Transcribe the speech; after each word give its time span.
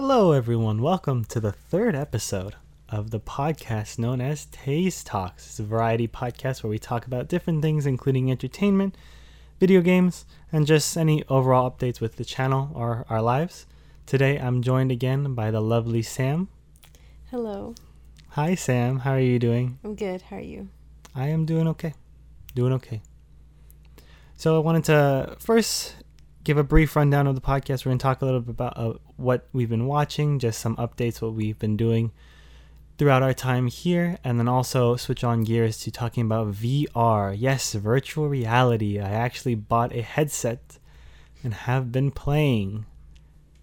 Hello, 0.00 0.30
everyone. 0.30 0.80
Welcome 0.80 1.24
to 1.24 1.40
the 1.40 1.50
third 1.50 1.96
episode 1.96 2.54
of 2.88 3.10
the 3.10 3.18
podcast 3.18 3.98
known 3.98 4.20
as 4.20 4.46
Taste 4.46 5.08
Talks. 5.08 5.46
It's 5.48 5.58
a 5.58 5.64
variety 5.64 6.06
podcast 6.06 6.62
where 6.62 6.70
we 6.70 6.78
talk 6.78 7.04
about 7.04 7.26
different 7.26 7.62
things, 7.62 7.84
including 7.84 8.30
entertainment, 8.30 8.96
video 9.58 9.80
games, 9.80 10.24
and 10.52 10.68
just 10.68 10.96
any 10.96 11.24
overall 11.28 11.68
updates 11.68 12.00
with 12.00 12.14
the 12.14 12.24
channel 12.24 12.70
or 12.76 13.06
our 13.10 13.20
lives. 13.20 13.66
Today, 14.06 14.38
I'm 14.38 14.62
joined 14.62 14.92
again 14.92 15.34
by 15.34 15.50
the 15.50 15.60
lovely 15.60 16.02
Sam. 16.02 16.46
Hello. 17.32 17.74
Hi, 18.28 18.54
Sam. 18.54 19.00
How 19.00 19.14
are 19.14 19.20
you 19.20 19.40
doing? 19.40 19.80
I'm 19.82 19.96
good. 19.96 20.22
How 20.22 20.36
are 20.36 20.40
you? 20.40 20.68
I 21.12 21.26
am 21.26 21.44
doing 21.44 21.66
okay. 21.66 21.94
Doing 22.54 22.72
okay. 22.74 23.02
So, 24.36 24.54
I 24.54 24.60
wanted 24.60 24.84
to 24.84 25.36
first 25.40 25.96
give 26.48 26.56
a 26.56 26.64
brief 26.64 26.96
rundown 26.96 27.26
of 27.26 27.34
the 27.34 27.42
podcast. 27.42 27.84
We're 27.84 27.90
going 27.90 27.98
to 27.98 28.02
talk 28.02 28.22
a 28.22 28.24
little 28.24 28.40
bit 28.40 28.52
about 28.52 28.78
uh, 28.78 28.94
what 29.18 29.46
we've 29.52 29.68
been 29.68 29.86
watching, 29.86 30.38
just 30.38 30.58
some 30.58 30.76
updates, 30.76 31.20
what 31.20 31.34
we've 31.34 31.58
been 31.58 31.76
doing 31.76 32.10
throughout 32.96 33.22
our 33.22 33.34
time 33.34 33.66
here, 33.66 34.16
and 34.24 34.38
then 34.38 34.48
also 34.48 34.96
switch 34.96 35.22
on 35.22 35.44
gears 35.44 35.76
to 35.80 35.90
talking 35.90 36.24
about 36.24 36.52
VR. 36.52 37.36
Yes, 37.38 37.74
virtual 37.74 38.30
reality. 38.30 38.98
I 38.98 39.10
actually 39.10 39.56
bought 39.56 39.94
a 39.94 40.00
headset 40.00 40.78
and 41.44 41.52
have 41.52 41.92
been 41.92 42.10
playing. 42.10 42.86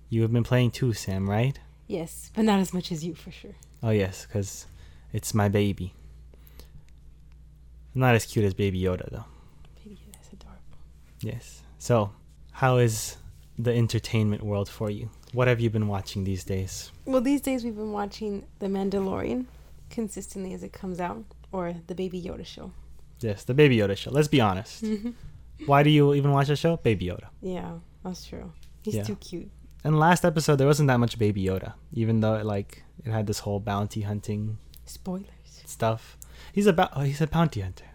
You 0.09 0.21
have 0.21 0.31
been 0.31 0.43
playing 0.43 0.69
too, 0.69 0.93
Sam, 0.93 1.27
right? 1.27 1.59
Yes, 1.87 2.29
but 2.35 2.45
not 2.45 2.59
as 2.59 2.71
much 2.71 2.91
as 2.91 3.03
you 3.03 3.15
for 3.15 3.31
sure. 3.31 3.55
Oh, 3.81 3.89
yes, 3.89 4.27
because 4.27 4.67
it's 5.11 5.33
my 5.33 5.49
baby. 5.49 5.95
Not 7.95 8.13
as 8.13 8.27
cute 8.27 8.45
as 8.45 8.53
Baby 8.53 8.79
Yoda, 8.79 9.09
though. 9.09 9.25
Baby, 9.83 9.97
that's 10.11 10.31
adorable. 10.31 10.77
Yes. 11.21 11.63
So, 11.79 12.11
how 12.61 12.77
is 12.77 13.17
the 13.57 13.73
entertainment 13.73 14.43
world 14.43 14.69
for 14.69 14.89
you? 14.89 15.09
What 15.33 15.47
have 15.47 15.59
you 15.59 15.69
been 15.69 15.87
watching 15.87 16.23
these 16.23 16.43
days? 16.43 16.91
Well, 17.05 17.21
these 17.21 17.41
days 17.41 17.63
we've 17.63 17.75
been 17.75 17.91
watching 17.91 18.45
The 18.59 18.67
Mandalorian 18.67 19.45
consistently 19.89 20.53
as 20.53 20.63
it 20.63 20.73
comes 20.73 20.99
out, 20.99 21.23
or 21.51 21.73
The 21.87 21.95
Baby 21.95 22.21
Yoda 22.21 22.45
Show. 22.45 22.71
Yes, 23.19 23.43
the 23.43 23.53
Baby 23.53 23.77
Yoda 23.77 23.95
show. 23.95 24.11
Let's 24.11 24.27
be 24.27 24.41
honest. 24.41 24.83
Mm-hmm. 24.83 25.11
Why 25.65 25.83
do 25.83 25.89
you 25.89 26.13
even 26.13 26.31
watch 26.31 26.47
the 26.47 26.55
show? 26.55 26.75
Baby 26.77 27.05
Yoda. 27.07 27.27
yeah, 27.41 27.73
that's 28.03 28.25
true. 28.25 28.51
He's 28.83 28.95
Yeah. 28.95 29.03
too 29.03 29.15
cute. 29.15 29.49
And 29.85 29.97
last 29.99 30.25
episode 30.25 30.57
there 30.57 30.67
wasn't 30.67 30.87
that 30.87 30.99
much 30.99 31.17
Baby 31.17 31.43
Yoda, 31.45 31.73
even 31.93 32.19
though 32.19 32.35
it 32.35 32.45
like 32.45 32.83
it 33.05 33.11
had 33.11 33.25
this 33.27 33.39
whole 33.39 33.59
bounty 33.59 34.01
hunting 34.01 34.57
Spoilers. 34.85 35.27
stuff. 35.65 36.17
He's 36.51 36.67
a 36.67 36.73
ba- 36.73 36.89
oh, 36.95 37.01
he's 37.01 37.21
a 37.21 37.27
bounty 37.27 37.61
hunter. 37.61 37.85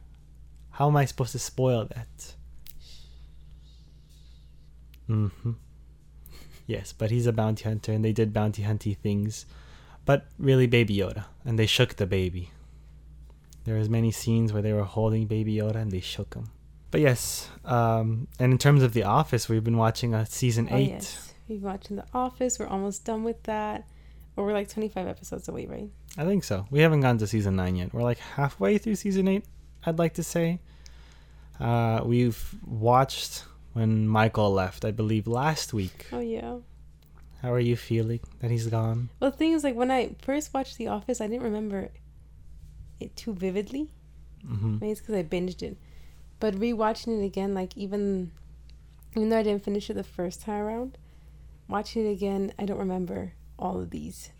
How 0.70 0.88
am 0.88 0.96
I 0.96 1.04
supposed 1.04 1.32
to 1.32 1.38
spoil 1.38 1.84
that? 1.94 2.34
Mm-hmm. 5.10 5.52
Yes, 6.66 6.92
but 6.92 7.10
he's 7.10 7.26
a 7.26 7.32
bounty 7.32 7.64
hunter, 7.64 7.92
and 7.92 8.04
they 8.04 8.12
did 8.12 8.32
bounty 8.32 8.62
hunty 8.62 8.96
things, 8.96 9.44
but 10.04 10.26
really 10.38 10.66
Baby 10.68 10.96
Yoda, 10.96 11.24
and 11.44 11.58
they 11.58 11.66
shook 11.66 11.96
the 11.96 12.06
baby. 12.06 12.50
There 13.64 13.76
was 13.76 13.88
many 13.90 14.10
scenes 14.12 14.52
where 14.52 14.62
they 14.62 14.72
were 14.72 14.84
holding 14.84 15.26
Baby 15.26 15.56
Yoda 15.56 15.76
and 15.76 15.90
they 15.90 16.00
shook 16.00 16.34
him. 16.34 16.46
But 16.90 17.02
yes, 17.02 17.48
um, 17.64 18.26
and 18.38 18.52
in 18.52 18.58
terms 18.58 18.82
of 18.82 18.94
The 18.94 19.02
Office, 19.02 19.48
we've 19.48 19.62
been 19.62 19.76
watching 19.76 20.14
uh, 20.14 20.24
season 20.24 20.68
Oh, 20.70 20.76
eight. 20.76 20.88
yes. 20.90 21.34
We've 21.48 21.60
been 21.60 21.70
watching 21.70 21.96
The 21.96 22.06
Office. 22.14 22.58
We're 22.58 22.66
almost 22.68 23.04
done 23.04 23.22
with 23.22 23.42
that. 23.44 23.86
Or 24.36 24.46
we're 24.46 24.54
like 24.54 24.68
25 24.70 25.06
episodes 25.06 25.48
away, 25.48 25.66
right? 25.66 25.90
I 26.16 26.24
think 26.24 26.42
so. 26.44 26.66
We 26.70 26.80
haven't 26.80 27.00
gone 27.02 27.18
to 27.18 27.26
season 27.26 27.56
nine 27.56 27.76
yet. 27.76 27.92
We're 27.92 28.02
like 28.02 28.18
halfway 28.18 28.78
through 28.78 28.94
season 28.94 29.28
eight. 29.28 29.44
I'd 29.84 29.98
like 29.98 30.14
to 30.14 30.22
say. 30.22 30.60
Uh, 31.60 32.00
we've 32.04 32.54
watched 32.64 33.44
when 33.80 34.06
Michael 34.06 34.52
left, 34.52 34.84
I 34.84 34.90
believe, 34.90 35.26
last 35.26 35.72
week. 35.72 36.06
Oh, 36.12 36.20
yeah. 36.20 36.58
How 37.40 37.50
are 37.50 37.58
you 37.58 37.76
feeling 37.76 38.20
that 38.40 38.50
he's 38.50 38.66
gone? 38.66 39.08
Well, 39.18 39.30
the 39.30 39.36
thing 39.38 39.52
is, 39.52 39.64
like, 39.64 39.74
when 39.74 39.90
I 39.90 40.16
first 40.20 40.52
watched 40.52 40.76
The 40.76 40.88
Office, 40.88 41.18
I 41.22 41.26
didn't 41.26 41.44
remember 41.44 41.88
it 43.00 43.16
too 43.16 43.32
vividly. 43.32 43.88
hmm 44.46 44.74
Maybe 44.80 44.92
it's 44.92 45.00
because 45.00 45.14
I 45.14 45.22
binged 45.22 45.62
it. 45.62 45.78
But 46.40 46.54
rewatching 46.56 47.22
it 47.22 47.24
again, 47.24 47.54
like 47.54 47.76
even 47.76 48.32
even 49.16 49.28
though 49.28 49.38
I 49.38 49.42
didn't 49.42 49.64
finish 49.64 49.90
it 49.90 49.94
the 49.94 50.04
first 50.04 50.42
time 50.42 50.62
around, 50.62 50.96
watching 51.68 52.06
it 52.06 52.10
again, 52.12 52.52
I 52.58 52.64
don't 52.64 52.78
remember 52.78 53.32
all 53.58 53.78
of 53.80 53.90
these 53.90 54.30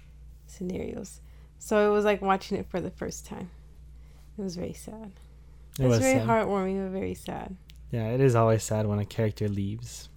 scenarios. 0.46 1.20
So 1.58 1.90
it 1.90 1.92
was 1.94 2.04
like 2.04 2.22
watching 2.22 2.56
it 2.58 2.66
for 2.70 2.80
the 2.80 2.90
first 2.90 3.26
time. 3.26 3.50
It 4.38 4.42
was 4.42 4.56
very 4.56 4.72
sad. 4.72 5.12
It 5.78 5.84
it's 5.84 5.88
was 5.88 5.98
very 5.98 6.18
sad. 6.18 6.28
heartwarming 6.28 6.84
but 6.84 6.92
very 6.98 7.14
sad. 7.14 7.56
Yeah, 7.90 8.08
it 8.08 8.20
is 8.20 8.34
always 8.34 8.62
sad 8.62 8.86
when 8.86 8.98
a 8.98 9.04
character 9.04 9.48
leaves. 9.48 10.08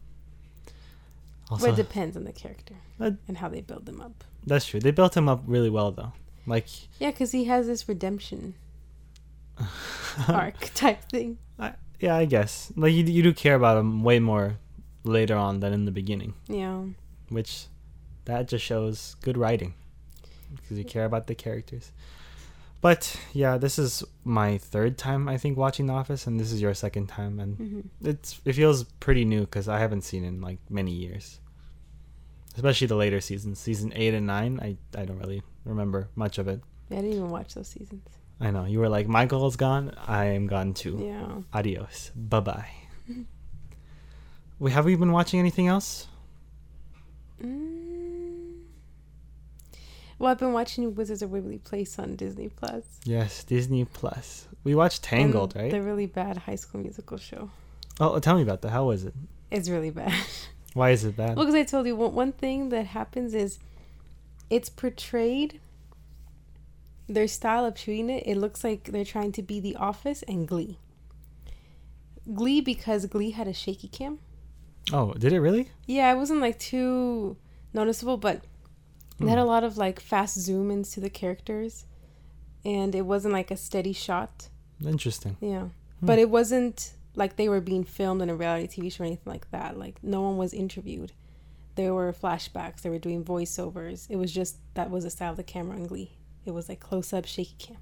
Also, 1.50 1.72
it 1.72 1.75
depends 1.75 2.16
on 2.16 2.23
the 2.23 2.31
character 2.31 2.75
Uh, 3.00 3.11
and 3.28 3.38
how 3.38 3.50
they 3.50 3.61
build 3.61 3.85
them 3.85 4.00
up. 4.01 4.23
that's 4.45 4.66
true. 4.66 4.79
They 4.79 4.91
built 4.91 5.16
him 5.17 5.28
up 5.29 5.44
really 5.45 5.69
well, 5.69 5.91
though. 5.91 6.13
Like, 6.45 6.67
Yeah, 7.00 7.11
because 7.11 7.31
he 7.31 7.45
has 7.45 7.67
this 7.67 7.88
redemption 7.88 8.56
arc 10.28 10.72
type 10.73 11.03
thing. 11.09 11.38
yeah, 12.00 12.16
I 12.16 12.25
guess. 12.25 12.72
Like, 12.75 12.94
you, 12.94 13.03
you 13.03 13.23
do 13.23 13.34
care 13.34 13.56
about 13.56 13.78
him 13.78 14.03
way 14.03 14.19
more 14.19 14.57
later 15.03 15.35
on 15.35 15.59
than 15.59 15.73
in 15.73 15.85
the 15.85 15.91
beginning. 15.91 16.34
Yeah. 16.47 16.84
which 17.29 17.66
that 18.25 18.47
just 18.47 18.63
shows 18.63 19.16
good 19.22 19.38
writing 19.38 19.73
because 20.55 20.78
you 20.78 20.84
care 20.85 21.05
about 21.05 21.28
the 21.28 21.35
characters. 21.35 21.91
But 22.84 23.16
yeah, 23.32 23.58
this 23.58 23.80
is 23.80 24.04
my 24.26 24.58
third 24.58 24.98
time 24.98 25.30
I 25.30 25.38
think 25.38 25.58
watching 25.58 25.86
The 25.88 25.94
Office, 25.94 26.28
and 26.28 26.38
this 26.38 26.52
is 26.52 26.62
your 26.62 26.74
second 26.74 27.08
time, 27.08 27.40
and 27.40 27.56
hmm 27.58 27.80
it's 28.04 28.42
it 28.44 28.54
feels 28.54 28.84
pretty 29.00 29.24
new 29.24 29.42
because 29.48 29.70
I 29.70 29.80
haven't 29.80 30.02
seen 30.04 30.26
it 30.26 30.28
in 30.28 30.42
like 30.42 30.60
many 30.70 30.92
years. 30.92 31.40
Especially 32.56 32.88
the 32.88 32.98
later 32.98 33.22
seasons, 33.22 33.58
season 33.58 33.94
eight 33.96 34.14
and 34.14 34.28
nine. 34.28 34.60
I 34.62 34.76
I 35.00 35.06
don't 35.06 35.18
really 35.18 35.44
remember 35.64 36.10
much 36.16 36.38
of 36.40 36.50
it. 36.50 36.60
I 36.92 36.96
didn't 36.96 37.14
even 37.14 37.30
watch 37.30 37.54
those 37.54 37.70
seasons. 37.70 38.04
I 38.42 38.52
know 38.52 38.66
you 38.66 38.80
were 38.80 38.90
like 38.90 39.08
Michael's 39.08 39.56
gone. 39.56 39.96
I 40.06 40.26
am 40.26 40.48
gone 40.48 40.74
too. 40.74 41.00
Yeah. 41.02 41.42
Adios. 41.58 42.12
Bye 42.18 42.40
bye. 42.42 42.72
we 44.60 44.72
have 44.72 44.84
we 44.84 44.98
been 44.98 45.14
watching 45.14 45.40
anything 45.40 45.68
else? 45.68 46.08
Mm. 47.42 47.83
Well, 50.19 50.31
I've 50.31 50.40
been 50.40 50.53
watching 50.53 50.96
Wizards 50.96 51.22
of 51.22 51.31
Waverly 51.31 51.57
Place 51.57 51.97
on 52.00 52.16
Disney 52.16 52.50
Plus. 52.50 52.84
Yes, 53.03 53.44
Disney 53.44 53.85
Plus. 53.85 54.47
We 54.63 54.75
watched 54.75 55.03
Tangled, 55.03 55.56
And 55.56 55.63
right? 55.63 55.72
The 55.72 55.81
really 55.81 56.06
bad 56.06 56.38
High 56.38 56.56
School 56.56 56.81
Musical 56.81 57.18
show. 57.18 57.50
Oh, 58.00 58.18
tell 58.19 58.35
me 58.35 58.41
about 58.44 58.62
that. 58.62 58.69
How 58.69 58.85
was 58.85 59.03
it? 59.06 59.13
It's 59.52 59.69
really 59.69 59.90
bad. 59.91 60.13
Why 60.73 60.91
is 60.91 61.03
it 61.03 61.16
bad? 61.16 61.35
well, 61.35 61.46
because 61.46 61.56
I 61.59 61.63
told 61.63 61.85
you 61.85 61.96
one, 61.96 62.13
one 62.13 62.31
thing 62.31 62.69
that 62.69 62.88
happens 62.88 63.34
is 63.34 63.59
it's 64.50 64.69
portrayed. 64.69 65.59
Their 67.07 67.28
style 67.28 67.66
of 67.66 67.78
shooting 67.78 68.09
it, 68.09 68.23
it 68.25 68.38
looks 68.38 68.63
like 68.63 68.85
they're 68.85 69.03
trying 69.06 69.34
to 69.34 69.44
be 69.44 69.59
The 69.59 69.75
Office 69.75 70.23
and 70.23 70.47
Glee. 70.47 70.79
Glee 72.34 72.62
because 72.62 73.06
Glee 73.07 73.31
had 73.31 73.47
a 73.47 73.53
shaky 73.53 73.90
cam. 73.90 74.19
Oh, 74.91 75.13
did 75.13 75.34
it 75.34 75.40
really? 75.41 75.69
Yeah, 75.85 76.12
it 76.13 76.18
wasn't 76.18 76.40
like 76.41 76.57
too 76.59 77.35
noticeable, 77.73 78.18
but 78.18 78.44
they 79.19 79.28
had 79.29 79.38
a 79.38 79.46
lot 79.46 79.63
of 79.63 79.78
like 79.78 80.00
fast 80.00 80.38
zoom 80.40 80.72
ins 80.72 80.91
to 80.94 81.00
the 81.00 81.09
characters, 81.09 81.85
and 82.66 82.94
it 82.96 83.06
wasn't 83.06 83.34
like 83.34 83.51
a 83.51 83.57
steady 83.57 83.94
shot. 83.94 84.50
Interesting. 84.85 85.38
Yeah, 85.40 85.69
but 86.01 86.19
it 86.19 86.29
wasn't 86.29 86.94
like 87.16 87.35
they 87.35 87.47
were 87.47 87.62
being 87.62 87.84
filmed 87.84 88.22
in 88.22 88.29
a 88.29 88.35
reality 88.35 88.81
TV 88.81 88.91
show 88.91 89.03
or 89.03 89.07
anything 89.07 89.31
like 89.31 89.50
that. 89.52 89.78
Like 89.78 90.03
no 90.03 90.22
one 90.22 90.38
was 90.38 90.53
interviewed. 90.53 91.12
There 91.75 91.94
were 91.94 92.12
flashbacks. 92.13 92.81
They 92.81 92.90
were 92.90 93.00
doing 93.00 93.23
voiceovers. 93.23 94.07
It 94.09 94.16
was 94.18 94.31
just 94.31 94.57
that 94.73 94.90
was 94.91 95.03
the 95.03 95.09
style 95.09 95.31
of 95.31 95.38
the 95.38 95.44
camera 95.44 95.78
in 95.78 95.88
Glee. 95.88 96.12
It 96.46 96.52
was 96.52 96.68
like 96.69 96.79
close 96.79 97.13
up, 97.13 97.25
shaky 97.25 97.56
cam, 97.57 97.78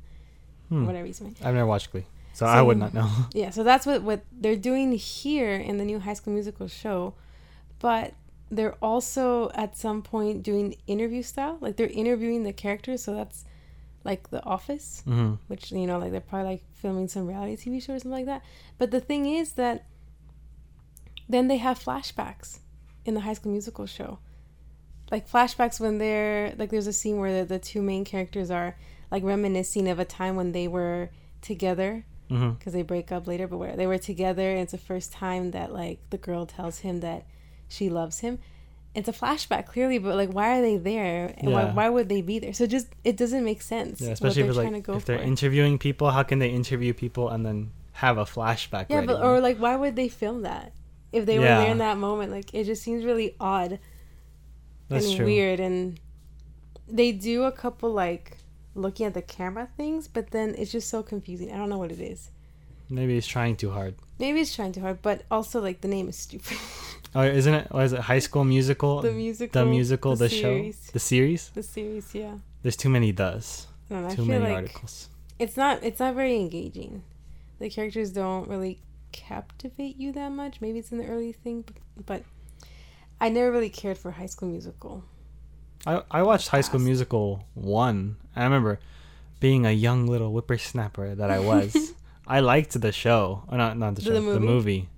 Hmm. 0.70 0.86
whatever 0.86 1.04
reason. 1.06 1.36
I've 1.44 1.54
never 1.56 1.66
watched 1.66 1.92
Glee, 1.92 2.06
so, 2.34 2.46
I 2.46 2.62
would 2.62 2.78
not 2.78 2.94
know. 2.94 3.10
Yeah, 3.34 3.50
so 3.50 3.64
that's 3.64 3.86
what 3.86 4.04
what 4.04 4.22
they're 4.32 4.56
doing 4.56 4.92
here 4.94 5.56
in 5.56 5.78
the 5.78 5.86
new 5.86 6.00
High 6.00 6.14
School 6.14 6.34
Musical 6.34 6.68
show, 6.68 7.16
but 7.80 8.14
they're 8.52 8.76
also 8.82 9.50
at 9.56 9.78
some 9.78 10.02
point 10.02 10.44
doing 10.44 10.76
interview 10.86 11.24
style, 11.24 11.58
like 11.62 11.78
they're 11.78 11.88
interviewing 11.88 12.44
the 12.44 12.54
characters. 12.54 13.02
So 13.04 13.16
that's 13.16 13.46
like 14.04 14.30
The 14.30 14.44
Office, 14.44 15.02
hmm 15.06 15.36
which 15.48 15.72
you 15.72 15.88
know, 15.88 15.98
like 15.98 16.12
they're 16.12 16.20
probably 16.20 16.52
like 16.52 16.64
filming 16.74 17.08
some 17.08 17.26
reality 17.28 17.56
TV 17.56 17.82
show 17.82 17.94
or 17.94 18.00
something 18.00 18.12
like 18.12 18.26
that. 18.26 18.44
But 18.78 18.92
the 18.92 19.00
thing 19.00 19.26
is 19.26 19.54
that 19.54 19.86
then 21.30 21.48
they 21.48 21.58
have 21.58 21.80
flashbacks 21.80 22.60
in 23.06 23.14
the 23.14 23.22
High 23.22 23.34
School 23.34 23.52
Musical 23.54 23.86
show, 23.86 24.20
like 25.12 25.30
flashbacks 25.30 25.80
when 25.80 25.98
they're 25.98 26.54
like 26.58 26.70
there's 26.72 26.88
a 26.88 26.94
scene 26.94 27.20
where 27.20 27.40
the, 27.40 27.46
the 27.46 27.60
two 27.60 27.82
main 27.82 28.04
characters 28.04 28.52
are 28.52 28.76
like 29.10 29.24
reminiscing 29.24 29.88
of 29.88 30.00
a 30.00 30.06
time 30.06 30.36
when 30.36 30.52
they 30.52 30.68
were 30.68 31.10
together 31.42 32.06
because 32.58 32.72
they 32.74 32.82
break 32.82 33.12
up 33.12 33.28
later, 33.28 33.48
but 33.48 33.58
where 33.58 33.76
they 33.76 33.88
were 33.88 33.98
together, 33.98 34.52
and 34.52 34.60
it's 34.60 34.72
the 34.72 34.78
first 34.78 35.12
time 35.12 35.52
that 35.52 35.74
like 35.74 36.00
the 36.12 36.18
girl 36.18 36.46
tells 36.46 36.80
him 36.80 37.00
that 37.02 37.26
she 37.72 37.90
loves 37.90 38.20
him. 38.20 38.40
It's 38.94 39.08
a 39.08 39.14
flashback 39.14 39.68
clearly, 39.68 40.00
but 40.00 40.16
like, 40.18 40.32
why 40.34 40.60
are 40.60 40.62
they 40.62 40.76
there, 40.76 41.34
and 41.38 41.52
why, 41.54 41.64
Yeah. 41.64 41.74
why 41.74 41.88
would 41.90 42.10
they 42.10 42.22
be 42.22 42.40
there? 42.40 42.54
So 42.54 42.66
just 42.68 42.88
it 43.06 43.16
doesn't 43.16 43.46
make 43.46 43.62
sense. 43.62 44.02
Yeah, 44.02 44.10
especially 44.10 44.42
if 44.44 44.54
they're 44.56 44.70
like 44.72 44.90
if 44.90 45.06
they're 45.06 45.18
for. 45.18 45.24
interviewing 45.24 45.78
people, 45.78 46.12
how 46.12 46.24
can 46.24 46.40
they 46.40 46.50
interview 46.50 46.94
people 46.94 47.30
and 47.30 47.46
then 47.46 47.72
have 47.94 48.18
a 48.18 48.26
flashback? 48.26 48.88
yeah, 48.90 49.06
but 49.06 49.22
or 49.24 49.40
like, 49.40 49.58
why 49.58 49.76
would 49.78 49.96
they 49.96 50.10
film 50.10 50.42
that 50.42 50.74
if 51.14 51.26
they 51.26 51.40
were 51.40 51.46
there 51.46 51.72
in 51.72 51.78
that 51.78 51.98
moment? 51.98 52.32
Like, 52.32 52.54
it 52.54 52.66
just 52.66 52.84
seems 52.84 53.06
really 53.06 53.36
odd. 53.40 53.80
That's 54.90 55.08
and 55.08 55.16
true. 55.18 55.26
weird 55.26 55.62
and 55.62 55.98
they 56.86 57.14
do 57.14 57.44
a 57.44 57.52
couple 57.54 57.94
like 57.94 58.38
looking 58.76 59.06
at 59.06 59.14
the 59.14 59.22
camera 59.22 59.70
things, 59.78 60.10
but 60.10 60.32
then 60.32 60.54
it's 60.58 60.72
just 60.72 60.90
so 60.90 61.02
confusing. 61.02 61.50
I 61.52 61.56
don't 61.58 61.70
know 61.70 61.78
what 61.78 61.92
it 61.94 62.02
is. 62.02 62.30
Maybe 62.92 63.14
he's 63.16 63.26
trying 63.26 63.56
too 63.56 63.72
hard. 63.72 63.96
Maybe 64.20 64.40
he's 64.40 64.54
trying 64.54 64.74
too 64.74 64.82
hard, 64.82 65.02
but 65.02 65.24
also 65.32 65.62
like 65.62 65.82
the 65.82 65.88
name 65.88 66.10
is 66.10 66.18
stupid. 66.18 66.58
Oh, 67.14 67.24
isn't 67.24 67.54
it? 67.54 67.70
Was 67.74 67.92
it 67.92 68.00
High 68.00 68.20
School 68.20 68.46
Musical? 68.46 69.02
the 69.02 69.12
musical, 69.12 69.62
the 69.62 69.70
musical, 69.70 70.16
the, 70.16 70.30
show, 70.30 70.38
series, 70.56 70.78
the 70.94 71.00
series. 71.00 71.50
the 71.50 71.62
series. 71.62 72.16
Yeah, 72.16 72.36
There's 72.62 72.78
too 72.78 72.88
many 72.88 73.12
does. 73.12 73.68
I 73.90 73.94
don't 73.96 74.04
know. 74.04 74.10
I 74.12 74.16
Too 74.16 74.24
many 74.26 74.46
like 74.46 74.54
articles. 74.54 75.10
it's 75.38 75.58
not. 75.58 75.84
It's 75.84 76.00
not 76.00 76.16
very 76.16 76.38
engaging. 76.38 77.04
The 77.60 77.70
characters 77.70 78.12
don't 78.12 78.48
really 78.48 78.80
captivate 79.12 79.98
you 79.98 80.14
that 80.14 80.32
much. 80.32 80.62
Maybe 80.62 80.80
it's 80.80 80.94
in 80.94 81.00
the 81.00 81.06
early 81.06 81.34
thing, 81.34 81.66
but, 81.68 82.06
but 82.06 82.24
I 83.20 83.28
never 83.28 83.52
really 83.52 83.70
cared 83.70 83.98
for 83.98 84.12
High 84.12 84.28
School 84.28 84.48
Musical. 84.48 85.04
I 85.86 86.04
I 86.10 86.24
watched 86.24 86.48
High 86.48 86.62
School 86.62 86.80
Musical 86.80 87.44
one. 87.56 88.16
I 88.38 88.46
remember 88.46 88.80
being 89.42 89.66
a 89.66 89.72
young 89.74 90.08
little 90.08 90.32
whippersnapper 90.32 91.14
that 91.16 91.30
I 91.30 91.40
was. 91.40 91.94
I 92.28 92.40
liked 92.40 92.80
the 92.80 92.92
show. 92.92 93.44
Oh, 93.50 93.58
not 93.58 93.78
not 93.78 93.96
the 93.96 94.02
The 94.02 94.08
show. 94.08 94.14
The 94.14 94.22
movie? 94.40 94.46
movie. 94.46 94.90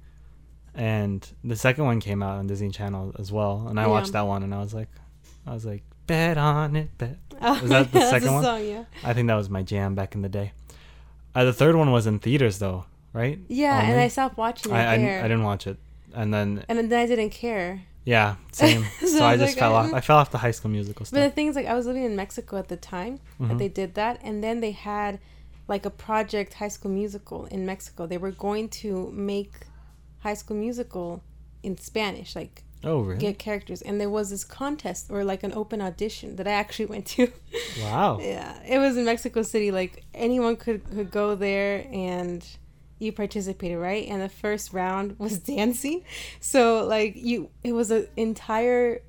And 0.76 1.28
the 1.44 1.56
second 1.56 1.86
one 1.86 2.00
came 2.00 2.24
out 2.24 2.40
on 2.40 2.48
Disney 2.48 2.70
Channel 2.72 3.14
as 3.20 3.32
well, 3.32 3.68
and 3.70 3.80
I 3.80 3.84
Yeah. 3.84 3.90
watched 3.90 4.14
that 4.14 4.26
one, 4.28 4.42
and 4.44 4.54
I 4.56 4.60
was 4.60 4.74
like, 4.74 4.90
I 5.46 5.54
was 5.54 5.66
like, 5.66 5.84
bet 6.08 6.38
on 6.38 6.76
it, 6.76 6.98
bet. 6.98 7.18
Oh, 7.42 7.60
Was 7.62 7.70
that 7.70 7.92
the 7.92 8.00
second 8.10 8.34
one? 8.34 8.44
Song, 8.44 8.66
yeah. 8.66 8.84
I 9.04 9.14
think 9.14 9.28
that 9.28 9.36
was 9.36 9.50
my 9.50 9.62
jam 9.64 9.96
back 9.96 10.16
in 10.16 10.22
the 10.22 10.30
day. 10.30 10.54
Uh, 11.36 11.44
the 11.46 11.54
third 11.54 11.76
one 11.76 11.92
was 11.92 12.08
in 12.08 12.20
theaters 12.20 12.58
though, 12.60 12.86
right? 13.12 13.38
Yeah, 13.50 13.82
and 13.82 14.00
I 14.00 14.08
stopped 14.08 14.38
watching 14.38 14.72
it 14.72 14.76
I, 14.76 14.94
I. 14.94 15.20
I 15.20 15.22
didn't 15.24 15.44
watch 15.44 15.68
it, 15.68 15.78
and 16.14 16.34
then 16.34 16.64
and 16.70 16.90
then 16.92 17.00
I 17.00 17.06
didn't 17.06 17.32
care. 17.32 17.82
yeah, 18.06 18.36
same. 18.52 18.86
So 19.02 19.08
so, 19.08 19.26
I 19.26 19.34
I 19.34 19.38
just 19.38 19.54
like, 19.56 19.60
fell 19.60 19.76
off. 19.76 19.94
I 19.94 20.02
fell 20.02 20.18
off 20.18 20.32
the 20.32 20.38
High 20.40 20.52
School 20.52 20.72
Musical 20.72 21.04
But 21.06 21.12
the 21.12 21.26
stuff. 21.26 21.34
thing 21.36 21.48
is, 21.48 21.56
like, 21.56 21.66
I 21.68 21.74
was 21.76 21.86
living 21.86 22.04
in 22.04 22.16
Mexico 22.16 22.58
at 22.58 22.68
the 22.70 22.78
time 22.78 23.20
that 23.40 23.54
Mhm. 23.54 23.58
they 23.60 23.68
did 23.70 23.94
that, 23.96 24.20
and 24.24 24.44
then 24.44 24.62
they 24.62 24.72
had 24.72 25.20
like 25.68 25.86
a 25.86 25.90
project 25.90 26.56
High 26.56 26.68
School 26.68 26.92
Musical 26.92 27.46
in 27.46 27.66
Mexico. 27.66 28.06
They 28.06 28.18
were 28.18 28.32
going 28.32 28.70
to 28.70 29.12
make 29.12 29.54
High 30.20 30.34
School 30.34 30.58
Musical 30.58 31.24
in 31.62 31.78
Spanish, 31.78 32.36
like 32.36 32.64
oh 32.84 33.02
really? 33.02 33.20
get 33.20 33.40
characters, 33.40 33.82
and 33.82 34.00
there 34.00 34.10
was 34.10 34.30
this 34.30 34.44
contest 34.44 35.08
or 35.10 35.24
like 35.24 35.44
an 35.44 35.54
open 35.54 35.82
audition 35.82 36.36
that 36.36 36.48
I 36.48 36.52
actually 36.52 36.86
went 36.94 37.06
to. 37.08 37.32
wow. 37.82 38.20
yeah, 38.22 38.58
it 38.68 38.78
was 38.78 38.98
in 38.98 39.06
Mexico 39.06 39.42
City. 39.42 39.72
Like 39.72 40.04
anyone 40.14 40.56
could 40.56 40.84
could 40.90 41.12
go 41.12 41.36
there 41.36 41.88
and 41.92 42.46
you 43.00 43.12
participated, 43.12 43.78
right? 43.78 44.08
And 44.08 44.22
the 44.22 44.30
first 44.30 44.74
round 44.74 45.20
was 45.20 45.38
dancing. 45.56 46.04
So 46.40 46.86
like 46.86 47.16
you 47.16 47.50
it 47.64 47.74
was 47.74 47.92
an 47.92 48.08
entire 48.18 49.02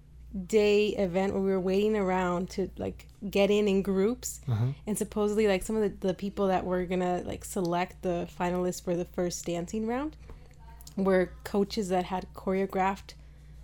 day 0.47 0.89
event 0.89 1.33
where 1.33 1.43
we 1.43 1.51
were 1.51 1.61
waiting 1.61 1.97
around 1.97 2.51
to 2.51 2.69
like 2.77 3.07
get 3.31 3.51
in 3.51 3.69
in 3.69 3.83
groups 3.83 4.41
Uh-huh. 4.49 4.67
and 4.87 4.99
supposedly 4.99 5.47
like 5.47 5.63
some 5.63 5.77
of 5.77 5.83
the, 6.01 6.09
the 6.09 6.15
people 6.15 6.49
that 6.49 6.65
were 6.65 6.85
gonna 6.87 7.23
like 7.25 7.45
select 7.45 8.03
the 8.03 8.29
finalists 8.39 8.83
for 8.83 8.97
the 8.97 9.05
first 9.05 9.45
dancing 9.47 9.87
round 9.87 10.17
were 10.97 11.31
coaches 11.45 11.89
that 11.91 12.05
had 12.07 12.27
choreographed 12.35 13.15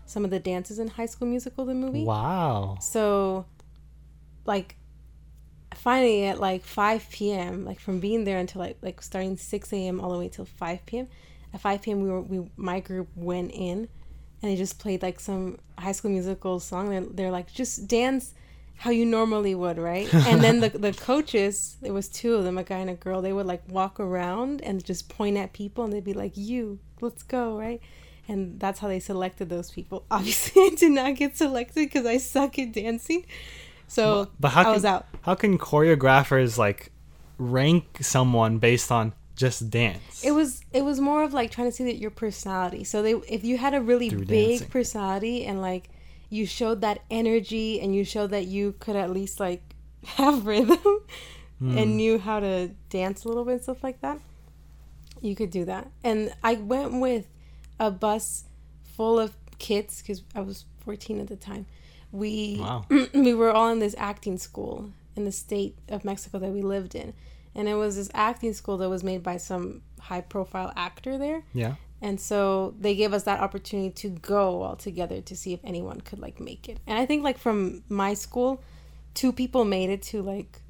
some 0.06 0.24
of 0.24 0.30
the 0.30 0.38
dances 0.38 0.78
in 0.78 0.88
high 0.88 1.06
school 1.06 1.26
musical 1.26 1.64
the 1.64 1.74
movie 1.74 2.04
Wow. 2.04 2.78
so, 2.80 3.46
like, 4.44 4.76
finally 5.74 6.24
at 6.26 6.40
like 6.40 6.64
5 6.64 7.08
p.m., 7.10 7.64
like 7.64 7.80
from 7.80 8.00
being 8.00 8.24
there 8.24 8.38
until 8.38 8.60
like 8.60 8.76
like 8.82 9.02
starting 9.02 9.36
6 9.36 9.72
a.m. 9.72 10.00
all 10.00 10.10
the 10.10 10.18
way 10.18 10.28
till 10.28 10.44
5 10.44 10.86
p.m. 10.86 11.08
At 11.54 11.60
5 11.60 11.82
p.m., 11.82 12.00
we 12.00 12.10
were 12.10 12.20
we 12.20 12.50
my 12.56 12.80
group 12.80 13.08
went 13.16 13.50
in, 13.52 13.88
and 14.42 14.50
they 14.50 14.56
just 14.56 14.78
played 14.78 15.02
like 15.02 15.20
some 15.20 15.58
High 15.78 15.92
School 15.92 16.10
Musical 16.10 16.60
song. 16.60 16.90
They're, 16.90 17.00
they're 17.00 17.30
like 17.30 17.52
just 17.52 17.86
dance 17.88 18.34
how 18.76 18.90
you 18.90 19.04
normally 19.04 19.54
would, 19.54 19.76
right? 19.76 20.12
And 20.14 20.40
then 20.42 20.60
the 20.60 20.70
the 20.70 20.92
coaches, 20.92 21.76
there 21.82 21.92
was 21.92 22.08
two 22.08 22.34
of 22.34 22.44
them, 22.44 22.56
a 22.56 22.64
guy 22.64 22.78
and 22.78 22.88
a 22.90 22.94
girl. 22.94 23.20
They 23.20 23.32
would 23.32 23.46
like 23.46 23.62
walk 23.68 24.00
around 24.00 24.62
and 24.62 24.82
just 24.84 25.08
point 25.08 25.36
at 25.36 25.52
people, 25.52 25.84
and 25.84 25.92
they'd 25.92 26.04
be 26.04 26.14
like, 26.14 26.32
"You, 26.36 26.78
let's 27.00 27.22
go," 27.22 27.58
right? 27.58 27.80
And 28.28 28.58
that's 28.60 28.78
how 28.80 28.88
they 28.88 29.00
selected 29.00 29.48
those 29.50 29.70
people. 29.70 30.04
Obviously, 30.10 30.62
I 30.62 30.70
did 30.76 30.92
not 30.92 31.16
get 31.16 31.36
selected 31.36 31.86
because 31.88 32.06
I 32.06 32.16
suck 32.18 32.58
at 32.58 32.72
dancing. 32.72 33.26
So 33.88 34.28
But 34.38 34.50
how 34.50 34.60
I 34.60 34.64
can, 34.64 34.72
was 34.72 34.84
out. 34.84 35.06
how 35.22 35.34
can 35.34 35.58
choreographers 35.58 36.56
like 36.56 36.92
rank 37.38 37.98
someone 38.00 38.58
based 38.58 38.90
on 38.92 39.12
just 39.40 39.70
dance? 39.70 40.22
It 40.24 40.32
was 40.32 40.62
it 40.72 40.82
was 40.84 41.00
more 41.00 41.22
of 41.24 41.32
like 41.32 41.50
trying 41.50 41.68
to 41.68 41.72
see 41.72 41.84
that 41.84 41.96
your 41.96 42.10
personality. 42.10 42.84
So 42.84 43.02
they 43.02 43.14
if 43.36 43.42
you 43.44 43.56
had 43.58 43.74
a 43.74 43.80
really 43.80 44.08
Through 44.10 44.26
big 44.26 44.48
dancing. 44.50 44.68
personality 44.68 45.44
and 45.46 45.60
like 45.60 45.88
you 46.28 46.46
showed 46.46 46.80
that 46.82 46.98
energy 47.10 47.80
and 47.80 47.94
you 47.96 48.04
showed 48.04 48.30
that 48.30 48.46
you 48.46 48.74
could 48.78 48.96
at 48.96 49.10
least 49.10 49.40
like 49.40 49.62
have 50.20 50.46
rhythm 50.46 50.78
Hmm. 51.58 51.76
and 51.76 51.96
knew 51.98 52.18
how 52.18 52.40
to 52.40 52.68
dance 52.88 53.24
a 53.24 53.28
little 53.28 53.44
bit 53.44 53.52
and 53.52 53.62
stuff 53.62 53.84
like 53.84 54.00
that, 54.00 54.18
you 55.20 55.34
could 55.36 55.50
do 55.50 55.66
that. 55.66 55.90
And 56.02 56.32
I 56.42 56.54
went 56.54 56.98
with 57.00 57.26
a 57.78 57.90
bus 57.90 58.44
full 58.96 59.18
of 59.18 59.34
kids 59.58 60.00
because 60.00 60.22
I 60.34 60.40
was 60.40 60.64
14 60.86 61.20
at 61.20 61.26
the 61.28 61.36
time. 61.36 61.66
We 62.12 62.56
Wow. 62.60 62.86
we 63.14 63.34
were 63.34 63.50
all 63.52 63.68
in 63.68 63.78
this 63.78 63.94
acting 63.98 64.38
school 64.38 64.90
in 65.14 65.26
the 65.26 65.32
state 65.32 65.76
of 65.90 66.02
Mexico 66.02 66.38
that 66.38 66.50
we 66.50 66.62
lived 66.62 66.94
in. 66.94 67.12
And 67.54 67.68
it 67.68 67.74
was 67.74 67.96
this 67.96 68.10
acting 68.14 68.52
school 68.52 68.76
that 68.78 68.88
was 68.88 69.02
made 69.02 69.22
by 69.22 69.36
some 69.36 69.82
high 70.00 70.20
profile 70.20 70.72
actor 70.76 71.18
there. 71.18 71.44
yeah. 71.52 71.74
And 72.02 72.18
so 72.18 72.74
they 72.80 72.94
gave 72.94 73.12
us 73.12 73.24
that 73.24 73.40
opportunity 73.40 73.90
to 73.90 74.08
go 74.08 74.62
all 74.62 74.74
together 74.74 75.20
to 75.20 75.36
see 75.36 75.52
if 75.52 75.60
anyone 75.62 76.00
could 76.00 76.18
like 76.18 76.40
make 76.40 76.66
it. 76.66 76.78
And 76.86 76.98
I 76.98 77.04
think 77.04 77.22
like 77.22 77.36
from 77.36 77.82
my 77.90 78.14
school, 78.14 78.62
two 79.12 79.32
people 79.32 79.66
made 79.66 79.90
it 79.90 80.00
to 80.04 80.22
like 80.22 80.62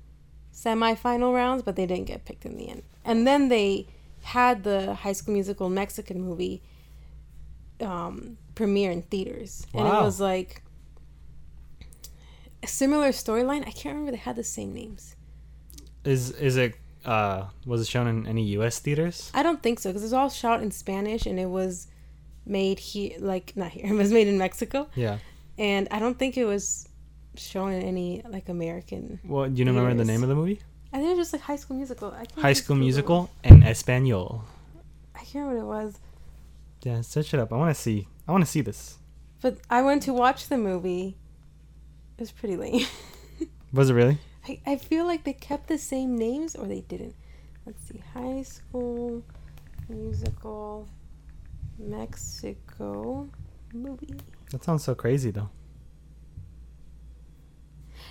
semifinal 0.53 1.33
rounds, 1.33 1.63
but 1.63 1.77
they 1.77 1.87
didn't 1.87 2.07
get 2.07 2.25
picked 2.25 2.45
in 2.45 2.57
the 2.57 2.69
end. 2.69 2.83
And 3.05 3.27
then 3.27 3.49
they 3.49 3.87
had 4.23 4.65
the 4.65 4.95
High 4.95 5.13
School 5.13 5.35
Musical 5.35 5.71
Mexican 5.71 6.21
movie 6.21 6.63
um, 7.81 8.37
premiere 8.55 8.91
in 8.91 9.03
theaters, 9.03 9.67
and 9.73 9.87
it 9.87 9.91
was 9.91 10.21
like 10.21 10.63
a 12.63 12.67
similar 12.67 13.09
storyline. 13.09 13.67
I 13.67 13.71
can't 13.71 13.95
remember 13.95 14.11
they 14.11 14.19
had 14.19 14.37
the 14.37 14.45
same 14.45 14.75
names. 14.75 15.17
Is 16.05 16.31
is 16.33 16.57
it 16.57 16.75
uh 17.05 17.45
was 17.67 17.81
it 17.83 17.87
shown 17.89 18.07
in 18.07 18.27
any 18.27 18.45
U.S. 18.59 18.79
theaters? 18.79 19.31
I 19.35 19.43
don't 19.43 19.63
think 19.63 19.79
so 19.81 19.91
because 19.91 20.03
it 20.03 20.07
was 20.07 20.13
all 20.13 20.31
shot 20.31 20.63
in 20.63 20.71
Spanish 20.71 21.27
and 21.27 21.39
it 21.39 21.49
was 21.49 21.87
made 22.47 22.79
here, 22.79 23.13
like 23.19 23.53
not 23.57 23.71
here. 23.73 23.87
It 23.93 23.97
was 23.97 24.11
made 24.13 24.27
in 24.29 24.39
Mexico, 24.39 24.89
Yeah. 24.95 25.19
and 25.59 25.89
I 25.91 25.99
don't 25.99 26.19
think 26.19 26.37
it 26.37 26.45
was 26.47 26.89
shown 27.37 27.73
in 27.73 27.83
any 27.83 28.23
like 28.29 28.49
American. 28.49 29.21
Well, 29.25 29.49
do 29.49 29.59
you 29.63 29.67
remember 29.67 29.95
the 29.95 30.05
name 30.05 30.23
of 30.23 30.29
the 30.29 30.35
movie? 30.35 30.61
I 30.93 30.97
think 30.99 31.11
it 31.13 31.17
was 31.17 31.31
just 31.31 31.33
like 31.35 31.43
High 31.43 31.57
School 31.57 31.77
Musical. 31.77 32.11
I 32.13 32.25
can't 32.25 32.41
High 32.41 32.55
School 32.55 32.77
Musical 32.77 33.31
en 33.45 33.63
español. 33.63 34.43
I 35.15 35.19
can't 35.21 35.47
remember 35.47 35.67
what 35.67 35.81
it 35.83 35.85
was, 35.85 35.99
Yeah, 36.83 37.01
search 37.03 37.33
it 37.35 37.41
up. 37.41 37.53
I 37.53 37.57
want 37.57 37.75
to 37.75 37.81
see. 37.81 38.09
I 38.27 38.33
want 38.33 38.43
to 38.45 38.51
see 38.51 38.63
this. 38.63 38.97
but 39.43 39.59
I 39.71 39.83
went 39.83 40.03
to 40.05 40.13
watch 40.13 40.49
the 40.49 40.57
movie. 40.59 41.17
It 42.17 42.21
was 42.21 42.33
pretty 42.33 42.57
lame. 42.57 42.87
Was 43.73 43.89
it 43.89 43.95
really? 43.95 44.19
I, 44.49 44.61
I 44.67 44.77
feel 44.77 45.07
like 45.07 45.25
they 45.25 45.33
kept 45.33 45.69
the 45.69 45.79
same 45.79 46.17
names 46.17 46.55
or 46.57 46.67
they 46.67 46.81
didn't. 46.81 47.15
Let's 47.67 47.83
see. 47.87 48.03
High 48.15 48.43
School 48.43 49.23
Musical 49.89 50.89
Mexico 51.79 53.29
movie. 53.73 54.15
That 54.51 54.65
sounds 54.65 54.85
so 54.85 54.95
crazy 54.95 55.31
though. 55.31 55.51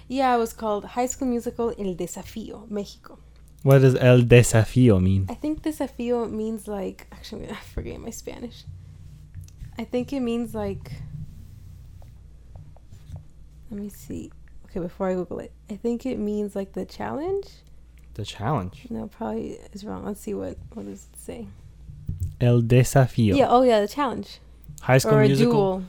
Yeah, 0.07 0.35
it 0.35 0.39
was 0.39 0.53
called 0.53 0.85
High 0.85 1.05
School 1.05 1.27
Musical 1.27 1.69
El 1.77 1.95
Desafío, 1.95 2.69
Mexico. 2.69 3.19
What 3.61 3.79
does 3.81 3.95
el 3.95 4.21
desafío 4.21 5.01
mean? 5.01 5.25
I 5.29 5.35
think 5.35 5.61
desafío 5.61 6.31
means 6.31 6.67
like 6.67 7.07
actually 7.11 7.49
I 7.49 7.55
forget 7.55 7.99
my 7.99 8.09
Spanish. 8.09 8.63
I 9.77 9.83
think 9.83 10.13
it 10.13 10.21
means 10.21 10.55
like 10.55 10.91
let 13.69 13.79
me 13.79 13.89
see. 13.89 14.31
Okay, 14.69 14.79
before 14.79 15.09
I 15.09 15.15
Google 15.15 15.39
it. 15.39 15.51
I 15.69 15.75
think 15.75 16.05
it 16.05 16.17
means 16.17 16.55
like 16.55 16.73
the 16.73 16.85
challenge. 16.85 17.47
The 18.13 18.25
challenge. 18.25 18.85
No, 18.89 19.07
probably 19.07 19.57
is 19.73 19.83
wrong. 19.83 20.05
Let's 20.05 20.21
see 20.21 20.33
what 20.33 20.57
what 20.73 20.85
does 20.85 21.07
it 21.11 21.19
say. 21.19 21.47
El 22.39 22.61
desafío. 22.61 23.35
Yeah, 23.35 23.47
oh 23.49 23.63
yeah, 23.63 23.81
the 23.81 23.87
challenge. 23.87 24.39
High 24.81 24.99
School 24.99 25.15
or 25.15 25.25
Musical. 25.25 25.51
duel. 25.51 25.83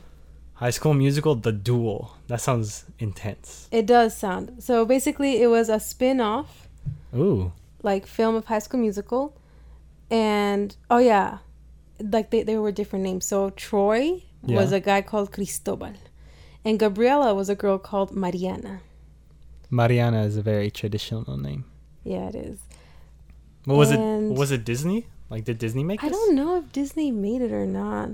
High 0.54 0.70
School 0.70 0.94
Musical. 0.94 1.34
The 1.34 1.52
Duel. 1.52 2.16
That 2.28 2.40
sounds 2.40 2.84
intense. 2.98 3.68
It 3.70 3.86
does 3.86 4.16
sound. 4.16 4.62
So 4.62 4.84
basically 4.84 5.42
it 5.42 5.46
was 5.46 5.68
a 5.68 5.80
spin-off 5.80 6.68
Ooh. 7.16 7.52
like 7.82 8.06
film 8.06 8.34
of 8.34 8.46
High 8.46 8.58
School 8.60 8.80
Musical, 8.80 9.36
and 10.10 10.76
oh 10.90 10.98
yeah, 10.98 11.38
like 12.00 12.30
they 12.30 12.42
they 12.42 12.56
were 12.56 12.72
different 12.72 13.04
names. 13.04 13.26
So 13.26 13.50
Troy 13.50 14.22
was 14.42 14.72
a 14.72 14.80
guy 14.80 15.02
called 15.02 15.32
Cristobal, 15.32 15.94
and 16.64 16.78
Gabriela 16.78 17.34
was 17.34 17.48
a 17.48 17.54
girl 17.54 17.78
called 17.78 18.14
Mariana. 18.14 18.80
Mariana 19.70 20.22
is 20.22 20.36
a 20.36 20.42
very 20.42 20.70
traditional 20.70 21.36
name. 21.36 21.64
Yeah, 22.04 22.28
it 22.28 22.34
is. 22.34 22.60
What 23.64 23.76
was 23.76 23.90
And- 23.90 24.32
it? 24.32 24.38
Was 24.38 24.50
it 24.50 24.64
Disney? 24.64 25.06
Like 25.28 25.44
did 25.44 25.58
Disney 25.58 25.84
make 25.84 26.02
it? 26.02 26.06
I 26.06 26.08
this? 26.08 26.18
don't 26.18 26.34
know 26.34 26.56
if 26.56 26.72
Disney 26.72 27.10
made 27.12 27.40
it 27.40 27.52
or 27.52 27.66
not. 27.66 28.10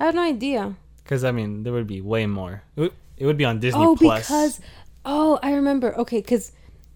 I 0.00 0.06
have 0.06 0.14
no 0.14 0.22
idea. 0.22 0.76
Because 1.02 1.22
I 1.22 1.30
mean, 1.30 1.62
there 1.62 1.72
would 1.72 1.86
be 1.86 2.00
way 2.00 2.26
more. 2.26 2.62
It 2.76 2.80
would, 2.80 2.92
it 3.16 3.26
would 3.26 3.36
be 3.36 3.44
on 3.44 3.60
Disney 3.60 3.84
oh, 3.84 3.94
Plus. 3.94 4.26
because 4.26 4.60
oh, 5.04 5.38
I 5.42 5.52
remember. 5.52 5.96
Okay, 5.98 6.18
because 6.18 6.52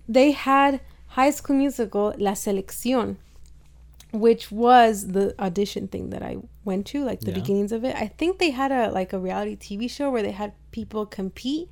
they 0.09 0.33
had 0.33 0.81
High 1.09 1.31
School 1.31 1.57
Musical 1.57 2.15
La 2.19 2.33
Selección, 2.33 3.17
which 4.13 4.51
was 4.51 5.09
the 5.09 5.35
audition 5.39 5.89
thing 5.89 6.11
that 6.11 6.23
I 6.23 6.39
went 6.65 6.87
to, 6.89 7.05
like 7.05 7.21
the 7.21 7.31
Yeah. 7.31 7.35
beginnings 7.41 7.73
of 7.73 7.85
it. 7.85 7.95
I 7.97 8.07
think 8.07 8.39
they 8.39 8.51
had 8.51 8.73
a 8.73 8.91
like 8.91 9.13
a 9.13 9.19
reality 9.19 9.57
TV 9.57 9.89
show 9.91 10.11
where 10.11 10.23
they 10.23 10.33
had 10.33 10.53
people 10.71 11.05
compete 11.07 11.69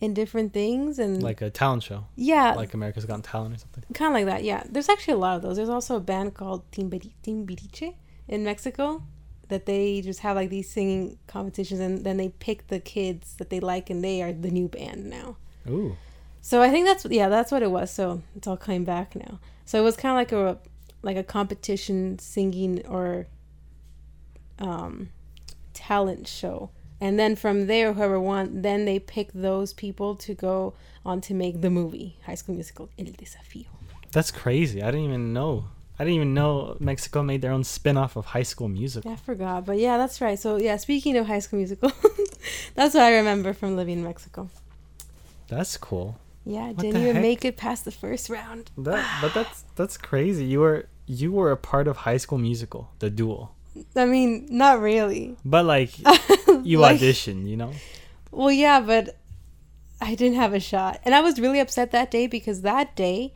in 0.00 0.12
different 0.14 0.52
things 0.52 0.98
and 0.98 1.22
like 1.22 1.40
a 1.40 1.48
talent 1.50 1.82
show, 1.82 2.04
yeah, 2.16 2.52
like 2.54 2.74
America's 2.74 3.06
Got 3.06 3.24
Talent 3.24 3.54
or 3.54 3.58
something. 3.58 3.82
kind 3.94 4.10
of 4.10 4.14
like 4.14 4.26
that. 4.26 4.44
Yeah, 4.44 4.62
there's 4.68 4.88
actually 4.90 5.14
a 5.14 5.18
lot 5.18 5.36
of 5.36 5.42
those. 5.42 5.56
There's 5.56 5.70
also 5.70 5.96
a 5.96 6.00
band 6.00 6.34
called 6.34 6.70
Timbiri- 6.70 7.14
Timbiriche 7.24 7.94
in 8.28 8.44
Mexico 8.44 9.02
that 9.48 9.64
they 9.64 10.00
just 10.02 10.20
have 10.20 10.36
like 10.36 10.50
these 10.50 10.68
singing 10.68 11.18
competitions 11.28 11.80
and 11.80 12.04
then 12.04 12.16
they 12.18 12.28
pick 12.28 12.66
the 12.66 12.78
kids 12.80 13.36
that 13.38 13.48
they 13.48 13.58
like 13.60 13.88
and 13.88 14.04
they 14.04 14.20
are 14.22 14.32
the 14.32 14.50
new 14.50 14.68
band 14.68 15.08
now. 15.08 15.36
Ooh, 15.68 15.96
So 16.42 16.60
I 16.62 16.70
think 16.70 16.84
that's 16.86 17.06
yeah, 17.06 17.28
that's 17.28 17.50
what 17.50 17.62
it 17.62 17.70
was. 17.70 17.90
So 17.90 18.22
it's 18.36 18.46
all 18.46 18.56
coming 18.56 18.84
back 18.84 19.16
now. 19.16 19.40
So 19.64 19.80
it 19.80 19.82
was 19.82 19.96
kind 19.96 20.12
of 20.12 20.16
like 20.20 20.32
a 20.32 20.58
like 21.06 21.16
a 21.16 21.22
competition 21.38 22.18
singing 22.18 22.84
or 22.86 23.26
um 24.58 25.08
talent 25.72 26.26
show. 26.26 26.70
And 27.00 27.18
then 27.20 27.36
from 27.36 27.66
there 27.66 27.92
whoever 27.92 28.18
won, 28.18 28.62
then 28.62 28.86
they 28.86 28.98
pick 28.98 29.28
those 29.34 29.72
people 29.74 30.14
to 30.26 30.34
go 30.34 30.72
on 31.04 31.20
to 31.22 31.34
make 31.34 31.60
the 31.60 31.68
movie 31.70 32.16
High 32.26 32.36
School 32.40 32.54
Musical 32.54 32.88
El 32.98 33.06
Desafío. 33.22 33.66
that's 34.12 34.30
crazy. 34.30 34.82
I 34.82 34.86
didn't 34.90 35.04
even 35.10 35.32
know. 35.32 35.66
I 35.98 36.04
didn't 36.04 36.16
even 36.16 36.34
know 36.34 36.76
Mexico 36.80 37.22
made 37.22 37.40
their 37.42 37.52
own 37.52 37.64
spin-off 37.64 38.16
of 38.16 38.24
High 38.26 38.42
School 38.52 38.68
Musical. 38.68 39.10
Yeah, 39.10 39.16
I 39.16 39.20
forgot. 39.30 39.64
But 39.68 39.78
yeah, 39.78 39.96
that's 39.98 40.20
right. 40.20 40.38
So 40.38 40.56
yeah, 40.56 40.76
speaking 40.78 41.16
of 41.16 41.26
High 41.26 41.38
School 41.44 41.58
Musical, 41.58 41.90
that's 42.74 42.94
what 42.94 43.02
I 43.02 43.12
remember 43.16 43.52
from 43.52 43.76
living 43.76 43.98
in 43.98 44.04
Mexico. 44.04 44.48
That's 45.48 45.76
cool. 45.76 46.18
Yeah, 46.44 46.68
What 46.68 46.78
didn't 46.78 47.02
even 47.02 47.14
heck? 47.16 47.22
make 47.22 47.44
it 47.44 47.56
past 47.56 47.84
the 47.84 47.90
first 47.90 48.28
round. 48.30 48.70
That, 48.78 49.04
but 49.22 49.32
that's 49.34 49.64
that's 49.80 49.96
crazy. 49.98 50.44
You 50.46 50.60
were 50.60 50.86
you 51.06 51.32
were 51.32 51.50
a 51.52 51.56
part 51.56 51.86
of 51.88 51.98
High 51.98 52.16
School 52.16 52.38
Musical, 52.38 52.90
the 52.98 53.10
duel. 53.10 53.54
I 53.94 54.06
mean, 54.06 54.46
not 54.50 54.80
really. 54.80 55.36
But 55.44 55.64
like 55.66 55.98
you 56.62 56.78
Like- 56.78 56.98
auditioned, 57.00 57.46
you 57.48 57.56
know. 57.56 57.72
Well, 58.30 58.50
yeah, 58.52 58.80
but 58.80 59.16
I 60.00 60.14
didn't 60.14 60.36
have 60.36 60.52
a 60.52 60.60
shot. 60.60 61.00
And 61.04 61.14
I 61.14 61.20
was 61.20 61.40
really 61.40 61.60
upset 61.60 61.90
that 61.92 62.10
day 62.10 62.26
because 62.26 62.62
that 62.62 62.94
day 62.96 63.34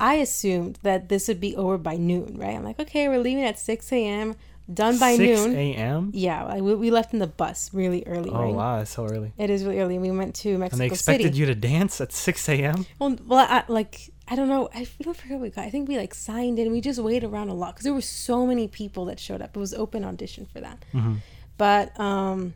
I 0.00 0.14
assumed 0.14 0.78
that 0.82 1.08
this 1.08 1.26
would 1.28 1.40
be 1.40 1.56
over 1.56 1.76
by 1.78 1.96
noon, 1.96 2.36
right? 2.38 2.54
I'm 2.54 2.62
like, 2.64 2.78
okay, 2.78 3.08
we're 3.08 3.18
leaving 3.18 3.42
at 3.44 3.58
6 3.58 3.92
a.m., 3.92 4.36
done 4.72 4.98
by 4.98 5.16
6 5.16 5.40
noon. 5.44 5.56
a.m. 5.56 6.10
Yeah, 6.14 6.44
like, 6.44 6.62
we, 6.62 6.74
we 6.76 6.90
left 6.92 7.12
in 7.14 7.18
the 7.18 7.26
bus 7.26 7.70
really 7.72 8.04
early, 8.06 8.30
Oh 8.30 8.42
right? 8.42 8.54
wow, 8.54 8.78
that's 8.78 8.92
so 8.92 9.06
early. 9.06 9.32
It 9.38 9.50
is 9.50 9.64
really 9.64 9.80
early. 9.80 9.98
We 9.98 10.10
went 10.12 10.36
to 10.36 10.56
Mexico 10.58 10.74
And 10.74 10.80
they 10.90 10.94
expected 10.94 11.24
City. 11.28 11.38
you 11.38 11.46
to 11.46 11.54
dance 11.56 12.00
at 12.00 12.12
6 12.12 12.48
a.m. 12.50 12.86
Well, 13.00 13.16
well, 13.26 13.46
I, 13.48 13.64
like 13.66 14.10
I 14.30 14.36
don't 14.36 14.48
know. 14.48 14.68
I 14.74 14.86
don't 15.00 15.16
forget 15.16 15.38
what 15.38 15.42
we 15.42 15.50
got. 15.50 15.64
I 15.64 15.70
think 15.70 15.88
we 15.88 15.96
like 15.96 16.14
signed 16.14 16.58
in. 16.58 16.70
We 16.70 16.80
just 16.80 16.98
waited 17.00 17.30
around 17.30 17.48
a 17.48 17.54
lot 17.54 17.74
because 17.74 17.84
there 17.84 17.94
were 17.94 18.00
so 18.02 18.46
many 18.46 18.68
people 18.68 19.06
that 19.06 19.18
showed 19.18 19.40
up. 19.40 19.56
It 19.56 19.60
was 19.60 19.72
open 19.72 20.04
audition 20.04 20.46
for 20.46 20.60
that. 20.60 20.84
Mhm. 20.92 21.18
But 21.56 21.98
um, 21.98 22.54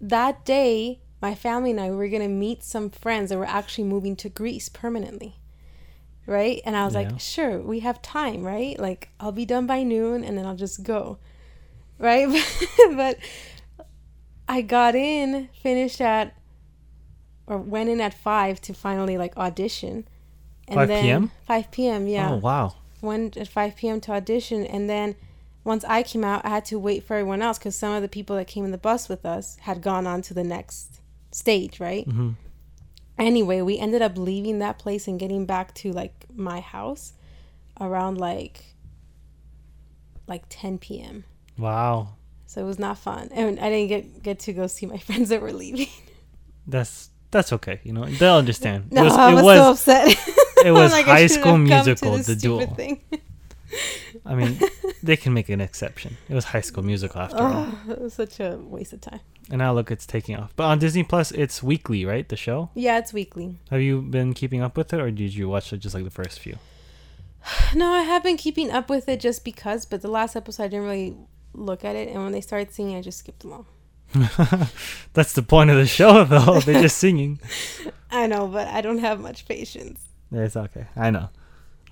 that 0.00 0.44
day, 0.44 1.00
my 1.22 1.34
family 1.34 1.70
and 1.70 1.80
I 1.80 1.90
we 1.90 1.96
were 1.96 2.08
gonna 2.08 2.28
meet 2.28 2.62
some 2.62 2.90
friends 2.90 3.30
that 3.30 3.38
were 3.38 3.46
actually 3.46 3.84
moving 3.84 4.16
to 4.16 4.28
Greece 4.28 4.68
permanently. 4.68 5.36
Right, 6.26 6.60
and 6.66 6.76
I 6.76 6.84
was 6.84 6.94
Yeah. 6.94 7.02
like, 7.02 7.20
sure, 7.20 7.60
we 7.60 7.80
have 7.80 8.02
time, 8.02 8.42
right? 8.42 8.76
Like, 8.80 9.10
I'll 9.20 9.30
be 9.30 9.44
done 9.46 9.64
by 9.66 9.84
noon, 9.84 10.24
and 10.24 10.36
then 10.36 10.44
I'll 10.44 10.56
just 10.56 10.82
go, 10.82 11.18
right? 12.00 12.26
but 12.96 13.16
I 14.48 14.60
got 14.62 14.96
in, 14.96 15.48
finished 15.62 16.00
at, 16.00 16.34
or 17.46 17.58
went 17.58 17.90
in 17.90 18.00
at 18.00 18.12
five 18.12 18.60
to 18.62 18.74
finally 18.74 19.16
like 19.16 19.36
audition. 19.36 20.06
5 20.74 20.88
p.m.? 20.88 21.30
5 21.46 21.70
p.m. 21.70 22.06
Yeah. 22.06 22.32
Oh 22.32 22.36
wow. 22.36 22.74
Went 23.00 23.36
at 23.36 23.48
5 23.48 23.76
p.m. 23.76 24.00
to 24.02 24.12
audition, 24.12 24.66
and 24.66 24.88
then 24.88 25.14
once 25.64 25.84
I 25.84 26.02
came 26.02 26.24
out, 26.24 26.44
I 26.44 26.48
had 26.48 26.64
to 26.66 26.78
wait 26.78 27.04
for 27.04 27.14
everyone 27.14 27.42
else 27.42 27.58
because 27.58 27.76
some 27.76 27.92
of 27.92 28.02
the 28.02 28.08
people 28.08 28.36
that 28.36 28.46
came 28.46 28.64
in 28.64 28.70
the 28.70 28.78
bus 28.78 29.08
with 29.08 29.26
us 29.26 29.56
had 29.62 29.82
gone 29.82 30.06
on 30.06 30.22
to 30.22 30.34
the 30.34 30.44
next 30.44 31.00
stage, 31.30 31.80
right? 31.80 32.04
hmm 32.06 32.30
Anyway, 33.18 33.62
we 33.62 33.78
ended 33.78 34.02
up 34.02 34.18
leaving 34.18 34.58
that 34.58 34.78
place 34.78 35.08
and 35.08 35.18
getting 35.18 35.46
back 35.46 35.72
to 35.72 35.90
like 35.90 36.26
my 36.34 36.60
house 36.60 37.14
around 37.80 38.18
like 38.18 38.74
like 40.26 40.44
10 40.50 40.78
p.m. 40.78 41.24
Wow. 41.56 42.16
So 42.46 42.60
it 42.60 42.64
was 42.64 42.78
not 42.78 42.98
fun, 42.98 43.28
and 43.32 43.58
I 43.58 43.70
didn't 43.70 43.88
get 43.88 44.22
get 44.22 44.38
to 44.40 44.52
go 44.52 44.66
see 44.66 44.86
my 44.86 44.98
friends 45.06 45.30
that 45.30 45.40
were 45.40 45.52
leaving. 45.52 45.88
That's 46.66 47.10
that's 47.30 47.52
okay. 47.54 47.80
You 47.84 47.92
know 47.92 48.04
they'll 48.04 48.36
understand. 48.36 48.88
No, 48.92 49.02
it 49.02 49.04
was, 49.04 49.12
I 49.14 49.30
it 49.30 49.34
was, 49.34 49.44
was 49.44 49.58
so 49.58 49.70
upset. 49.72 50.16
it 50.64 50.72
was 50.72 50.92
Like, 50.96 51.06
High 51.06 51.26
School 51.26 51.44
have 51.44 51.52
come 51.52 51.66
to 51.66 51.74
Musical, 51.74 52.18
the 52.18 52.36
duel. 52.36 52.66
Thing. 52.74 53.00
I 54.24 54.34
mean, 54.34 54.58
they 55.02 55.16
can 55.16 55.32
make 55.32 55.48
an 55.48 55.60
exception. 55.60 56.16
It 56.28 56.34
was 56.34 56.46
High 56.46 56.60
School 56.60 56.84
Musical 56.84 57.20
after 57.20 57.38
oh, 57.38 57.46
all. 57.46 57.66
Oh, 57.88 57.92
it 57.92 58.00
was 58.00 58.14
such 58.14 58.40
a 58.40 58.56
waste 58.56 58.92
of 58.92 59.00
time. 59.00 59.20
And 59.50 59.58
now 59.58 59.72
look, 59.72 59.90
it's 59.90 60.06
taking 60.06 60.36
off. 60.36 60.52
But 60.56 60.64
on 60.64 60.78
Disney 60.78 61.04
Plus, 61.04 61.30
it's 61.30 61.62
weekly, 61.62 62.04
right? 62.04 62.28
The 62.28 62.36
show. 62.36 62.70
Yeah, 62.74 62.98
it's 62.98 63.12
weekly. 63.12 63.58
Have 63.70 63.80
you 63.80 64.02
been 64.02 64.34
keeping 64.34 64.62
up 64.62 64.76
with 64.76 64.92
it, 64.92 65.00
or 65.00 65.10
did 65.10 65.34
you 65.34 65.48
watch 65.48 65.72
it 65.72 65.78
just 65.78 65.94
like 65.94 66.04
the 66.04 66.10
first 66.10 66.40
few? 66.40 66.58
No, 67.74 67.92
I 67.92 68.02
have 68.02 68.22
been 68.24 68.36
keeping 68.36 68.70
up 68.70 68.90
with 68.90 69.08
it 69.08 69.20
just 69.20 69.44
because, 69.44 69.84
but 69.84 70.02
the 70.02 70.08
last 70.08 70.34
episode 70.34 70.64
I 70.64 70.68
didn't 70.68 70.86
really 70.86 71.16
look 71.52 71.84
at 71.84 71.94
it, 71.94 72.08
and 72.08 72.22
when 72.22 72.32
they 72.32 72.40
started 72.40 72.72
singing, 72.72 72.96
I 72.96 73.02
just 73.02 73.18
skipped 73.18 73.44
along. 73.44 73.66
That's 75.12 75.32
the 75.32 75.42
point 75.42 75.70
of 75.70 75.76
the 75.76 75.86
show, 75.86 76.24
though. 76.24 76.60
They're 76.60 76.82
just 76.82 76.98
singing. 76.98 77.40
I 78.10 78.26
know, 78.26 78.46
but 78.48 78.68
I 78.68 78.80
don't 78.80 78.98
have 78.98 79.20
much 79.20 79.46
patience. 79.46 80.00
It's 80.44 80.56
okay. 80.56 80.86
I 80.96 81.10
know. 81.10 81.28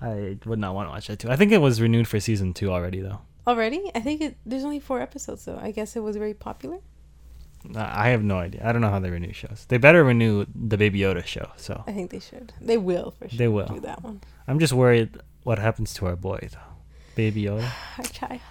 I 0.01 0.37
would 0.45 0.59
not 0.59 0.75
want 0.75 0.87
to 0.87 0.91
watch 0.91 1.07
that 1.07 1.19
too. 1.19 1.29
I 1.31 1.35
think 1.35 1.51
it 1.51 1.59
was 1.59 1.81
renewed 1.81 2.07
for 2.07 2.19
season 2.19 2.53
two 2.53 2.71
already, 2.71 2.99
though. 3.01 3.19
Already? 3.47 3.91
I 3.95 3.99
think 4.01 4.21
it. 4.21 4.37
There's 4.45 4.63
only 4.63 4.79
four 4.79 5.01
episodes, 5.01 5.45
though. 5.45 5.59
I 5.61 5.71
guess 5.71 5.95
it 5.95 6.01
was 6.03 6.15
very 6.17 6.33
popular. 6.33 6.79
I 7.75 8.07
I 8.07 8.09
have 8.09 8.23
no 8.23 8.37
idea. 8.37 8.61
I 8.67 8.71
don't 8.71 8.81
know 8.81 8.89
how 8.89 8.99
they 8.99 9.09
renew 9.09 9.33
shows. 9.33 9.65
They 9.69 9.77
better 9.77 10.03
renew 10.03 10.45
the 10.53 10.77
Baby 10.77 10.99
Yoda 10.99 11.25
show. 11.25 11.49
So 11.57 11.83
I 11.87 11.91
think 11.93 12.11
they 12.11 12.19
should. 12.19 12.53
They 12.61 12.77
will 12.77 13.11
for 13.17 13.27
sure. 13.29 13.37
They 13.37 13.47
will. 13.47 13.67
do 13.67 13.79
that 13.81 14.03
one. 14.03 14.21
I'm 14.47 14.59
just 14.59 14.73
worried 14.73 15.17
what 15.43 15.57
happens 15.59 15.93
to 15.95 16.05
our 16.07 16.15
boy, 16.15 16.39
though. 16.51 16.71
Baby 17.15 17.43
Yoda, 17.43 17.69
Our 17.97 18.03
child. 18.05 18.41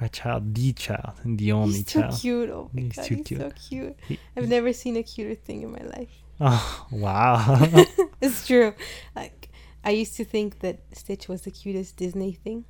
our 0.00 0.08
child, 0.08 0.54
the 0.54 0.72
child, 0.72 1.12
and 1.22 1.38
the 1.38 1.52
only 1.52 1.76
he's 1.76 1.84
too 1.86 2.00
child. 2.00 2.20
cute. 2.20 2.50
Oh 2.50 2.68
my 2.74 2.82
He's 2.82 2.96
god, 2.96 3.04
too 3.06 3.14
he's 3.16 3.26
cute. 3.26 3.40
so 3.40 3.50
cute. 3.68 3.96
He- 4.08 4.18
I've 4.36 4.48
never 4.48 4.72
seen 4.72 4.96
a 4.96 5.02
cuter 5.04 5.36
thing 5.36 5.62
in 5.62 5.70
my 5.72 5.84
life. 5.96 6.10
Oh 6.40 6.86
wow! 6.90 7.56
it's 8.20 8.46
true. 8.46 8.74
Like 9.14 9.48
I 9.84 9.90
used 9.90 10.16
to 10.16 10.24
think 10.24 10.60
that 10.60 10.80
Stitch 10.92 11.28
was 11.28 11.42
the 11.42 11.50
cutest 11.50 11.96
Disney 11.96 12.32
thing. 12.32 12.64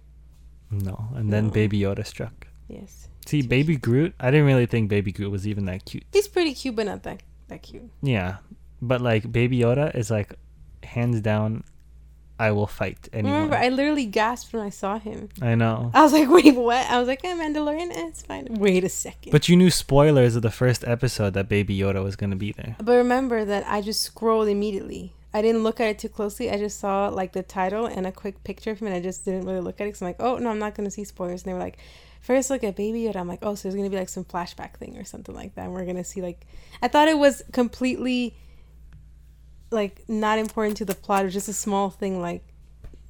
no, 0.71 1.09
and 1.14 1.33
then 1.33 1.47
No. 1.47 1.50
Baby 1.52 1.80
Yoda 1.80 2.04
struck. 2.06 2.47
Yes. 2.68 3.09
See, 3.26 3.42
Baby 3.42 3.76
Groot. 3.76 4.14
I 4.21 4.30
didn't 4.30 4.47
really 4.47 4.66
think 4.66 4.88
Baby 4.90 5.12
Groot 5.12 5.30
was 5.30 5.47
even 5.47 5.64
that 5.66 5.85
cute. 5.87 6.04
He's 6.12 6.28
pretty 6.28 6.52
cute, 6.54 6.76
but 6.76 6.87
not 6.87 7.02
that 7.04 7.23
that 7.49 7.62
cute. 7.62 7.90
Yeah, 8.02 8.37
but 8.83 9.00
like 9.00 9.30
Baby 9.33 9.59
Yoda 9.61 9.94
is 9.94 10.11
like 10.11 10.35
hands 10.83 11.21
down. 11.21 11.64
I 12.38 12.50
will 12.50 12.66
fight 12.66 13.08
anyone. 13.12 13.34
Remember, 13.34 13.56
I 13.56 13.68
literally 13.68 14.06
gasped 14.06 14.52
when 14.52 14.62
I 14.62 14.70
saw 14.70 14.98
him. 14.98 15.28
I 15.40 15.54
know. 15.54 15.90
I 15.94 16.02
was 16.02 16.12
like, 16.12 16.28
"Wait, 16.36 16.54
what?" 16.54 16.90
I 16.90 16.98
was 16.98 17.06
like, 17.06 17.24
"Eh, 17.24 17.34
Mandalorian, 17.34 17.90
eh, 17.90 18.08
it's 18.08 18.22
fine." 18.22 18.48
Wait 18.50 18.82
a 18.82 18.88
second. 18.88 19.30
But 19.30 19.48
you 19.48 19.56
knew 19.56 19.70
spoilers 19.70 20.34
of 20.34 20.42
the 20.42 20.50
first 20.50 20.84
episode 20.84 21.34
that 21.34 21.48
Baby 21.48 21.78
Yoda 21.78 22.02
was 22.02 22.16
gonna 22.16 22.36
be 22.36 22.52
there. 22.52 22.76
But 22.78 22.96
remember 22.96 23.44
that 23.44 23.64
I 23.68 23.80
just 23.80 24.02
scrolled 24.02 24.48
immediately. 24.48 25.12
I 25.32 25.42
didn't 25.42 25.64
look 25.64 25.80
at 25.80 25.88
it 25.88 25.98
too 25.98 26.08
closely. 26.08 26.50
I 26.50 26.58
just 26.58 26.78
saw 26.78 27.08
like 27.08 27.32
the 27.32 27.42
title 27.42 27.86
and 27.86 28.06
a 28.06 28.12
quick 28.12 28.42
picture 28.44 28.72
of 28.72 28.80
him, 28.80 28.88
and 28.88 28.96
I 28.96 29.00
just 29.00 29.24
didn't 29.24 29.46
really 29.46 29.60
look 29.60 29.80
at 29.80 29.86
it. 29.86 29.92
Cause 29.92 30.02
I'm 30.02 30.08
like, 30.08 30.20
oh 30.20 30.38
no, 30.38 30.50
I'm 30.50 30.58
not 30.58 30.74
gonna 30.74 30.90
see 30.90 31.04
spoilers. 31.04 31.42
And 31.42 31.50
they 31.50 31.54
were 31.54 31.60
like, 31.60 31.78
first 32.20 32.50
look 32.50 32.64
at 32.64 32.74
Baby 32.74 33.02
Yoda. 33.02 33.16
I'm 33.16 33.28
like, 33.28 33.40
oh, 33.42 33.54
so 33.54 33.68
there's 33.68 33.76
gonna 33.76 33.90
be 33.90 33.96
like 33.96 34.08
some 34.08 34.24
flashback 34.24 34.74
thing 34.76 34.96
or 34.96 35.04
something 35.04 35.34
like 35.34 35.54
that. 35.54 35.66
And 35.66 35.72
we're 35.72 35.84
gonna 35.86 36.04
see 36.04 36.20
like, 36.20 36.46
I 36.82 36.88
thought 36.88 37.06
it 37.06 37.18
was 37.18 37.42
completely 37.52 38.34
like 39.75 40.02
not 40.09 40.38
important 40.38 40.76
to 40.78 40.85
the 40.85 40.95
plot. 40.95 41.23
It 41.23 41.25
was 41.26 41.35
just 41.35 41.49
a 41.49 41.52
small 41.52 41.90
thing. 41.90 42.21
Like 42.23 42.43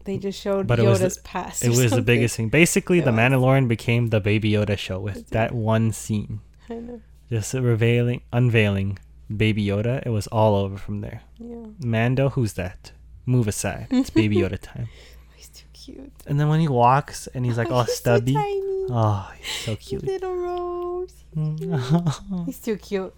they 0.04 0.18
just 0.18 0.40
showed 0.40 0.66
But 0.66 0.78
it 0.80 0.82
was 0.84 1.00
the- 1.00 1.20
past. 1.22 1.64
It 1.64 1.70
was 1.70 1.90
the 1.92 2.02
biggest 2.02 2.36
thing. 2.36 2.48
Basically, 2.48 2.98
It 2.98 3.04
the 3.04 3.12
was. 3.12 3.20
Mandalorian 3.20 3.68
became 3.68 4.08
the 4.08 4.20
Baby 4.20 4.50
Yoda 4.52 4.76
show 4.76 4.98
with 4.98 5.16
It 5.18 5.26
that 5.28 5.52
one 5.52 5.92
scene. 5.92 6.40
I 6.68 6.74
know. 6.74 7.00
Just 7.30 7.54
revealing, 7.54 8.20
unveiling 8.32 8.98
Baby 9.34 9.64
Yoda. 9.66 10.02
It 10.04 10.10
was 10.10 10.26
all 10.28 10.54
over 10.56 10.76
from 10.76 11.00
there. 11.00 11.22
Yeah. 11.38 11.66
Mando, 11.84 12.28
who's 12.30 12.52
that? 12.54 12.92
Move 13.26 13.48
aside. 13.48 13.86
It's 13.90 14.10
Baby 14.10 14.36
Yoda 14.36 14.58
time. 14.72 14.88
He's 15.34 15.48
too 15.48 15.64
cute. 15.72 16.12
And 16.26 16.38
then 16.38 16.48
when 16.48 16.60
he 16.60 16.68
walks 16.68 17.26
and 17.28 17.44
he's 17.46 17.56
like 17.56 17.70
oh, 17.70 17.74
all 17.76 17.84
He's 17.84 17.94
stubby. 17.96 18.34
So 18.34 18.40
tiny. 18.40 18.86
oh, 18.90 19.32
he's 19.38 19.64
so 19.64 19.74
His 19.76 19.88
cute. 19.88 20.02
Little 20.04 20.36
rose. 20.36 21.24
he's 21.34 21.40
mm. 21.60 22.44
He's 22.46 22.58
too 22.60 22.76
cute. 22.76 23.14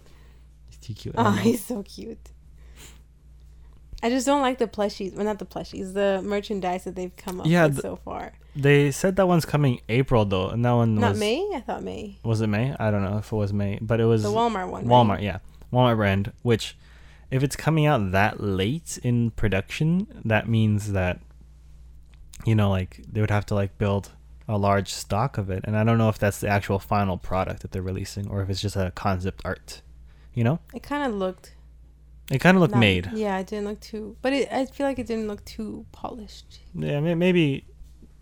He's 0.69 0.77
too 0.79 0.93
cute. 0.93 1.15
Oh, 1.17 1.31
he's 1.31 1.63
so 1.65 1.83
cute. 1.83 2.29
I 4.03 4.09
just 4.09 4.25
don't 4.27 4.41
like 4.41 4.59
the 4.59 4.67
plushies. 4.67 5.15
Well, 5.15 5.25
not 5.25 5.39
the 5.39 5.45
plushies. 5.45 5.93
The 5.93 6.21
merchandise 6.23 6.83
that 6.83 6.95
they've 6.95 7.15
come 7.15 7.41
up 7.41 7.47
Yeah, 7.47 7.65
with 7.65 7.77
the- 7.77 7.81
so 7.81 7.95
far. 7.95 8.33
They 8.55 8.89
said 8.91 9.15
that 9.17 9.27
one's 9.27 9.45
coming 9.45 9.81
April 9.89 10.25
though, 10.25 10.49
and 10.49 10.63
that 10.65 10.71
one 10.71 10.95
Not 10.95 11.11
was 11.11 11.19
May. 11.19 11.47
I 11.53 11.59
thought 11.61 11.83
May. 11.83 12.17
was 12.23 12.41
it 12.41 12.47
May? 12.47 12.75
I 12.79 12.89
don't 12.91 13.03
know 13.03 13.17
if 13.17 13.31
it 13.31 13.35
was 13.35 13.53
May, 13.53 13.77
but 13.81 13.99
it 13.99 14.05
was 14.05 14.23
The 14.23 14.29
Walmart 14.31 14.69
one. 14.69 14.85
right? 14.87 15.19
Walmart, 15.19 15.21
yeah, 15.21 15.39
Walmart 15.71 15.95
brand. 15.95 16.31
Which, 16.41 16.75
if 17.29 17.43
it's 17.43 17.55
coming 17.55 17.85
out 17.85 18.11
that 18.13 18.39
late 18.41 18.97
in 19.03 19.29
production, 19.31 20.07
that 20.25 20.47
means 20.49 20.91
that, 20.93 21.19
you 22.45 22.55
know, 22.55 22.69
like 22.69 23.01
they 23.11 23.21
would 23.21 23.29
have 23.31 23.45
to 23.47 23.55
like 23.55 23.77
build 23.77 24.11
a 24.47 24.57
large 24.57 24.91
stock 24.93 25.37
of 25.37 25.49
it, 25.51 25.61
and 25.65 25.77
I 25.77 25.83
don't 25.83 25.97
know 25.97 26.09
if 26.09 26.17
that's 26.17 26.39
the 26.39 26.47
actual 26.47 26.79
final 26.79 27.17
product 27.17 27.61
that 27.61 27.71
they're 27.71 27.81
releasing 27.81 28.27
or 28.27 28.41
if 28.41 28.49
it's 28.49 28.61
just 28.61 28.75
a 28.75 28.91
concept 28.95 29.41
art. 29.45 29.81
You 30.33 30.43
know, 30.43 30.59
It 30.73 30.83
kind 30.83 31.05
of 31.05 31.13
looked. 31.17 31.53
It 32.31 32.39
kind 32.39 32.57
of 32.57 32.61
looked 32.61 32.73
not- 32.73 32.79
made. 32.79 33.09
Yeah, 33.13 33.37
it 33.39 33.47
didn't 33.47 33.65
look 33.65 33.79
too. 33.79 34.15
But 34.21 34.33
it, 34.33 34.49
I 34.51 34.65
feel 34.65 34.85
like 34.87 34.99
it 34.99 35.07
didn't 35.07 35.27
look 35.27 35.43
too 35.45 35.85
polished. 35.91 36.59
Yeah, 36.73 36.99
maybe 36.99 37.65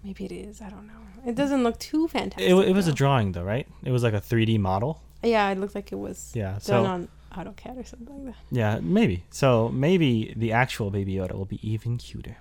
Maybe 0.03 0.25
it 0.25 0.31
is. 0.31 0.62
I 0.62 0.69
don't 0.69 0.85
know. 0.85 0.93
It 1.25 1.33
doesn't 1.33 1.63
look 1.63 1.79
too 1.79 2.07
fantastic. 2.07 2.47
it, 2.47 2.53
it 2.69 2.74
was 2.75 2.88
a 2.88 2.93
drawing 2.93 3.31
though, 3.31 3.43
right? 3.43 3.67
It 3.83 3.89
was 3.91 4.03
like 4.03 4.13
a 4.13 4.21
3D 4.21 4.59
model. 4.59 5.01
Yeah, 5.24 5.50
it 5.50 5.57
looked 5.59 5.74
like 5.74 5.91
it 5.91 5.95
was 5.97 6.31
Yeah, 6.35 6.51
done 6.51 6.62
so 6.62 6.85
on 6.85 7.07
AutoCAD 7.33 7.79
or 7.79 7.83
something 7.83 8.25
like 8.25 8.35
that. 8.35 8.41
yeah, 8.51 8.79
maybe. 8.83 9.24
So 9.31 9.69
maybe 9.69 10.33
the 10.38 10.51
actual 10.51 10.91
Baby 10.91 11.15
Yoda 11.15 11.33
will 11.33 11.45
be 11.45 11.59
even 11.67 11.97
cuter 11.97 12.38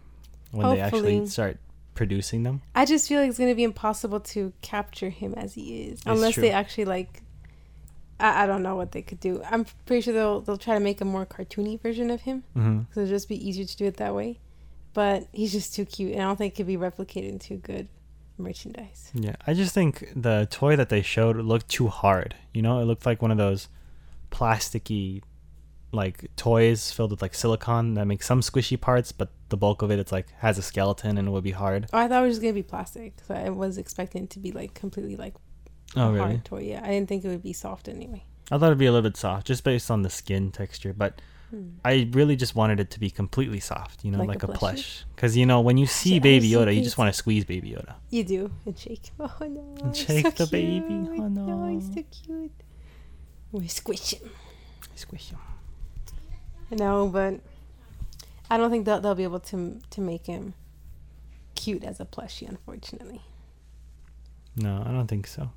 when 0.50 0.68
they 0.70 0.80
actually 0.80 1.14
Hopefully. 1.14 1.26
start 1.28 1.56
producing 1.94 2.42
them. 2.42 2.60
I 2.74 2.84
just 2.84 3.08
feel 3.08 3.20
like 3.20 3.30
it's 3.30 3.38
gonna 3.38 3.54
be 3.54 3.64
impossible 3.64 4.20
to 4.20 4.52
capture 4.60 5.08
him 5.08 5.32
as 5.34 5.54
he 5.54 5.84
is, 5.84 5.92
It's 6.00 6.06
unless 6.06 6.34
true. 6.34 6.42
they 6.42 6.50
actually 6.50 6.84
like. 6.84 7.22
I, 8.20 8.44
I 8.44 8.46
don't 8.46 8.62
know 8.62 8.76
what 8.76 8.92
they 8.92 9.02
could 9.02 9.20
do. 9.20 9.42
I'm 9.50 9.66
pretty 9.86 10.02
sure 10.02 10.14
they'll 10.14 10.40
they'll 10.40 10.58
try 10.58 10.74
to 10.74 10.80
make 10.80 11.00
a 11.00 11.04
more 11.04 11.26
cartoony 11.26 11.80
version 11.80 12.10
of 12.10 12.22
him, 12.22 12.44
hmm 12.54 12.78
because 12.80 13.04
it'll 13.04 13.14
just 13.16 13.28
be 13.28 13.48
easier 13.48 13.64
to 13.64 13.76
do 13.76 13.84
it 13.86 13.96
that 13.96 14.14
way. 14.14 14.38
But 14.92 15.26
he's 15.32 15.52
just 15.52 15.74
too 15.74 15.84
cute, 15.84 16.12
and 16.12 16.22
I 16.22 16.24
don't 16.24 16.36
think 16.36 16.54
it 16.54 16.56
could 16.56 16.66
be 16.66 16.76
replicated 16.76 17.28
into 17.28 17.56
good 17.56 17.88
merchandise. 18.38 19.10
Yeah, 19.14 19.34
I 19.46 19.54
just 19.54 19.74
think 19.74 20.12
the 20.14 20.46
toy 20.50 20.76
that 20.76 20.88
they 20.88 21.02
showed 21.02 21.36
looked 21.36 21.68
too 21.68 21.88
hard. 21.88 22.34
You 22.52 22.62
know, 22.62 22.78
it 22.78 22.84
looked 22.84 23.04
like 23.06 23.20
one 23.20 23.30
of 23.32 23.38
those 23.38 23.68
plasticky, 24.30 25.22
like 25.92 26.30
toys 26.36 26.90
filled 26.92 27.10
with 27.12 27.22
like 27.22 27.34
silicon 27.34 27.94
that 27.94 28.06
makes 28.06 28.26
some 28.26 28.40
squishy 28.40 28.80
parts, 28.80 29.12
but 29.12 29.30
the 29.48 29.56
bulk 29.56 29.82
of 29.82 29.90
it, 29.90 29.98
it's 29.98 30.12
like 30.12 30.30
has 30.38 30.58
a 30.58 30.62
skeleton 30.62 31.18
and 31.18 31.28
it 31.28 31.30
would 31.30 31.44
be 31.44 31.52
hard. 31.52 31.86
Oh, 31.92 31.98
I 31.98 32.08
thought 32.08 32.22
it 32.22 32.26
was 32.26 32.34
just 32.34 32.42
gonna 32.42 32.52
be 32.54 32.62
plastic, 32.62 33.14
so 33.26 33.34
I 33.34 33.50
was 33.50 33.78
expecting 33.78 34.24
it 34.24 34.30
to 34.30 34.38
be 34.38 34.52
like 34.52 34.74
completely 34.74 35.16
like 35.16 35.34
Oh, 35.96 36.08
really? 36.12 36.18
hard 36.18 36.44
toy. 36.44 36.62
Yeah, 36.62 36.80
I 36.84 36.88
didn't 36.88 37.08
think 37.08 37.24
it 37.24 37.28
would 37.28 37.42
be 37.42 37.52
soft 37.52 37.88
anyway. 37.88 38.24
I 38.50 38.58
thought 38.58 38.66
it'd 38.66 38.78
be 38.78 38.86
a 38.86 38.92
little 38.92 39.08
bit 39.08 39.16
soft, 39.16 39.46
just 39.46 39.64
based 39.64 39.90
on 39.90 40.02
the 40.02 40.10
skin 40.10 40.50
texture, 40.52 40.92
but 40.92 41.20
Hmm. 41.50 41.68
I 41.84 42.08
really 42.12 42.36
just 42.36 42.54
wanted 42.56 42.80
it 42.80 42.90
to 42.92 42.98
be 43.00 43.10
completely 43.10 43.60
soft. 43.60 44.02
You 44.04 44.10
know, 44.10 44.18
Like 44.18 44.28
like, 44.28 44.42
a 44.42 44.46
a 44.46 44.52
plush. 44.54 45.04
Because 45.14 45.36
you 45.36 45.44
know, 45.46 45.60
when 45.60 45.76
you 45.76 45.86
see 45.86 46.16
I 46.16 46.18
Baby 46.18 46.48
see 46.48 46.54
Yoda, 46.54 46.74
you 46.74 46.82
just 46.82 46.96
want 46.98 47.12
to 47.12 47.16
squeeze 47.16 47.44
Baby 47.44 47.70
Yoda. 47.72 47.94
You 48.10 48.24
do 48.24 48.50
and 48.66 48.76
shake. 48.78 49.10
Oh 49.20 49.30
no! 49.40 49.74
And 49.82 49.94
shake 49.96 50.24
so 50.36 50.44
the 50.44 50.46
baby. 50.50 50.84
Oh, 50.90 51.28
no. 51.28 51.46
know, 51.46 51.68
he's 51.74 51.86
so 51.94 52.02
cute. 52.10 52.50
We 53.52 53.68
squish 53.68 54.14
him. 54.14 54.30
Squish 54.96 55.30
him. 55.30 55.38
No, 56.70 57.08
but 57.08 57.40
I 58.50 58.56
don't 58.56 58.70
think 58.70 58.84
they'll 58.86 59.00
they'll 59.00 59.14
be 59.14 59.22
able 59.24 59.40
to 59.40 59.80
to 59.90 60.00
make 60.00 60.26
him 60.26 60.54
cute 61.54 61.84
as 61.84 62.00
a 62.00 62.04
plushie. 62.06 62.48
Unfortunately, 62.48 63.20
No, 64.56 64.82
I 64.84 64.90
don't 64.92 65.06
think 65.08 65.26
so. 65.26 65.50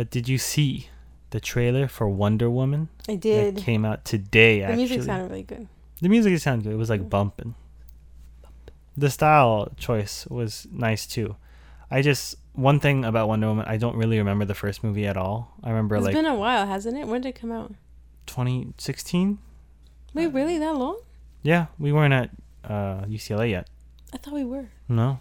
But 0.00 0.08
did 0.08 0.30
you 0.30 0.38
see 0.38 0.88
the 1.28 1.40
trailer 1.40 1.86
for 1.86 2.08
Wonder 2.08 2.48
Woman? 2.48 2.88
I 3.06 3.16
did. 3.16 3.56
That 3.56 3.60
came 3.62 3.84
out 3.84 4.02
today. 4.06 4.60
the 4.60 4.64
Actually, 4.64 4.76
music 4.78 5.02
sounded 5.02 5.30
really 5.30 5.42
good. 5.42 5.68
the 6.00 6.08
music 6.08 6.38
sounded 6.38 6.64
good. 6.64 6.72
It 6.72 6.78
was 6.78 6.88
like 6.88 7.02
Mm. 7.02 7.10
bumping. 7.10 7.54
The 8.96 9.10
style 9.10 9.68
choice 9.76 10.26
was 10.28 10.66
nice 10.72 11.06
too. 11.06 11.36
I 11.90 12.00
just 12.00 12.36
one 12.54 12.80
thing 12.80 13.04
about 13.04 13.28
Wonder 13.28 13.48
Woman, 13.48 13.66
I 13.68 13.76
don't 13.76 13.94
really 13.94 14.16
remember 14.16 14.46
the 14.46 14.54
first 14.54 14.82
movie 14.82 15.06
at 15.06 15.18
all. 15.18 15.52
I 15.62 15.68
remember 15.68 15.96
It's 15.96 16.06
like 16.06 16.14
It's 16.14 16.22
been 16.22 16.32
a 16.32 16.34
while, 16.34 16.64
hasn't 16.66 16.96
it? 16.96 17.06
When 17.06 17.20
did 17.20 17.28
it 17.28 17.38
come 17.38 17.52
out? 17.52 17.74
2016. 18.24 19.38
Wait, 20.14 20.28
really? 20.28 20.56
That 20.58 20.76
long? 20.76 20.98
Yeah, 21.42 21.66
we 21.78 21.92
weren't 21.92 22.14
at 22.14 22.30
uh, 22.64 23.04
UCLA 23.04 23.50
yet. 23.50 23.68
I 24.14 24.16
thought 24.16 24.32
we 24.32 24.44
were. 24.46 24.70
No, 24.88 25.20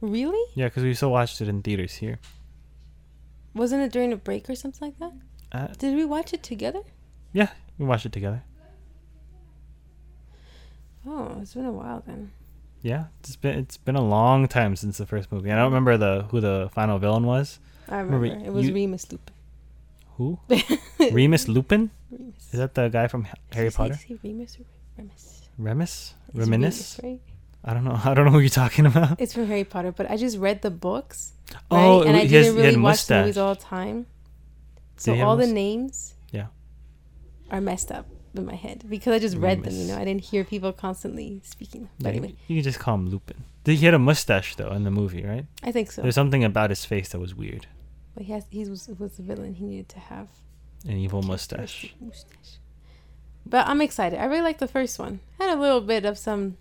Really? 0.00 0.44
yeah, 0.56 0.66
because 0.66 0.82
we 0.82 0.94
still 0.94 1.12
watched 1.12 1.40
it 1.40 1.46
in 1.46 1.62
theaters 1.62 1.94
here. 1.94 2.18
Wasn't 3.56 3.82
it 3.82 3.90
during 3.92 4.12
a 4.12 4.16
break 4.16 4.48
or 4.50 4.54
something 4.54 4.88
like 4.88 4.98
that? 5.00 5.12
Uh, 5.52 5.66
Did 5.78 5.96
we 5.96 6.04
watch 6.04 6.32
it 6.32 6.42
together? 6.42 6.82
yeah, 7.32 7.48
we 7.78 7.86
watched 7.86 8.06
it 8.06 8.12
together. 8.12 8.42
Oh, 11.06 11.38
it's 11.40 11.54
been 11.54 11.64
a 11.66 11.72
while 11.72 12.02
then. 12.06 12.32
Yeah, 12.82 13.06
it's 13.20 13.36
been 13.36 13.58
it's 13.58 13.76
been 13.76 13.96
a 13.96 14.02
long 14.04 14.48
time 14.48 14.76
since 14.76 14.98
the 14.98 15.06
first 15.06 15.30
movie. 15.32 15.50
I 15.50 15.56
don't 15.56 15.66
remember 15.72 15.96
the 15.96 16.26
who 16.30 16.40
the 16.40 16.68
final 16.72 16.98
villain 16.98 17.24
was. 17.24 17.58
I 17.88 17.98
Remember, 17.98 18.18
remember. 18.20 18.46
it 18.46 18.52
was 18.52 18.66
you- 18.68 18.74
Remus 18.74 19.10
Lupin. 19.12 19.34
Who? 20.16 20.38
Remus 21.12 21.46
Lupin? 21.48 21.90
Remus. 22.10 22.34
Is 22.52 22.58
that 22.58 22.74
the 22.74 22.88
guy 22.88 23.06
from 23.06 23.26
Harry 23.52 23.70
Potter? 23.70 23.98
Remus 24.22 24.58
Remus? 24.98 25.42
Remus? 25.58 26.14
It's 26.28 26.38
Reminisce? 26.38 27.00
Remus, 27.02 27.20
right? 27.20 27.35
I 27.66 27.74
don't 27.74 27.84
know. 27.84 27.98
I 28.04 28.14
don't 28.14 28.24
know 28.26 28.30
who 28.30 28.38
you're 28.40 28.48
talking 28.48 28.86
about. 28.86 29.20
It's 29.20 29.34
from 29.34 29.46
Harry 29.48 29.64
Potter, 29.64 29.92
but 29.92 30.10
I 30.10 30.16
just 30.16 30.38
read 30.38 30.62
the 30.62 30.70
books. 30.70 31.32
Oh, 31.70 31.98
right? 32.00 32.06
and 32.08 32.16
I 32.16 32.20
has- 32.20 32.30
didn't 32.30 32.56
had 32.56 32.64
really 32.64 32.66
watch 32.68 33.06
the 33.06 33.14
mustache. 33.14 33.22
movies 33.24 33.38
all 33.38 33.54
the 33.54 33.60
time. 33.60 34.06
So 34.96 35.20
all 35.20 35.36
the 35.36 35.46
names 35.46 36.14
Yeah. 36.32 36.46
are 37.50 37.60
messed 37.60 37.90
up 37.92 38.06
in 38.34 38.46
my 38.46 38.54
head 38.54 38.84
because 38.88 39.12
I 39.14 39.18
just 39.18 39.36
read 39.36 39.62
them, 39.64 39.74
you 39.74 39.84
know. 39.86 39.96
I 39.98 40.04
didn't 40.04 40.24
hear 40.24 40.44
people 40.44 40.72
constantly 40.72 41.40
speaking. 41.44 41.88
But 41.98 42.06
Yeah, 42.14 42.18
anyway, 42.20 42.34
you 42.48 42.56
can 42.56 42.62
just 42.64 42.78
call 42.78 42.94
him 42.94 43.08
Lupin. 43.10 43.44
He 43.64 43.76
had 43.76 43.94
a 43.94 43.98
mustache 43.98 44.54
though 44.56 44.70
in 44.72 44.84
the 44.84 44.90
movie, 44.90 45.24
right? 45.24 45.46
I 45.62 45.72
think 45.72 45.90
so. 45.90 46.02
There's 46.02 46.14
something 46.14 46.44
about 46.44 46.70
his 46.70 46.84
face 46.84 47.08
that 47.10 47.18
was 47.18 47.34
weird. 47.34 47.66
But 48.14 48.24
he 48.24 48.32
has 48.32 48.46
he 48.48 48.64
was 48.64 48.88
was 48.98 49.12
the 49.16 49.22
villain. 49.22 49.54
He 49.54 49.64
needed 49.66 49.88
to 49.90 49.98
have 49.98 50.28
An 50.86 50.96
evil 50.96 51.20
mustache. 51.22 51.94
mustache. 52.00 52.58
But 53.44 53.66
I'm 53.66 53.80
excited. 53.80 54.18
I 54.20 54.24
really 54.26 54.42
like 54.42 54.58
the 54.58 54.68
first 54.68 54.98
one. 54.98 55.20
Had 55.38 55.50
a 55.56 55.60
little 55.60 55.80
bit 55.80 56.04
of 56.04 56.16
some 56.16 56.56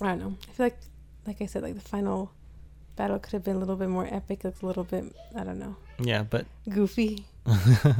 I 0.00 0.06
don't 0.08 0.18
know. 0.18 0.36
I 0.48 0.52
feel 0.52 0.66
like 0.66 0.78
like 1.26 1.42
I 1.42 1.46
said, 1.46 1.62
like 1.62 1.74
the 1.74 1.80
final 1.80 2.32
battle 2.96 3.18
could 3.18 3.32
have 3.32 3.44
been 3.44 3.56
a 3.56 3.58
little 3.58 3.76
bit 3.76 3.88
more 3.88 4.06
epic, 4.10 4.44
like 4.44 4.62
a 4.62 4.66
little 4.66 4.84
bit 4.84 5.04
I 5.34 5.44
don't 5.44 5.58
know. 5.58 5.76
Yeah, 5.98 6.22
but 6.22 6.46
Goofy. 6.68 7.24
I, 7.46 7.94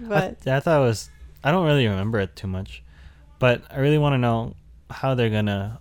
But 0.00 0.38
yeah, 0.44 0.56
I 0.56 0.60
thought 0.60 0.80
it 0.80 0.84
was. 0.84 1.10
I 1.42 1.50
don't 1.50 1.66
really 1.66 1.86
remember 1.86 2.18
it 2.20 2.34
too 2.36 2.46
much, 2.46 2.82
but 3.38 3.62
I 3.70 3.78
really 3.78 3.98
want 3.98 4.14
to 4.14 4.18
know 4.18 4.54
how 4.90 5.14
they're 5.14 5.30
gonna 5.30 5.80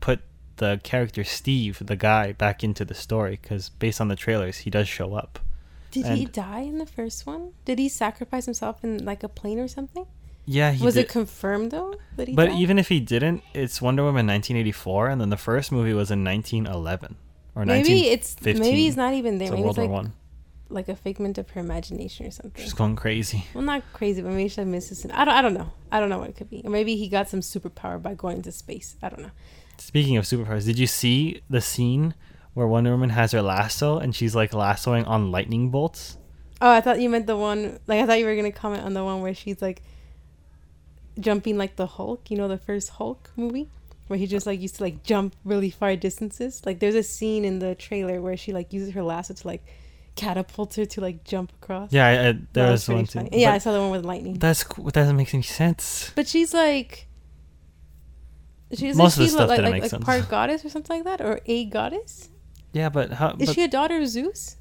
put 0.00 0.20
the 0.56 0.80
character 0.82 1.24
Steve, 1.24 1.82
the 1.84 1.96
guy, 1.96 2.32
back 2.32 2.62
into 2.62 2.84
the 2.84 2.94
story. 2.94 3.38
Because 3.40 3.70
based 3.70 4.00
on 4.00 4.08
the 4.08 4.16
trailers, 4.16 4.58
he 4.58 4.70
does 4.70 4.88
show 4.88 5.14
up. 5.14 5.38
did 5.90 6.06
he 6.06 6.24
die 6.26 6.60
in 6.60 6.78
the 6.78 6.86
first 6.86 7.26
one? 7.26 7.52
Did 7.64 7.78
he 7.78 7.88
sacrifice 7.88 8.44
himself 8.44 8.84
in 8.84 9.04
like 9.04 9.22
a 9.22 9.28
plane 9.28 9.58
or 9.58 9.68
something? 9.68 10.06
Yeah, 10.46 10.70
he 10.72 10.84
was 10.84 10.94
did. 10.94 11.04
it 11.04 11.08
confirmed 11.08 11.72
though 11.72 11.94
that 12.16 12.28
he 12.28 12.34
but 12.34 12.46
died? 12.46 12.58
even 12.58 12.78
if 12.78 12.88
he 12.88 13.00
didn't, 13.00 13.42
it's 13.52 13.82
Wonder 13.82 14.02
Woman 14.02 14.26
1984, 14.26 15.08
and 15.08 15.20
then 15.20 15.30
the 15.30 15.36
first 15.36 15.72
movie 15.72 15.92
was 15.92 16.10
in 16.10 16.24
1911 16.24 17.16
or 17.56 17.64
maybe 17.64 18.08
it's 18.08 18.36
maybe 18.42 18.72
he's 18.72 18.96
not 18.96 19.14
even 19.14 19.38
there. 19.38 19.48
so 19.48 19.54
Maybe 19.56 19.68
it's 19.68 19.78
like 19.78 19.90
One. 19.90 20.12
like 20.68 20.88
a 20.88 20.94
figment 20.94 21.38
of 21.38 21.48
her 21.50 21.60
imagination 21.60 22.26
or 22.26 22.30
something. 22.30 22.62
She's 22.62 22.74
going 22.74 22.96
crazy. 22.96 23.46
Well, 23.54 23.64
not 23.64 23.82
crazy, 23.94 24.20
but 24.20 24.30
maybe 24.32 24.48
she 24.50 24.62
misses 24.62 25.04
it. 25.04 25.10
I 25.10 25.24
don't. 25.24 25.34
I 25.34 25.42
don't 25.42 25.54
know. 25.54 25.72
I 25.90 25.98
don't 25.98 26.10
know 26.10 26.18
what 26.18 26.28
it 26.28 26.36
could 26.36 26.50
be. 26.50 26.60
Or 26.64 26.70
maybe 26.70 26.96
he 26.96 27.08
got 27.08 27.30
some 27.30 27.40
superpower 27.40 28.00
by 28.00 28.14
going 28.14 28.42
to 28.42 28.52
space. 28.52 28.96
I 29.02 29.08
don't 29.08 29.22
know. 29.22 29.30
Speaking 29.78 30.18
of 30.18 30.26
superpowers, 30.26 30.66
did 30.66 30.78
you 30.78 30.86
see 30.86 31.40
the 31.48 31.62
scene 31.62 32.14
where 32.52 32.66
Wonder 32.66 32.90
Woman 32.90 33.10
has 33.10 33.32
her 33.32 33.42
lasso 33.42 33.98
and 33.98 34.14
she's 34.14 34.34
like 34.36 34.52
lassoing 34.52 35.06
on 35.06 35.30
lightning 35.30 35.70
bolts? 35.70 36.18
Oh, 36.60 36.70
I 36.70 36.82
thought 36.82 37.00
you 37.00 37.08
meant 37.08 37.26
the 37.26 37.36
one. 37.38 37.78
Like 37.86 38.02
I 38.02 38.06
thought 38.06 38.18
you 38.18 38.26
were 38.26 38.36
gonna 38.36 38.52
comment 38.52 38.84
on 38.84 38.92
the 38.92 39.02
one 39.04 39.22
where 39.22 39.34
she's 39.34 39.62
like 39.62 39.82
jumping 41.18 41.56
like 41.58 41.76
the 41.76 41.86
Hulk. 41.86 42.30
You 42.30 42.36
know 42.36 42.48
the 42.48 42.58
first 42.58 42.90
Hulk 42.90 43.30
movie 43.36 43.68
where 44.08 44.18
he 44.18 44.26
just 44.26 44.46
like 44.46 44.60
used 44.60 44.76
to 44.76 44.82
like 44.84 45.02
jump 45.02 45.34
really 45.44 45.70
far 45.70 45.96
distances. 45.96 46.62
Like 46.64 46.78
there's 46.78 46.94
a 46.94 47.02
scene 47.02 47.44
in 47.44 47.58
the 47.58 47.74
trailer 47.74 48.20
where 48.20 48.36
she 48.36 48.52
like 48.52 48.72
uses 48.72 48.94
her 48.94 49.02
lasso 49.02 49.34
to 49.34 49.46
like 49.46 49.64
catapult 50.14 50.74
her 50.74 50.86
to 50.86 51.00
like 51.00 51.24
jump 51.24 51.52
across. 51.60 51.92
Yeah, 51.92 52.06
I, 52.06 52.28
I, 52.28 52.38
That 52.52 52.70
was, 52.70 52.84
pretty 52.84 52.98
one 53.18 53.28
too. 53.28 53.28
Yeah, 53.38 53.52
I 53.52 53.58
saw 53.58 53.72
the 53.72 53.80
one 53.80 53.90
with 53.90 54.04
lightning. 54.04 54.38
that's 54.38 54.64
co- 54.64 54.82
that 54.84 54.92
doesn't 54.94 55.16
make 55.16 55.32
any 55.34 55.42
sense. 55.42 56.12
But 56.14 56.26
she's 56.26 56.54
like. 56.54 57.06
She's 58.72 58.96
Most 58.96 59.12
of 59.14 59.18
the 59.20 59.24
she 59.26 59.30
stuff 59.30 59.48
like, 59.48 59.58
didn't 59.58 59.72
like, 59.72 59.82
make 59.82 59.92
like 59.92 60.00
part 60.02 60.28
goddess 60.30 60.64
or 60.64 60.70
something 60.70 60.96
like 60.96 61.04
that, 61.04 61.24
or 61.24 61.40
a 61.46 61.66
goddess. 61.66 62.30
Yeah, 62.72 62.88
but 62.88 63.12
how? 63.12 63.36
Is 63.38 63.46
but 63.46 63.54
she 63.54 63.62
a 63.62 63.68
daughter 63.68 63.96
of 64.00 64.08
Zeus? 64.08 64.56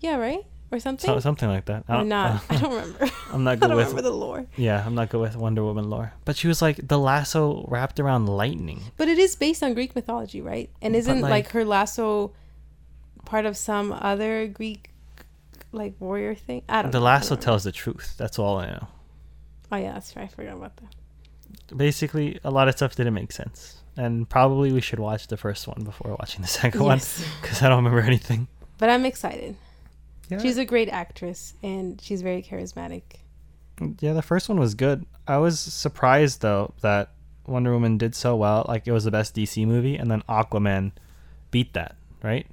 Yeah, 0.00 0.16
right, 0.16 0.44
or 0.74 0.80
something. 0.80 1.06
so, 1.08 1.18
something 1.20 1.48
like 1.48 1.64
that. 1.66 1.84
I 1.88 1.94
or 1.94 1.96
don't, 1.98 2.08
not? 2.08 2.42
I 2.50 2.56
don't 2.60 2.70
remember. 2.74 3.10
I'm 3.32 3.44
not 3.44 3.50
I 3.52 3.56
good 3.56 3.68
don't 3.68 3.76
with. 3.76 3.86
remember 3.88 4.02
the 4.02 4.10
lore. 4.16 4.46
Yeah, 4.56 4.82
I'm 4.84 4.94
not 4.94 5.08
good 5.08 5.20
with 5.20 5.36
Wonder 5.36 5.62
Woman 5.64 5.88
lore. 5.88 6.12
But 6.24 6.36
she 6.36 6.48
was 6.48 6.60
like 6.60 6.86
the 6.88 6.98
lasso 6.98 7.64
wrapped 7.68 7.98
around 8.00 8.26
lightning. 8.28 8.82
But 8.96 9.08
it 9.08 9.18
is 9.18 9.36
based 9.36 9.62
on 9.62 9.74
Greek 9.74 9.94
mythology, 9.94 10.40
right? 10.42 10.68
And 10.82 10.94
isn't 10.96 11.20
like, 11.22 11.30
like- 11.30 11.48
her 11.52 11.64
lasso 11.64 12.32
part 13.24 13.46
of 13.46 13.56
some 13.56 13.92
other 13.92 14.46
Greek 14.48 14.90
like 15.72 15.94
warrior 16.00 16.34
thing? 16.34 16.62
I 16.68 16.82
don't 16.82 16.90
The 16.92 16.98
know. 17.00 17.06
I 17.06 17.14
lasso 17.14 17.36
tells 17.36 17.64
the 17.64 17.72
truth. 17.72 18.14
That's 18.18 18.38
all 18.38 18.58
I 18.58 18.66
know. 18.66 18.88
Oh 19.72 19.76
yeah, 19.76 19.92
that's 19.94 20.14
right. 20.16 20.24
I 20.24 20.28
forgot 20.28 20.56
about 20.56 20.76
that. 20.76 21.76
basically 21.76 22.38
a 22.44 22.50
lot 22.50 22.68
of 22.68 22.76
stuff 22.76 22.94
didn't 22.94 23.14
make 23.14 23.32
sense, 23.32 23.82
and 23.96 24.28
probably 24.28 24.72
we 24.72 24.80
should 24.80 24.98
watch 25.00 25.26
the 25.26 25.36
first 25.36 25.66
one 25.66 25.82
before 25.84 26.16
watching 26.20 26.42
the 26.42 26.48
second 26.48 26.82
one 26.82 27.00
because 27.40 27.62
I 27.62 27.68
don't 27.68 27.78
remember 27.84 28.00
anything. 28.06 28.46
But 28.78 28.90
I'm 28.90 29.04
excited. 29.04 29.56
Yeah. 30.28 30.38
She's 30.38 30.58
a 30.58 30.64
great 30.64 30.88
actress 30.88 31.54
and 31.62 32.00
she's 32.00 32.22
very 32.22 32.42
charismatic. 32.42 33.02
Yeah, 34.00 34.12
the 34.12 34.22
first 34.22 34.48
one 34.48 34.58
was 34.58 34.74
good. 34.74 35.04
I 35.26 35.38
was 35.38 35.58
surprised 35.58 36.40
though 36.40 36.74
that 36.80 37.12
Wonder 37.46 37.72
Woman 37.72 37.98
did 37.98 38.14
so 38.14 38.36
well. 38.36 38.64
Like 38.68 38.86
it 38.86 38.92
was 38.92 39.04
the 39.04 39.10
best 39.10 39.34
DC 39.34 39.66
movie, 39.66 39.96
and 39.96 40.10
then 40.10 40.22
Aquaman 40.28 40.92
beat 41.50 41.74
that. 41.74 41.96
Right? 42.22 42.46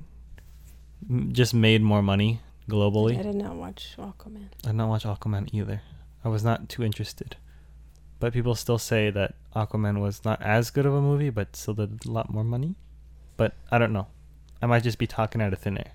Just 1.31 1.53
made 1.53 1.81
more 1.81 2.01
money 2.01 2.41
globally. 2.69 3.17
I 3.17 3.23
did 3.23 3.35
not 3.35 3.55
watch 3.55 3.95
Aquaman. 3.97 4.49
I 4.63 4.67
did 4.67 4.75
not 4.75 4.89
watch 4.89 5.03
Aquaman 5.03 5.49
either. 5.53 5.81
I 6.23 6.29
was 6.29 6.43
not 6.43 6.69
too 6.69 6.83
interested. 6.83 7.37
But 8.19 8.33
people 8.33 8.53
still 8.53 8.77
say 8.77 9.09
that 9.09 9.33
Aquaman 9.55 9.99
was 9.99 10.23
not 10.23 10.41
as 10.41 10.69
good 10.69 10.85
of 10.85 10.93
a 10.93 11.01
movie, 11.01 11.31
but 11.31 11.55
still 11.55 11.73
did 11.73 12.05
a 12.05 12.11
lot 12.11 12.31
more 12.31 12.43
money. 12.43 12.75
But 13.35 13.55
I 13.71 13.79
don't 13.79 13.93
know. 13.93 14.07
I 14.61 14.67
might 14.67 14.83
just 14.83 14.99
be 14.99 15.07
talking 15.07 15.41
out 15.41 15.53
of 15.53 15.59
thin 15.59 15.77
air. 15.77 15.93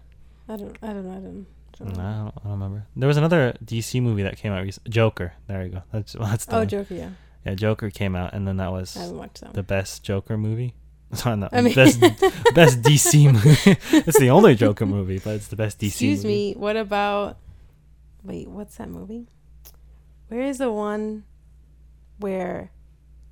I 0.48 0.56
don't. 0.56 0.76
I 0.82 0.88
don't 0.88 1.06
know. 1.06 1.12
I 1.12 1.20
don't. 1.20 1.46
No, 1.80 1.90
I 1.90 1.94
don't, 1.94 2.28
I 2.28 2.42
don't 2.44 2.52
remember. 2.52 2.86
There 2.96 3.06
was 3.08 3.16
another 3.16 3.54
DC 3.64 4.00
movie 4.02 4.22
that 4.22 4.36
came 4.38 4.52
out 4.52 4.62
recently. 4.62 4.90
Joker. 4.90 5.34
There 5.46 5.62
you 5.64 5.68
go. 5.70 5.82
That's 5.92 6.12
that's 6.18 6.46
the 6.46 6.54
Oh, 6.56 6.58
one. 6.60 6.68
Joker. 6.68 6.94
Yeah, 6.94 7.10
Yeah, 7.44 7.54
Joker 7.54 7.90
came 7.90 8.16
out, 8.16 8.32
and 8.32 8.46
then 8.48 8.56
that 8.58 8.72
was 8.72 8.96
I 8.96 9.00
haven't 9.02 9.18
watched 9.18 9.40
that. 9.42 9.52
the 9.54 9.62
best 9.62 10.02
Joker 10.02 10.36
movie. 10.38 10.74
Sorry, 11.12 11.36
no, 11.36 11.48
I 11.52 11.60
mean- 11.60 11.74
best 11.74 12.00
best 12.54 12.82
DC 12.82 13.32
movie. 13.32 13.78
it's 14.06 14.18
the 14.18 14.30
only 14.30 14.54
Joker 14.54 14.86
movie, 14.86 15.18
but 15.18 15.34
it's 15.36 15.48
the 15.48 15.56
best 15.56 15.78
DC. 15.78 15.88
Excuse 15.88 16.24
movie. 16.24 16.34
me. 16.34 16.54
What 16.54 16.76
about? 16.76 17.36
Wait, 18.24 18.48
what's 18.48 18.76
that 18.76 18.88
movie? 18.88 19.26
Where 20.28 20.40
is 20.42 20.58
the 20.58 20.72
one 20.72 21.24
where 22.18 22.72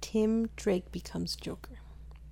Tim 0.01 0.49
Drake 0.55 0.93
becomes 0.93 1.35
Joker? 1.35 1.79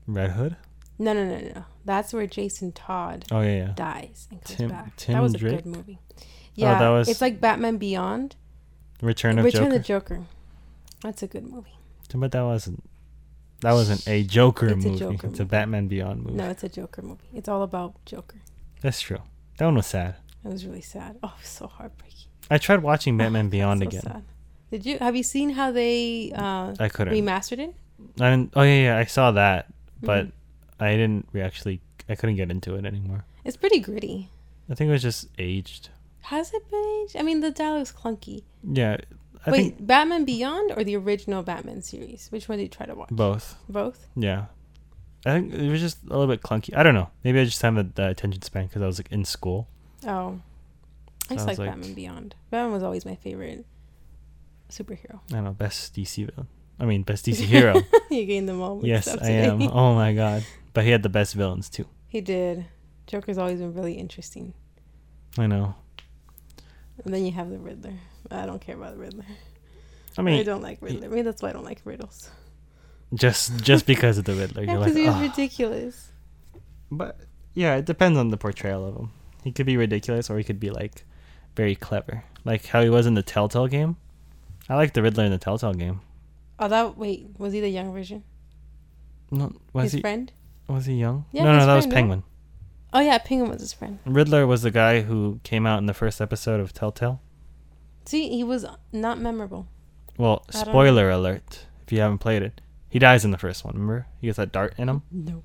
Red 0.06 0.30
Hood. 0.32 0.56
No, 0.98 1.12
no, 1.12 1.24
no, 1.26 1.38
no. 1.54 1.64
That's 1.84 2.12
where 2.12 2.26
Jason 2.26 2.72
Todd 2.72 3.24
Oh 3.32 3.40
yeah, 3.40 3.56
yeah. 3.56 3.72
dies 3.74 4.28
and 4.30 4.40
comes 4.42 4.56
Tim- 4.56 4.70
back. 4.70 4.96
Tim 4.96 5.14
that 5.14 5.22
was 5.22 5.34
a 5.34 5.38
good 5.38 5.66
movie. 5.66 5.98
Oh, 6.00 6.22
Yeah, 6.54 6.78
that 6.78 6.88
was- 6.90 7.08
it's 7.08 7.20
like 7.20 7.40
Batman 7.40 7.76
Beyond. 7.78 8.36
Return 9.00 9.38
of 9.38 9.44
Return 9.44 9.64
Joker. 9.64 9.76
of 9.76 9.82
the 9.82 9.86
Joker. 9.86 10.20
That's 11.02 11.22
a 11.22 11.26
good 11.26 11.44
movie. 11.44 11.74
but 12.14 12.30
that 12.32 12.42
wasn't. 12.42 12.84
That 13.62 13.72
wasn't 13.72 14.06
a 14.08 14.22
Joker 14.24 14.66
It's 14.68 14.84
a 14.84 14.88
movie. 14.88 14.98
Joker 14.98 15.26
it's 15.28 15.40
a. 15.40 15.44
Batman 15.44 15.88
Beyond 15.88 16.22
movie. 16.24 16.36
No, 16.36 16.50
it's 16.50 16.62
a 16.62 16.68
Joker 16.68 17.02
movie. 17.02 17.28
It's 17.32 17.48
all 17.48 17.62
about 17.62 17.94
Joker. 18.04 18.38
That's 18.80 19.00
true. 19.00 19.18
That 19.58 19.64
one 19.66 19.76
was 19.76 19.86
sad. 19.86 20.16
It 20.44 20.48
was 20.48 20.66
really 20.66 20.80
sad. 20.82 21.16
Oh, 21.22 21.32
it 21.36 21.40
was 21.40 21.48
so 21.48 21.66
heartbreaking. 21.68 22.28
I 22.50 22.58
tried 22.58 22.82
watching 22.82 23.16
Batman 23.18 23.48
Beyond 23.48 23.80
So 23.82 23.88
again. 23.88 24.02
sad. 24.02 24.24
Did 24.70 24.86
you 24.86 24.98
have 24.98 25.16
you 25.16 25.22
seen 25.22 25.50
how 25.50 25.70
they 25.72 26.32
uh, 26.34 26.74
I 26.78 26.88
couldn't. 26.88 27.14
remastered 27.14 27.58
it? 27.58 27.74
I 28.20 28.30
didn't. 28.30 28.52
Oh 28.54 28.62
yeah, 28.62 28.82
yeah. 28.84 28.98
I 28.98 29.04
saw 29.04 29.30
that, 29.32 29.66
but 30.00 30.26
Mhm. 30.26 30.32
I 30.82 30.96
didn't 30.96 31.28
we 31.32 31.40
actually. 31.40 31.80
I 32.08 32.14
couldn't 32.16 32.36
get 32.36 32.50
into 32.50 32.74
it 32.74 32.84
anymore. 32.84 33.24
It's 33.44 33.56
pretty 33.56 33.78
gritty. 33.80 34.28
I 34.70 34.74
think 34.74 34.88
it 34.88 34.92
was 34.92 35.02
just 35.02 35.28
aged. 35.38 35.88
Has 36.22 36.52
it 36.52 36.68
been 36.70 37.02
aged? 37.04 37.16
I 37.16 37.22
mean, 37.22 37.40
the 37.40 37.50
dialogue's 37.50 37.92
clunky. 37.92 38.42
Yeah, 38.62 38.96
I 39.46 39.50
Wait, 39.50 39.56
think 39.76 39.86
Batman 39.86 40.24
Beyond 40.24 40.72
or 40.76 40.84
the 40.84 40.96
original 40.96 41.42
Batman 41.42 41.82
series? 41.82 42.28
Which 42.30 42.48
one 42.48 42.58
did 42.58 42.64
you 42.64 42.68
try 42.68 42.86
to 42.86 42.94
watch? 42.94 43.08
both. 43.10 43.56
Both. 43.68 44.06
Yeah, 44.16 44.46
I 45.26 45.32
think 45.32 45.52
it 45.54 45.70
was 45.70 45.80
just 45.80 45.98
a 46.04 46.10
little 46.10 46.26
bit 46.28 46.42
clunky. 46.42 46.76
I 46.76 46.82
don't 46.82 46.94
know. 46.94 47.10
Maybe 47.24 47.40
I 47.40 47.44
just 47.44 47.60
haven't 47.62 47.94
the 47.96 48.08
attention 48.08 48.42
span 48.42 48.66
because 48.66 48.82
I 48.82 48.86
was 48.86 48.98
like 48.98 49.10
in 49.12 49.24
school. 49.24 49.68
Oh, 50.06 50.40
I 51.30 51.34
just 51.34 51.46
Sounds 51.46 51.46
like, 51.46 51.58
like- 51.58 51.70
Batman 51.70 51.94
Beyond. 51.94 52.34
Batman 52.50 52.72
was 52.72 52.82
always 52.82 53.04
my 53.04 53.14
favorite 53.16 53.64
superhero. 54.70 55.20
I 55.30 55.34
don't 55.34 55.44
know 55.44 55.52
best 55.52 55.94
DC 55.94 56.26
villain. 56.26 56.48
I 56.80 56.84
mean 56.84 57.02
best 57.02 57.26
DC 57.26 57.36
hero. 57.44 57.80
you 58.10 58.24
gained 58.26 58.48
them 58.48 58.60
all. 58.60 58.80
yes, 58.84 59.08
I 59.08 59.12
today. 59.16 59.44
am. 59.48 59.62
Oh 59.62 59.94
my 59.94 60.12
god! 60.14 60.44
But 60.72 60.84
he 60.84 60.90
had 60.90 61.02
the 61.02 61.08
best 61.08 61.34
villains 61.34 61.68
too. 61.68 61.86
He 62.08 62.20
did. 62.20 62.66
Joker's 63.06 63.38
always 63.38 63.58
been 63.60 63.74
really 63.74 63.94
interesting. 63.94 64.54
I 65.38 65.46
know. 65.46 65.74
And 67.04 67.12
then 67.12 67.24
you 67.24 67.32
have 67.32 67.50
the 67.50 67.58
Riddler. 67.58 67.94
I 68.30 68.46
don't 68.46 68.60
care 68.60 68.76
about 68.76 68.92
the 68.94 69.00
Riddler. 69.00 69.24
I 70.16 70.22
mean, 70.22 70.38
I, 70.40 70.42
don't 70.42 70.62
like 70.62 70.78
Riddler. 70.80 71.08
Maybe 71.08 71.22
that's 71.22 71.40
why 71.42 71.50
I 71.50 71.52
don't 71.52 71.64
like 71.64 71.80
riddles. 71.84 72.30
just 73.14 73.62
just 73.62 73.86
because 73.86 74.18
of 74.18 74.24
the 74.24 74.34
Riddler, 74.34 74.62
Yeah, 74.64 74.72
you're 74.72 74.80
because 74.80 74.94
like, 74.94 75.02
he 75.02 75.08
was 75.08 75.16
"Ugh." 75.16 75.22
ridiculous. 75.22 76.08
But 76.90 77.18
yeah, 77.54 77.76
it 77.76 77.86
depends 77.86 78.18
on 78.18 78.28
the 78.28 78.36
portrayal 78.36 78.86
of 78.86 78.94
him. 78.96 79.10
He 79.42 79.52
could 79.52 79.64
be 79.66 79.76
ridiculous, 79.78 80.28
or 80.28 80.36
he 80.36 80.44
could 80.44 80.60
be 80.60 80.70
like 80.70 81.04
very 81.56 81.74
clever, 81.74 82.24
like 82.44 82.66
how 82.66 82.82
he 82.82 82.90
was 82.90 83.06
in 83.06 83.14
the 83.14 83.22
Telltale 83.22 83.68
game. 83.68 83.96
I 84.68 84.76
like 84.76 84.92
the 84.92 85.02
Riddler 85.02 85.24
in 85.24 85.32
the 85.32 85.38
Telltale 85.38 85.72
game. 85.74 86.00
Oh, 86.58 86.68
that 86.68 86.96
wait, 86.98 87.26
was 87.38 87.52
he 87.54 87.60
the 87.60 87.68
young 87.70 87.92
version? 87.92 88.22
No, 89.30 89.52
was 89.72 89.84
his 89.84 89.92
he? 89.94 90.00
friend? 90.02 90.30
Was 90.68 90.86
he 90.86 90.94
young? 90.94 91.24
Yeah, 91.32 91.44
no, 91.44 91.58
no, 91.58 91.66
that 91.66 91.74
was 91.74 91.84
friend, 91.84 91.90
no? 91.90 91.96
Penguin. 91.96 92.22
Oh 92.94 93.00
yeah, 93.00 93.18
Penguin 93.18 93.50
was 93.50 93.60
his 93.60 93.72
friend. 93.72 93.98
Riddler 94.04 94.46
was 94.46 94.62
the 94.62 94.70
guy 94.70 95.00
who 95.02 95.40
came 95.44 95.66
out 95.66 95.78
in 95.78 95.86
the 95.86 95.94
first 95.94 96.20
episode 96.20 96.60
of 96.60 96.72
Telltale. 96.72 97.20
See, 98.04 98.28
he 98.28 98.44
was 98.44 98.66
not 98.92 99.18
memorable. 99.20 99.66
Well, 100.18 100.44
I 100.54 100.58
spoiler 100.58 101.08
alert 101.10 101.66
if 101.86 101.92
you 101.92 102.00
haven't 102.00 102.18
played 102.18 102.42
it. 102.42 102.60
He 102.88 102.98
dies 102.98 103.24
in 103.24 103.30
the 103.30 103.38
first 103.38 103.64
one. 103.64 103.74
Remember, 103.74 104.06
he 104.20 104.26
gets 104.26 104.36
that 104.36 104.52
dart 104.52 104.74
in 104.76 104.88
him, 104.88 105.02
No. 105.10 105.42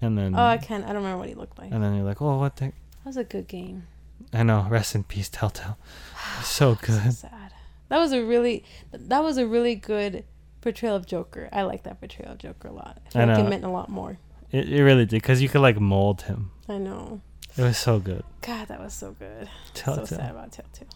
and 0.00 0.16
then 0.16 0.34
Oh, 0.36 0.44
I 0.44 0.58
can't. 0.58 0.84
I 0.84 0.88
don't 0.88 0.96
remember 0.98 1.18
what 1.18 1.28
he 1.28 1.34
looked 1.34 1.58
like. 1.58 1.72
and 1.72 1.82
then 1.82 1.94
you're 1.96 2.04
like, 2.04 2.22
oh, 2.22 2.38
what 2.38 2.56
the? 2.56 2.66
That 2.66 2.72
was 3.04 3.16
a 3.16 3.24
good 3.24 3.48
game. 3.48 3.86
I 4.32 4.42
know. 4.44 4.66
Rest 4.70 4.94
in 4.94 5.04
peace, 5.04 5.28
Telltale. 5.28 5.76
So 6.42 6.74
So 6.74 6.80
good. 6.86 7.12
sad. 7.12 7.52
That 7.88 7.98
was 7.98 8.12
a 8.12 8.24
really, 8.24 8.64
that 8.92 9.22
was 9.22 9.36
a 9.38 9.46
really 9.46 9.74
good 9.74 10.24
portrayal 10.60 10.96
of 10.96 11.06
Joker. 11.06 11.48
I 11.52 11.62
like 11.62 11.82
that 11.84 12.00
portrayal 12.00 12.32
of 12.32 12.38
Joker 12.38 12.68
a 12.68 12.72
lot. 12.72 13.00
I 13.14 13.22
I 13.22 13.24
like 13.24 13.38
know. 13.38 13.46
it 13.46 13.50
meant 13.50 13.64
a 13.64 13.68
lot 13.70 13.88
more. 13.88 14.18
It, 14.52 14.68
it 14.68 14.82
really 14.82 15.04
did 15.06 15.10
because 15.22 15.42
you 15.42 15.48
could 15.48 15.60
like 15.60 15.78
mold 15.80 16.22
him. 16.22 16.50
I 16.68 16.78
know. 16.78 17.20
It 17.56 17.62
was 17.62 17.78
so 17.78 17.98
good. 17.98 18.22
God, 18.42 18.68
that 18.68 18.80
was 18.80 18.92
so 18.94 19.12
good. 19.12 19.48
Telltale. 19.74 20.06
So 20.06 20.16
sad 20.16 20.30
about 20.30 20.52
Telltale. 20.52 20.88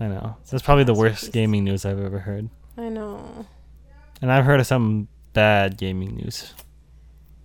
I 0.00 0.06
know. 0.08 0.36
That's 0.50 0.62
probably 0.62 0.84
the 0.84 0.94
worst 0.94 1.32
gaming 1.32 1.64
news 1.64 1.84
I've 1.84 1.98
ever 2.00 2.20
heard. 2.20 2.48
I 2.76 2.88
know. 2.88 3.46
And 4.22 4.30
I've 4.32 4.44
heard 4.44 4.60
of 4.60 4.66
some 4.66 5.08
bad 5.32 5.76
gaming 5.76 6.16
news. 6.16 6.54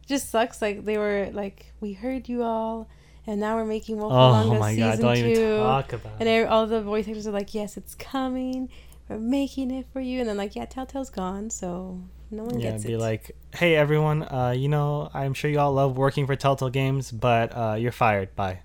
just 0.07 0.29
sucks. 0.29 0.61
Like 0.61 0.85
they 0.85 0.97
were 0.97 1.29
like, 1.33 1.73
we 1.79 1.93
heard 1.93 2.29
you 2.29 2.43
all, 2.43 2.87
and 3.27 3.39
now 3.39 3.55
we're 3.55 3.65
making 3.65 3.97
Wolf 3.97 4.11
Oh 4.13 4.15
Among 4.33 4.55
Us 4.55 4.59
my 4.59 4.75
god, 4.75 4.91
season 4.93 5.05
don't 5.05 5.15
two. 5.15 5.27
even 5.29 5.57
talk 5.59 5.93
about 5.93 6.13
and 6.21 6.47
all 6.47 6.65
the 6.67 6.81
voice 6.81 7.07
actors 7.07 7.27
are 7.27 7.31
like, 7.31 7.53
yes, 7.53 7.75
it's 7.77 7.95
coming. 7.95 8.69
Making 9.17 9.71
it 9.71 9.87
for 9.91 9.99
you. 9.99 10.19
And 10.19 10.29
then 10.29 10.37
like, 10.37 10.55
yeah, 10.55 10.65
Telltale's 10.65 11.09
gone, 11.09 11.49
so 11.49 11.99
no 12.31 12.43
one 12.43 12.59
Yeah, 12.59 12.71
gets 12.71 12.83
be 12.83 12.93
it. 12.93 12.99
like, 12.99 13.35
hey 13.53 13.75
everyone, 13.75 14.23
uh, 14.23 14.53
you 14.55 14.67
know, 14.69 15.09
I'm 15.13 15.33
sure 15.33 15.49
you 15.49 15.59
all 15.59 15.73
love 15.73 15.97
working 15.97 16.27
for 16.27 16.35
Telltale 16.35 16.69
Games, 16.69 17.11
but 17.11 17.55
uh, 17.55 17.75
you're 17.79 17.91
fired. 17.91 18.35
Bye. 18.35 18.59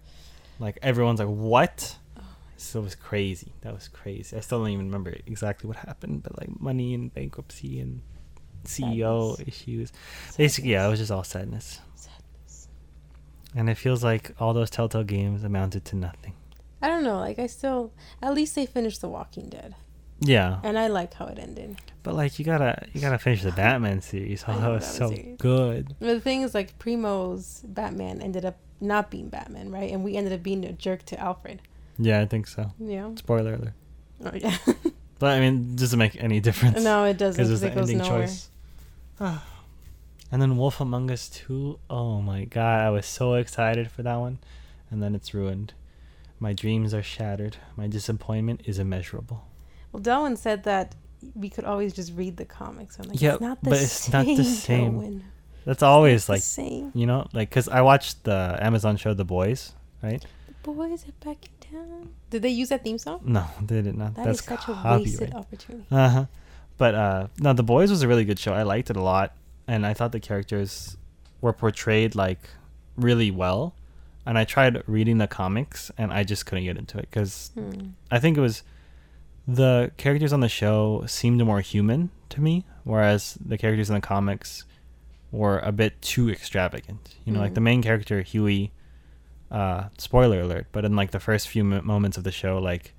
Like 0.59 0.79
everyone's 0.83 1.19
like, 1.21 1.29
what? 1.29 1.97
Oh 2.19 2.23
So 2.59 2.81
it 2.81 2.85
was 2.85 2.95
crazy. 2.95 3.53
That 3.63 3.73
was 3.75 3.89
crazy. 3.89 4.37
I 4.37 4.41
still 4.41 4.59
don't 4.61 4.69
even 4.71 4.87
remember 4.87 5.15
exactly 5.27 5.67
what 5.69 5.77
happened, 5.79 6.23
but 6.23 6.39
like 6.39 6.61
money 6.61 6.93
and 6.95 7.13
bankruptcy 7.13 7.81
and 7.81 8.03
CEO 8.65 9.37
Sadness. 9.37 9.49
issues. 9.49 9.93
Basically, 10.37 10.71
yeah, 10.73 10.87
it 10.87 10.91
was 10.91 10.99
just 10.99 11.11
all 11.11 11.25
sadness. 11.25 11.81
Sadness. 11.95 12.69
And 13.57 13.69
it 13.71 13.77
feels 13.77 14.03
like 14.05 14.33
all 14.39 14.53
those 14.55 14.71
Telltale 14.71 15.05
games 15.05 15.43
amounted 15.45 15.85
to 15.87 15.97
nothing. 15.97 16.35
I 16.83 16.89
don't 16.89 17.03
know. 17.05 17.19
Like 17.19 17.39
I 17.39 17.47
still, 17.47 17.93
at 18.23 18.35
least 18.35 18.55
they 18.55 18.67
finished 18.67 19.01
The 19.01 19.09
Walking 19.09 19.49
Dead, 19.49 19.75
Yeah, 20.21 20.61
and 20.63 20.79
I 20.79 20.87
like 20.87 21.15
how 21.15 21.27
it 21.27 21.39
ended. 21.39 21.77
but 22.03 22.15
like 22.15 22.39
you 22.39 22.45
gotta 22.45 22.87
you 22.93 23.01
gotta 23.01 23.19
finish 23.19 23.43
the 23.43 23.53
Batman 23.53 24.01
series. 24.01 24.45
I 24.47 24.55
Oh, 24.55 24.61
that 24.61 24.69
was 24.69 24.87
so 24.87 25.09
series. 25.09 25.37
good. 25.39 25.95
But 25.99 26.07
the 26.07 26.21
thing 26.21 26.43
is, 26.43 26.55
like 26.55 26.79
Primo's 26.79 27.63
Batman 27.67 28.23
ended 28.23 28.45
up 28.45 28.57
not 28.81 29.11
being 29.11 29.29
Batman, 29.29 29.71
right? 29.71 29.91
And 29.93 30.05
we 30.05 30.17
ended 30.17 30.33
up 30.33 30.43
being 30.43 30.65
a 30.65 30.73
jerk 30.73 31.05
to 31.07 31.19
Alfred. 31.21 31.61
Yeah, 31.99 32.21
I 32.21 32.27
think 32.27 32.47
so. 32.47 32.73
Yeah. 32.79 33.11
Spoiler 33.17 33.55
alert. 33.55 33.73
Oh 34.25 34.33
yeah. 34.35 34.57
But 35.21 35.39
I 35.39 35.41
mean, 35.41 35.71
it 35.73 35.77
doesn't 35.77 35.99
make 35.99 36.17
any 36.23 36.41
difference. 36.41 36.83
no, 36.83 37.05
it 37.05 37.17
doesn't. 37.17 37.37
because 37.43 37.51
it's 37.51 37.61
the 37.63 37.69
it 37.69 37.77
ending 37.79 37.99
nowhere. 37.99 38.27
choice. 38.27 38.49
and 39.21 40.43
then 40.43 40.57
Wolf 40.57 40.81
Among 40.81 41.11
Us 41.11 41.29
2. 41.29 41.79
Oh 41.89 42.21
my 42.21 42.45
god, 42.45 42.81
I 42.87 42.91
was 42.91 43.07
so 43.07 43.35
excited 43.35 43.91
for 43.91 44.03
that 44.03 44.17
one. 44.17 44.39
And 44.91 45.03
then 45.03 45.15
it's 45.15 45.33
ruined. 45.33 45.73
My 46.41 46.53
dreams 46.53 46.93
are 46.93 47.03
shattered. 47.03 47.57
My 47.77 47.87
disappointment 47.87 48.63
is 48.65 48.79
immeasurable. 48.79 49.47
Well, 49.95 50.03
Darwin 50.03 50.37
said 50.37 50.65
that 50.65 50.97
we 51.37 51.49
could 51.49 51.65
always 51.65 51.93
just 51.93 52.13
read 52.17 52.37
the 52.37 52.45
comics. 52.45 52.99
I'm 52.99 53.09
like, 53.09 53.21
Yeah, 53.23 53.35
it's 53.35 53.41
not 53.41 53.63
the 53.63 53.71
but 53.71 53.81
it's 53.81 53.93
same. 53.93 54.13
not 54.27 54.37
the 54.37 54.45
same. 54.45 54.93
Darwin. 54.93 55.25
That's 55.65 55.83
always 55.85 56.29
like, 56.29 56.43
same. 56.43 56.91
you 56.95 57.07
know, 57.07 57.29
like, 57.33 57.49
because 57.49 57.69
I 57.69 57.81
watched 57.81 58.25
the 58.25 58.59
Amazon 58.61 58.97
show 58.97 59.15
The 59.15 59.25
Boys, 59.25 59.73
right? 60.03 60.21
The 60.49 60.55
boys 60.73 61.07
are 61.09 61.13
back 61.25 61.39
in 61.47 61.71
town. 61.79 62.09
Did 62.31 62.43
they 62.43 62.49
use 62.49 62.71
that 62.71 62.83
theme 62.83 62.99
song? 62.99 63.21
No, 63.25 63.47
they 63.63 63.83
did 63.83 63.97
not. 63.97 64.17
That 64.17 64.27
is 64.27 64.41
That's 64.43 64.65
such 64.67 64.75
a 64.77 64.99
wasted 64.99 65.33
opportunity. 65.33 65.87
Uh 65.93 66.09
huh. 66.09 66.25
But 66.77 66.95
uh, 66.97 67.27
no, 67.39 67.53
The 67.53 67.63
Boys 67.63 67.89
was 67.91 68.03
a 68.03 68.09
really 68.09 68.25
good 68.25 68.39
show. 68.41 68.53
I 68.53 68.65
liked 68.65 68.91
it 68.91 68.97
a 68.97 69.01
lot, 69.03 69.37
and 69.69 69.87
I 69.87 69.95
thought 69.95 70.11
the 70.11 70.19
characters 70.21 70.97
were 71.41 71.53
portrayed 71.53 72.17
like 72.17 72.41
really 72.97 73.31
well. 73.31 73.77
And 74.27 74.37
I 74.39 74.45
tried 74.45 74.83
reading 74.89 75.19
the 75.19 75.29
comics, 75.29 75.91
and 75.97 76.13
I 76.13 76.25
just 76.25 76.47
couldn't 76.47 76.65
get 76.65 76.77
into 76.77 76.99
it 76.99 77.09
because 77.11 77.53
Hmm. 77.55 77.91
I 78.11 78.19
think 78.19 78.37
it 78.37 78.41
was 78.41 78.65
the 79.47 79.91
characters 79.97 80.33
on 80.33 80.41
the 80.41 80.49
show 80.49 81.05
seemed 81.07 81.45
more 81.45 81.61
human 81.61 82.11
to 82.31 82.41
me, 82.41 82.65
whereas 82.85 83.37
the 83.45 83.59
characters 83.59 83.89
in 83.91 83.95
the 83.95 84.01
comics 84.01 84.65
were 85.31 85.59
a 85.61 85.73
bit 85.73 86.01
too 86.01 86.31
extravagant. 86.31 87.17
You 87.25 87.33
know, 87.33 87.41
like 87.41 87.53
Mm. 87.53 87.55
the 87.57 87.61
main 87.61 87.83
character 87.83 88.23
Hughie. 88.23 88.73
Uh, 89.51 89.89
spoiler 89.99 90.41
alert! 90.41 90.67
But 90.73 90.85
in 90.85 90.97
like 90.97 91.11
the 91.13 91.21
first 91.21 91.49
few 91.49 91.63
mo- 91.65 91.83
moments 91.83 92.17
of 92.17 92.25
the 92.25 92.33
show, 92.33 92.59
like 92.59 92.95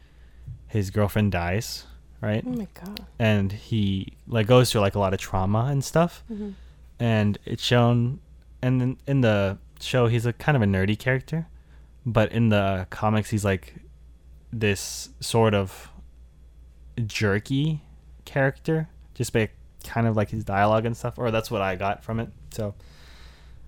his 0.68 0.90
girlfriend 0.90 1.32
dies, 1.32 1.86
right? 2.22 2.44
Oh 2.46 2.52
my 2.52 2.68
god. 2.74 3.06
And 3.20 3.52
he 3.52 4.14
like 4.28 4.48
goes 4.48 4.72
through 4.72 4.82
like 4.82 4.96
a 4.96 5.00
lot 5.00 5.14
of 5.14 5.20
trauma 5.20 5.68
and 5.72 5.84
stuff. 5.84 6.24
hmm 6.28 6.52
and 6.98 7.38
it's 7.44 7.62
shown 7.62 8.20
and 8.62 8.82
in, 8.82 8.98
in 9.06 9.20
the 9.20 9.58
show 9.82 10.08
he's 10.08 10.26
a 10.26 10.32
kind 10.32 10.56
of 10.56 10.62
a 10.62 10.66
nerdy 10.66 10.98
character 10.98 11.46
but 12.06 12.32
in 12.32 12.48
the 12.48 12.88
comics 12.90 13.32
he's 13.32 13.44
like 13.44 13.76
this 14.54 15.10
sort 15.20 15.54
of 15.54 15.92
jerky 17.02 17.82
character 18.26 18.90
just 19.14 19.34
by 19.34 19.50
kind 19.84 20.08
of 20.08 20.16
like 20.16 20.30
his 20.30 20.44
dialogue 20.44 20.86
and 20.86 20.98
stuff 20.98 21.18
or 21.18 21.30
that's 21.32 21.52
what 21.52 21.62
i 21.62 21.76
got 21.76 22.04
from 22.04 22.20
it 22.20 22.30
so 22.52 22.74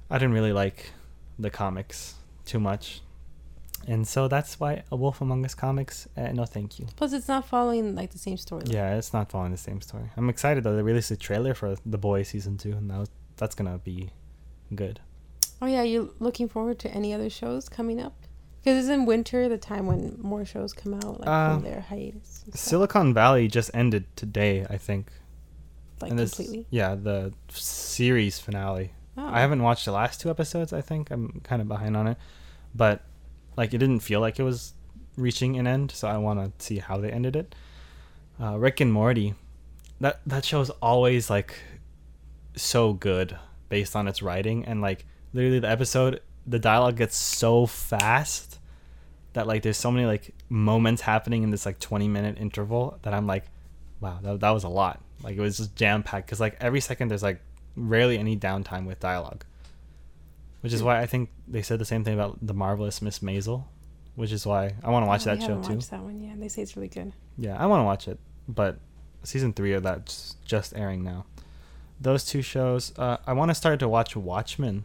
i 0.09 0.17
didn't 0.17 0.33
really 0.33 0.53
like 0.53 0.91
the 1.37 1.49
comics 1.49 2.15
too 2.45 2.59
much 2.59 3.01
and 3.87 4.07
so 4.07 4.27
that's 4.27 4.59
why 4.59 4.81
a 4.91 4.95
wolf 4.95 5.21
among 5.21 5.45
us 5.45 5.53
comics 5.53 6.07
uh, 6.17 6.31
no 6.31 6.45
thank 6.45 6.79
you 6.79 6.87
Plus, 6.95 7.13
it's 7.13 7.27
not 7.27 7.47
following 7.47 7.93
like 7.95 8.11
the 8.11 8.17
same 8.17 8.37
story. 8.37 8.63
yeah, 8.65 8.95
it's 8.95 9.13
not 9.13 9.29
following 9.29 9.51
the 9.51 9.57
same 9.57 9.81
story. 9.81 10.09
I'm 10.17 10.29
excited 10.29 10.63
though. 10.63 10.75
They 10.75 10.81
released 10.81 11.11
a 11.11 11.15
trailer 11.15 11.53
for 11.53 11.75
The 11.85 11.97
Boy 11.97 12.23
season 12.23 12.57
two, 12.57 12.71
and 12.71 12.89
that 12.89 12.97
was, 12.97 13.09
that's 13.37 13.53
gonna 13.53 13.77
be 13.77 14.09
good. 14.73 14.99
Oh 15.61 15.67
yeah, 15.67 15.83
you 15.83 16.15
looking 16.19 16.49
forward 16.49 16.79
to 16.79 16.89
any 16.89 17.13
other 17.13 17.29
shows 17.29 17.69
coming 17.69 18.01
up? 18.01 18.15
Because 18.67 18.84
it's 18.84 18.93
in 18.93 19.06
winter, 19.06 19.47
the 19.47 19.58
time 19.58 19.88
when 19.88 20.17
more 20.21 20.43
shows 20.43 20.73
come 20.73 20.93
out, 20.93 21.21
like 21.21 21.30
Uh, 21.30 21.53
from 21.53 21.63
their 21.63 21.80
hiatus. 21.80 22.43
Silicon 22.53 23.13
Valley 23.13 23.47
just 23.47 23.71
ended 23.73 24.13
today, 24.17 24.65
I 24.69 24.75
think. 24.75 25.10
like 26.01 26.12
and 26.12 26.19
this, 26.19 26.34
completely. 26.34 26.67
Yeah, 26.69 26.95
the 26.95 27.32
series 27.47 28.39
finale. 28.39 28.91
Oh. 29.15 29.25
I 29.25 29.39
haven't 29.39 29.63
watched 29.63 29.86
the 29.86 29.93
last 29.93 30.19
two 30.19 30.30
episodes. 30.30 30.73
I 30.73 30.82
think 30.82 31.12
I'm 31.12 31.39
kind 31.45 31.62
of 31.62 31.69
behind 31.69 31.95
on 31.95 32.08
it, 32.08 32.17
but 32.75 33.06
like 33.56 33.73
it 33.73 33.77
didn't 33.77 34.01
feel 34.01 34.19
like 34.19 34.38
it 34.38 34.43
was 34.43 34.73
reaching 35.15 35.58
an 35.58 35.65
end, 35.65 35.91
so 35.91 36.10
I 36.10 36.17
want 36.17 36.60
to 36.60 36.65
see 36.65 36.80
how 36.80 36.97
they 36.97 37.10
ended 37.10 37.38
it. 37.38 37.56
Uh, 38.38 38.58
Rick 38.58 38.82
and 38.82 38.91
Morty, 38.91 39.34
that 40.01 40.19
that 40.25 40.43
show 40.43 40.60
is 40.60 40.71
always 40.82 41.30
like 41.30 41.56
so 42.58 42.91
good 42.91 43.38
based 43.69 43.95
on 43.95 44.10
its 44.10 44.21
writing 44.21 44.65
and 44.65 44.82
like 44.82 45.06
literally 45.32 45.60
the 45.60 45.69
episode, 45.69 46.19
the 46.45 46.60
dialogue 46.60 46.97
gets 46.97 47.15
so 47.15 47.65
fast 47.65 48.56
that 49.38 49.45
like 49.45 49.62
there's 49.62 49.78
so 49.78 49.91
many 49.91 50.08
like 50.08 50.34
moments 50.50 51.04
happening 51.04 51.43
in 51.43 51.52
this 51.52 51.63
like 51.65 51.80
20 51.80 52.08
minute 52.08 52.38
interval 52.39 52.97
that 53.04 53.13
I'm 53.13 53.28
like, 53.28 53.45
wow, 54.02 54.17
that, 54.23 54.39
that 54.39 54.50
was 54.50 54.63
a 54.63 54.69
lot. 54.69 55.00
Like 55.23 55.38
it 55.38 55.39
was 55.39 55.58
just 55.58 55.76
jam 55.76 56.02
packed 56.02 56.26
because 56.26 56.39
like 56.39 56.58
every 56.60 56.82
second 56.82 57.10
there's 57.10 57.21
like 57.21 57.39
rarely 57.76 58.17
any 58.17 58.36
downtime 58.36 58.88
with 58.88 59.00
dialogue. 59.00 59.45
Which 60.62 60.73
is 60.73 60.82
why 60.82 61.00
I 61.00 61.06
think 61.06 61.30
they 61.47 61.62
said 61.62 61.78
the 61.78 61.86
same 61.86 62.04
thing 62.04 62.15
about 62.15 62.39
the 62.41 62.56
marvelous 62.56 63.00
Miss 63.00 63.19
Maisel, 63.19 63.65
which 64.15 64.32
is 64.32 64.43
why 64.43 64.73
I 64.84 64.89
want 64.89 65.04
to 65.04 65.08
watch 65.08 65.28
Oh, 65.28 65.36
that 65.36 65.41
show 65.41 65.62
too. 65.62 65.76
Watched 65.76 65.91
that 65.91 66.02
one, 66.02 66.19
yeah. 66.19 66.34
They 66.36 66.47
say 66.47 66.63
it's 66.63 66.76
really 66.76 66.88
good. 66.89 67.13
Yeah, 67.38 67.56
I 67.58 67.67
want 67.67 67.82
to 67.82 67.86
watch 67.86 68.08
it, 68.08 68.17
but 68.47 68.80
season 69.21 69.54
three 69.54 69.73
of 69.73 69.84
that's 69.84 70.36
just 70.45 70.76
airing 70.76 71.04
now. 71.04 71.26
Those 72.02 72.26
two 72.26 72.41
shows, 72.41 72.91
uh, 72.97 73.17
I 73.28 73.34
want 73.34 73.50
to 73.52 73.56
start 73.56 73.80
to 73.82 73.88
watch 73.88 74.15
Watchmen, 74.15 74.84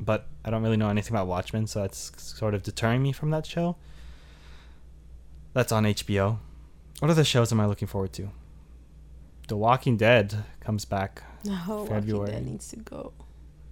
but 0.00 0.26
I 0.44 0.50
don't 0.50 0.62
really 0.62 0.78
know 0.78 0.88
anything 0.88 1.12
about 1.12 1.26
Watchmen, 1.26 1.66
so 1.66 1.82
that's 1.82 2.10
sort 2.16 2.54
of 2.54 2.62
deterring 2.62 3.02
me 3.02 3.12
from 3.12 3.30
that 3.30 3.46
show. 3.46 3.76
That's 5.52 5.70
on 5.70 5.84
HBO. 5.84 6.38
What 7.00 7.10
other 7.10 7.24
shows 7.24 7.52
am 7.52 7.60
I 7.60 7.66
looking 7.66 7.86
forward 7.86 8.12
to? 8.14 8.30
The 9.48 9.56
Walking 9.56 9.96
Dead 9.96 10.44
comes 10.60 10.84
back. 10.84 11.22
No, 11.44 11.86
Walking 11.88 12.24
Dead 12.24 12.46
needs 12.46 12.68
to 12.68 12.76
go. 12.76 13.12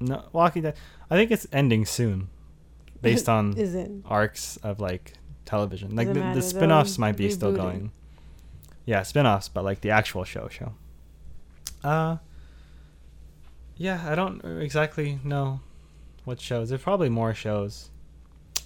No, 0.00 0.24
Walking 0.32 0.62
Dead. 0.62 0.76
I 1.10 1.16
think 1.16 1.30
it's 1.30 1.46
ending 1.52 1.86
soon, 1.86 2.28
based 3.02 3.28
on 3.28 4.02
arcs 4.04 4.58
of 4.58 4.80
like 4.80 5.14
television. 5.46 5.96
Like 5.96 6.08
Doesn't 6.08 6.34
the, 6.34 6.40
the 6.40 6.42
spin-offs 6.42 6.98
might 6.98 7.16
be 7.16 7.30
still 7.30 7.52
going. 7.52 7.92
Yeah, 8.84 9.02
spin-offs, 9.02 9.48
but 9.48 9.64
like 9.64 9.80
the 9.80 9.90
actual 9.90 10.24
show 10.24 10.48
show. 10.48 10.74
Uh 11.82 12.18
Yeah, 13.76 14.02
I 14.10 14.14
don't 14.14 14.44
exactly 14.60 15.20
know 15.22 15.60
what 16.28 16.40
shows. 16.40 16.68
There's 16.68 16.82
probably 16.82 17.08
more 17.08 17.34
shows. 17.34 17.90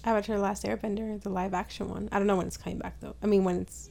Avatar: 0.05 0.35
The 0.35 0.41
Last 0.43 0.63
Airbender, 0.63 1.19
the 1.21 1.29
live 1.29 1.53
action 1.53 1.89
one. 1.89 2.09
I 2.11 2.17
don't 2.19 2.27
know 2.27 2.35
when 2.35 2.45
it's 2.47 2.57
coming 2.57 2.77
back 2.77 2.99
though. 2.99 3.15
I 3.23 3.25
mean, 3.25 3.43
when 3.43 3.57
it's 3.61 3.89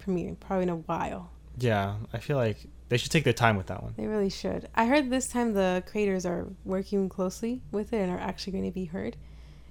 premiering, 0.00 0.38
probably 0.38 0.64
in 0.64 0.68
a 0.68 0.76
while. 0.76 1.30
Yeah, 1.58 1.96
I 2.12 2.18
feel 2.18 2.36
like 2.36 2.58
they 2.90 2.96
should 2.98 3.10
take 3.10 3.24
their 3.24 3.32
time 3.32 3.56
with 3.56 3.66
that 3.68 3.82
one. 3.82 3.94
They 3.96 4.06
really 4.06 4.28
should. 4.30 4.68
I 4.74 4.86
heard 4.86 5.08
this 5.10 5.28
time 5.28 5.54
the 5.54 5.82
creators 5.86 6.26
are 6.26 6.46
working 6.64 7.08
closely 7.08 7.62
with 7.72 7.92
it 7.92 7.98
and 8.00 8.10
are 8.12 8.18
actually 8.18 8.52
going 8.52 8.64
to 8.66 8.70
be 8.74 8.84
heard. 8.86 9.16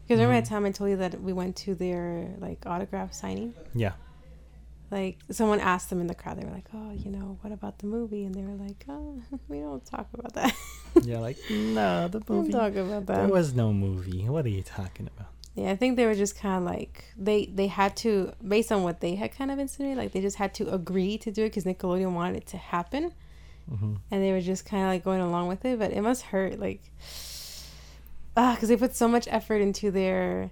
Because 0.03 0.19
remember 0.19 0.33
Mhm. 0.41 0.43
that 0.43 0.49
time 0.49 0.65
I 0.65 0.71
told 0.71 0.89
you 0.89 0.97
that 0.97 1.21
we 1.21 1.31
went 1.31 1.55
to 1.57 1.75
their 1.75 2.35
like 2.39 2.65
autograph 2.65 3.13
signing? 3.13 3.53
Yeah. 3.73 3.93
Like 4.91 5.17
someone 5.31 5.59
asked 5.59 5.89
them 5.89 6.01
in 6.01 6.07
the 6.07 6.15
crowd, 6.15 6.37
they 6.39 6.45
were 6.45 6.51
like, 6.51 6.67
"Oh, 6.73 6.91
you 6.91 7.09
know, 7.11 7.37
what 7.41 7.51
about 7.53 7.79
the 7.79 7.87
movie?" 7.87 8.25
And 8.25 8.33
they 8.35 8.43
were 8.43 8.55
like, 8.55 8.85
"Oh, 8.89 9.21
we 9.47 9.59
don't 9.59 9.83
talk 9.85 10.07
about 10.13 10.33
that. 10.33 10.55
Yeah, 11.05 11.19
like 11.19 11.37
no, 11.49 12.07
the 12.07 12.19
we 12.19 12.25
don't 12.25 12.37
movie. 12.37 12.51
talk 12.53 12.75
about 12.75 13.05
that. 13.07 13.17
There 13.17 13.27
was 13.27 13.53
no 13.53 13.73
movie. 13.73 14.27
What 14.29 14.45
are 14.45 14.49
you 14.49 14.63
talking 14.63 15.09
about? 15.15 15.27
Yeah, 15.55 15.69
I 15.71 15.75
think 15.75 15.97
they 15.97 16.05
were 16.07 16.15
just 16.15 16.35
kind 16.37 16.57
of 16.57 16.63
like 16.63 17.05
they 17.17 17.45
they 17.45 17.67
had 17.67 17.95
to 17.97 18.33
based 18.47 18.71
on 18.71 18.81
what 18.83 19.01
they 19.01 19.15
had 19.15 19.35
kind 19.37 19.51
of 19.51 19.59
insinuated, 19.59 19.97
like 19.97 20.11
they 20.11 20.21
just 20.21 20.37
had 20.37 20.53
to 20.55 20.73
agree 20.73 21.17
to 21.19 21.31
do 21.31 21.43
it 21.43 21.49
because 21.49 21.63
Nickelodeon 21.65 22.13
wanted 22.13 22.37
it 22.37 22.47
to 22.47 22.57
happen, 22.57 23.13
hmm 23.69 23.95
and 24.09 24.23
they 24.23 24.31
were 24.31 24.41
just 24.41 24.65
kind 24.65 24.83
of 24.83 24.89
like 24.89 25.03
going 25.03 25.21
along 25.21 25.47
with 25.47 25.63
it. 25.65 25.77
But 25.77 25.91
it 25.91 26.01
must 26.01 26.23
hurt, 26.23 26.59
like, 26.59 26.81
ah, 28.35 28.53
because 28.55 28.69
they 28.69 28.77
put 28.77 28.95
so 28.95 29.07
much 29.07 29.27
effort 29.29 29.61
into 29.61 29.91
their 29.91 30.49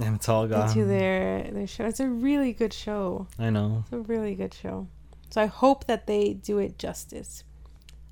And 0.00 0.16
it's 0.16 0.28
all 0.28 0.46
gone. 0.48 0.68
into 0.68 0.84
their 0.84 1.44
their 1.52 1.66
show. 1.68 1.84
It's 1.86 2.00
a 2.00 2.08
really 2.08 2.52
good 2.52 2.72
show. 2.72 3.28
I 3.38 3.50
know. 3.50 3.84
It's 3.84 3.92
a 3.92 3.98
really 4.00 4.34
good 4.34 4.52
show. 4.54 4.88
So 5.30 5.42
I 5.42 5.46
hope 5.46 5.86
that 5.86 6.06
they 6.06 6.32
do 6.34 6.58
it 6.58 6.78
justice. 6.78 7.44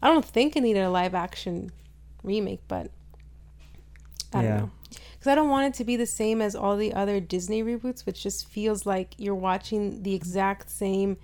I 0.03 0.09
don't 0.09 0.25
think 0.25 0.57
it 0.57 0.62
needed 0.62 0.81
a 0.81 0.91
live 0.91 1.15
action 1.15 1.71
remake, 2.23 2.61
but 2.69 2.91
I 4.33 4.43
don't 4.43 4.57
know. 4.59 4.71
Because 4.91 5.27
I 5.31 5.35
don't 5.35 5.49
want 5.51 5.67
it 5.73 5.75
to 5.79 5.85
be 5.85 5.97
the 5.97 6.07
same 6.07 6.43
as 6.43 6.55
all 6.57 6.77
the 6.77 6.93
other 6.93 7.21
Disney 7.21 7.62
reboots, 7.62 8.05
which 8.05 8.23
just 8.23 8.49
feels 8.49 8.85
like 8.85 9.15
you're 9.19 9.35
watching 9.35 10.03
the 10.03 10.15
exact 10.15 10.71
same 10.71 11.17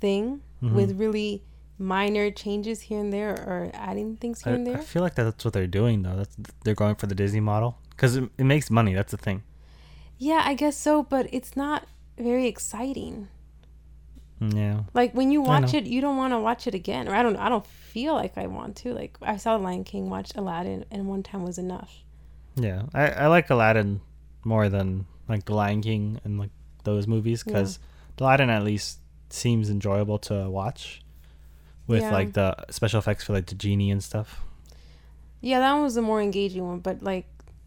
thing 0.00 0.40
Mhm. 0.62 0.72
with 0.74 0.98
really 0.98 1.44
minor 1.78 2.30
changes 2.30 2.82
here 2.82 3.00
and 3.00 3.12
there 3.12 3.30
or 3.32 3.70
adding 3.74 4.16
things 4.16 4.42
here 4.42 4.52
I, 4.52 4.56
and 4.56 4.66
there. 4.66 4.78
I 4.78 4.80
feel 4.80 5.02
like 5.02 5.14
that's 5.14 5.44
what 5.44 5.54
they're 5.54 5.66
doing 5.66 6.02
though. 6.02 6.16
That's 6.16 6.36
they're 6.64 6.74
going 6.74 6.96
for 6.96 7.06
the 7.06 7.14
Disney 7.14 7.40
model 7.40 7.78
because 7.90 8.16
it, 8.16 8.28
it 8.38 8.44
makes 8.44 8.70
money. 8.70 8.94
That's 8.94 9.10
the 9.12 9.16
thing. 9.16 9.42
Yeah, 10.18 10.42
I 10.44 10.54
guess 10.54 10.76
so, 10.76 11.02
but 11.02 11.28
it's 11.32 11.56
not 11.56 11.86
very 12.18 12.46
exciting. 12.46 13.28
Yeah. 14.50 14.80
Like 14.92 15.12
when 15.14 15.30
you 15.30 15.40
watch 15.40 15.72
it, 15.74 15.84
you 15.84 16.00
don't 16.00 16.16
want 16.16 16.32
to 16.32 16.38
watch 16.40 16.66
it 16.66 16.74
again, 16.74 17.08
or 17.08 17.14
I 17.14 17.22
don't. 17.22 17.36
I 17.36 17.48
don't 17.48 17.66
feel 17.66 18.14
like 18.14 18.36
I 18.36 18.46
want 18.48 18.76
to. 18.76 18.92
Like 18.92 19.16
I 19.22 19.36
saw 19.36 19.54
Lion 19.56 19.84
King, 19.84 20.10
watched 20.10 20.36
Aladdin, 20.36 20.84
and 20.90 21.06
one 21.06 21.22
time 21.22 21.44
was 21.44 21.58
enough. 21.58 22.02
Yeah, 22.56 22.82
I, 22.92 23.08
I 23.08 23.26
like 23.28 23.48
Aladdin 23.50 24.00
more 24.44 24.68
than 24.68 25.06
like 25.28 25.44
The 25.44 25.54
Lion 25.54 25.80
King 25.80 26.20
and 26.24 26.38
like 26.38 26.50
those 26.84 27.06
movies 27.06 27.42
because 27.44 27.78
Aladdin 28.18 28.50
at 28.50 28.64
least 28.64 28.98
seems 29.30 29.70
enjoyable 29.70 30.18
to 30.18 30.50
watch 30.50 31.02
with 31.86 32.02
Yeah. 32.02 32.12
like 32.12 32.32
the 32.32 32.54
special 32.70 32.98
effects 32.98 33.24
for 33.24 33.32
like 33.32 33.46
the 33.46 33.54
genie 33.54 33.90
and 33.90 34.02
stuff. 34.02 34.42
Yeah, 35.40 35.60
that 35.60 35.72
one 35.72 35.82
was 35.82 35.94
the 35.94 36.02
more 36.02 36.20
engaging 36.20 36.66
one. 36.66 36.80
But 36.80 37.02
like, 37.02 37.26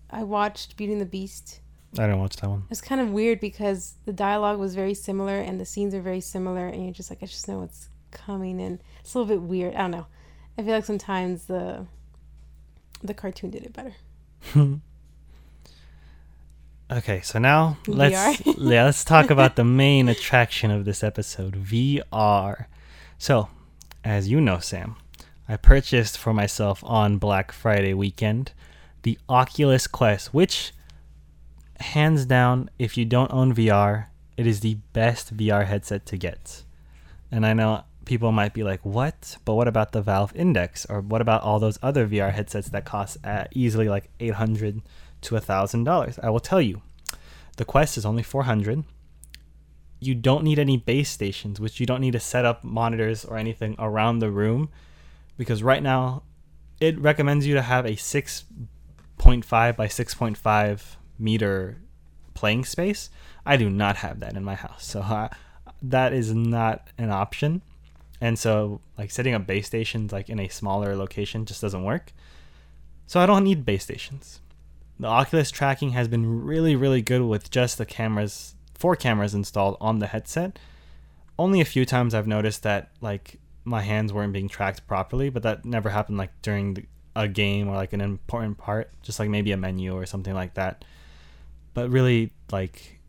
I 0.09 0.23
watched 0.23 0.77
Beauty 0.77 0.93
and 0.93 1.01
the 1.01 1.05
Beast. 1.05 1.59
I 1.97 2.03
didn't 2.03 2.19
watch 2.19 2.35
that 2.37 2.49
one. 2.49 2.65
It's 2.69 2.81
kind 2.81 3.01
of 3.01 3.11
weird 3.11 3.39
because 3.39 3.95
the 4.05 4.13
dialogue 4.13 4.59
was 4.59 4.75
very 4.75 4.93
similar 4.93 5.37
and 5.37 5.59
the 5.59 5.65
scenes 5.65 5.93
are 5.93 6.01
very 6.01 6.21
similar, 6.21 6.67
and 6.67 6.83
you're 6.83 6.93
just 6.93 7.09
like, 7.09 7.23
I 7.23 7.25
just 7.25 7.47
know 7.47 7.59
what's 7.59 7.89
coming, 8.11 8.61
and 8.61 8.79
it's 8.99 9.13
a 9.13 9.19
little 9.19 9.35
bit 9.35 9.41
weird. 9.41 9.75
I 9.75 9.81
don't 9.81 9.91
know. 9.91 10.07
I 10.57 10.63
feel 10.63 10.73
like 10.73 10.85
sometimes 10.85 11.45
the 11.45 11.85
the 13.03 13.13
cartoon 13.13 13.51
did 13.51 13.63
it 13.63 13.73
better. 13.73 13.93
okay, 16.91 17.21
so 17.21 17.39
now 17.39 17.77
let's 17.87 18.45
yeah, 18.45 18.53
let's 18.57 19.03
talk 19.03 19.29
about 19.29 19.55
the 19.55 19.63
main 19.65 20.09
attraction 20.09 20.71
of 20.71 20.85
this 20.85 21.03
episode, 21.03 21.55
VR. 21.55 22.65
So, 23.17 23.49
as 24.03 24.29
you 24.29 24.41
know, 24.41 24.59
Sam, 24.59 24.95
I 25.47 25.57
purchased 25.57 26.17
for 26.17 26.33
myself 26.33 26.83
on 26.83 27.17
Black 27.17 27.51
Friday 27.51 27.93
weekend 27.93 28.51
the 29.03 29.19
Oculus 29.29 29.85
Quest, 29.85 30.33
which 30.33 30.73
hands 31.79 32.25
down, 32.25 32.69
if 32.79 32.97
you 32.97 33.05
don't 33.05 33.31
own 33.33 33.53
VR, 33.53 34.07
it 34.37 34.47
is 34.47 34.59
the 34.59 34.75
best 34.93 35.35
VR 35.35 35.65
headset 35.65 36.05
to 36.07 36.17
get. 36.17 36.63
And 37.31 37.45
I 37.45 37.53
know 37.53 37.83
people 38.05 38.31
might 38.31 38.53
be 38.53 38.63
like, 38.63 38.85
"What?" 38.85 39.37
But 39.45 39.55
what 39.55 39.67
about 39.67 39.91
the 39.91 40.01
Valve 40.01 40.35
Index, 40.35 40.85
or 40.85 41.01
what 41.01 41.21
about 41.21 41.41
all 41.43 41.59
those 41.59 41.79
other 41.81 42.07
VR 42.07 42.31
headsets 42.31 42.69
that 42.69 42.85
cost 42.85 43.17
uh, 43.23 43.45
easily 43.51 43.89
like 43.89 44.09
eight 44.19 44.35
hundred 44.35 44.81
to 45.21 45.39
thousand 45.39 45.85
dollars? 45.85 46.19
I 46.21 46.29
will 46.29 46.39
tell 46.39 46.61
you, 46.61 46.81
the 47.57 47.65
Quest 47.65 47.97
is 47.97 48.05
only 48.05 48.23
four 48.23 48.43
hundred, 48.43 48.83
you 49.99 50.15
don't 50.15 50.43
need 50.43 50.59
any 50.59 50.77
base 50.77 51.09
stations, 51.09 51.59
which 51.59 51.79
you 51.79 51.85
don't 51.85 52.01
need 52.01 52.11
to 52.11 52.19
set 52.19 52.45
up 52.45 52.63
monitors 52.63 53.25
or 53.25 53.37
anything 53.37 53.75
around 53.79 54.19
the 54.19 54.29
room 54.29 54.69
because 55.37 55.63
right 55.63 55.83
now 55.83 56.23
it 56.79 56.99
recommends 56.99 57.47
you 57.47 57.53
to 57.55 57.61
have 57.61 57.85
a 57.85 57.91
6.5 57.91 59.75
by 59.75 59.87
6.5 59.87 60.81
meter 61.17 61.77
playing 62.33 62.65
space. 62.65 63.09
I 63.45 63.57
do 63.57 63.69
not 63.69 63.97
have 63.97 64.19
that 64.19 64.35
in 64.35 64.43
my 64.43 64.55
house. 64.55 64.85
So 64.85 65.01
uh, 65.01 65.29
that 65.81 66.13
is 66.13 66.33
not 66.33 66.87
an 66.97 67.11
option. 67.11 67.61
And 68.21 68.39
so 68.39 68.81
like 68.97 69.11
setting 69.11 69.33
up 69.33 69.45
base 69.45 69.67
stations 69.67 70.11
like 70.11 70.29
in 70.29 70.39
a 70.39 70.47
smaller 70.47 70.95
location 70.95 71.45
just 71.45 71.61
doesn't 71.61 71.83
work. 71.83 72.11
So 73.07 73.19
I 73.19 73.25
don't 73.25 73.43
need 73.43 73.65
base 73.65 73.83
stations. 73.83 74.39
The 74.99 75.07
Oculus 75.07 75.51
tracking 75.51 75.91
has 75.91 76.07
been 76.07 76.43
really 76.43 76.75
really 76.75 77.01
good 77.01 77.21
with 77.21 77.51
just 77.51 77.77
the 77.77 77.85
cameras, 77.85 78.55
four 78.73 78.95
cameras 78.95 79.33
installed 79.33 79.77
on 79.81 79.99
the 79.99 80.07
headset. 80.07 80.57
Only 81.37 81.59
a 81.59 81.65
few 81.65 81.85
times 81.85 82.13
I've 82.13 82.27
noticed 82.27 82.63
that 82.63 82.91
like 83.01 83.39
my 83.65 83.81
hands 83.81 84.13
weren't 84.13 84.31
being 84.31 84.47
tracked 84.47 84.87
properly, 84.87 85.29
but 85.29 85.43
that 85.43 85.65
never 85.65 85.89
happened 85.89 86.17
like 86.17 86.31
during 86.41 86.75
the, 86.75 86.85
a 87.15 87.27
game 87.27 87.67
or 87.67 87.75
like 87.75 87.93
an 87.93 88.01
important 88.01 88.57
part, 88.57 88.89
just 89.01 89.19
like 89.19 89.29
maybe 89.29 89.51
a 89.51 89.57
menu 89.57 89.93
or 89.93 90.05
something 90.05 90.33
like 90.33 90.53
that. 90.53 90.85
But 91.75 91.91
really 91.91 92.31
like 92.51 92.99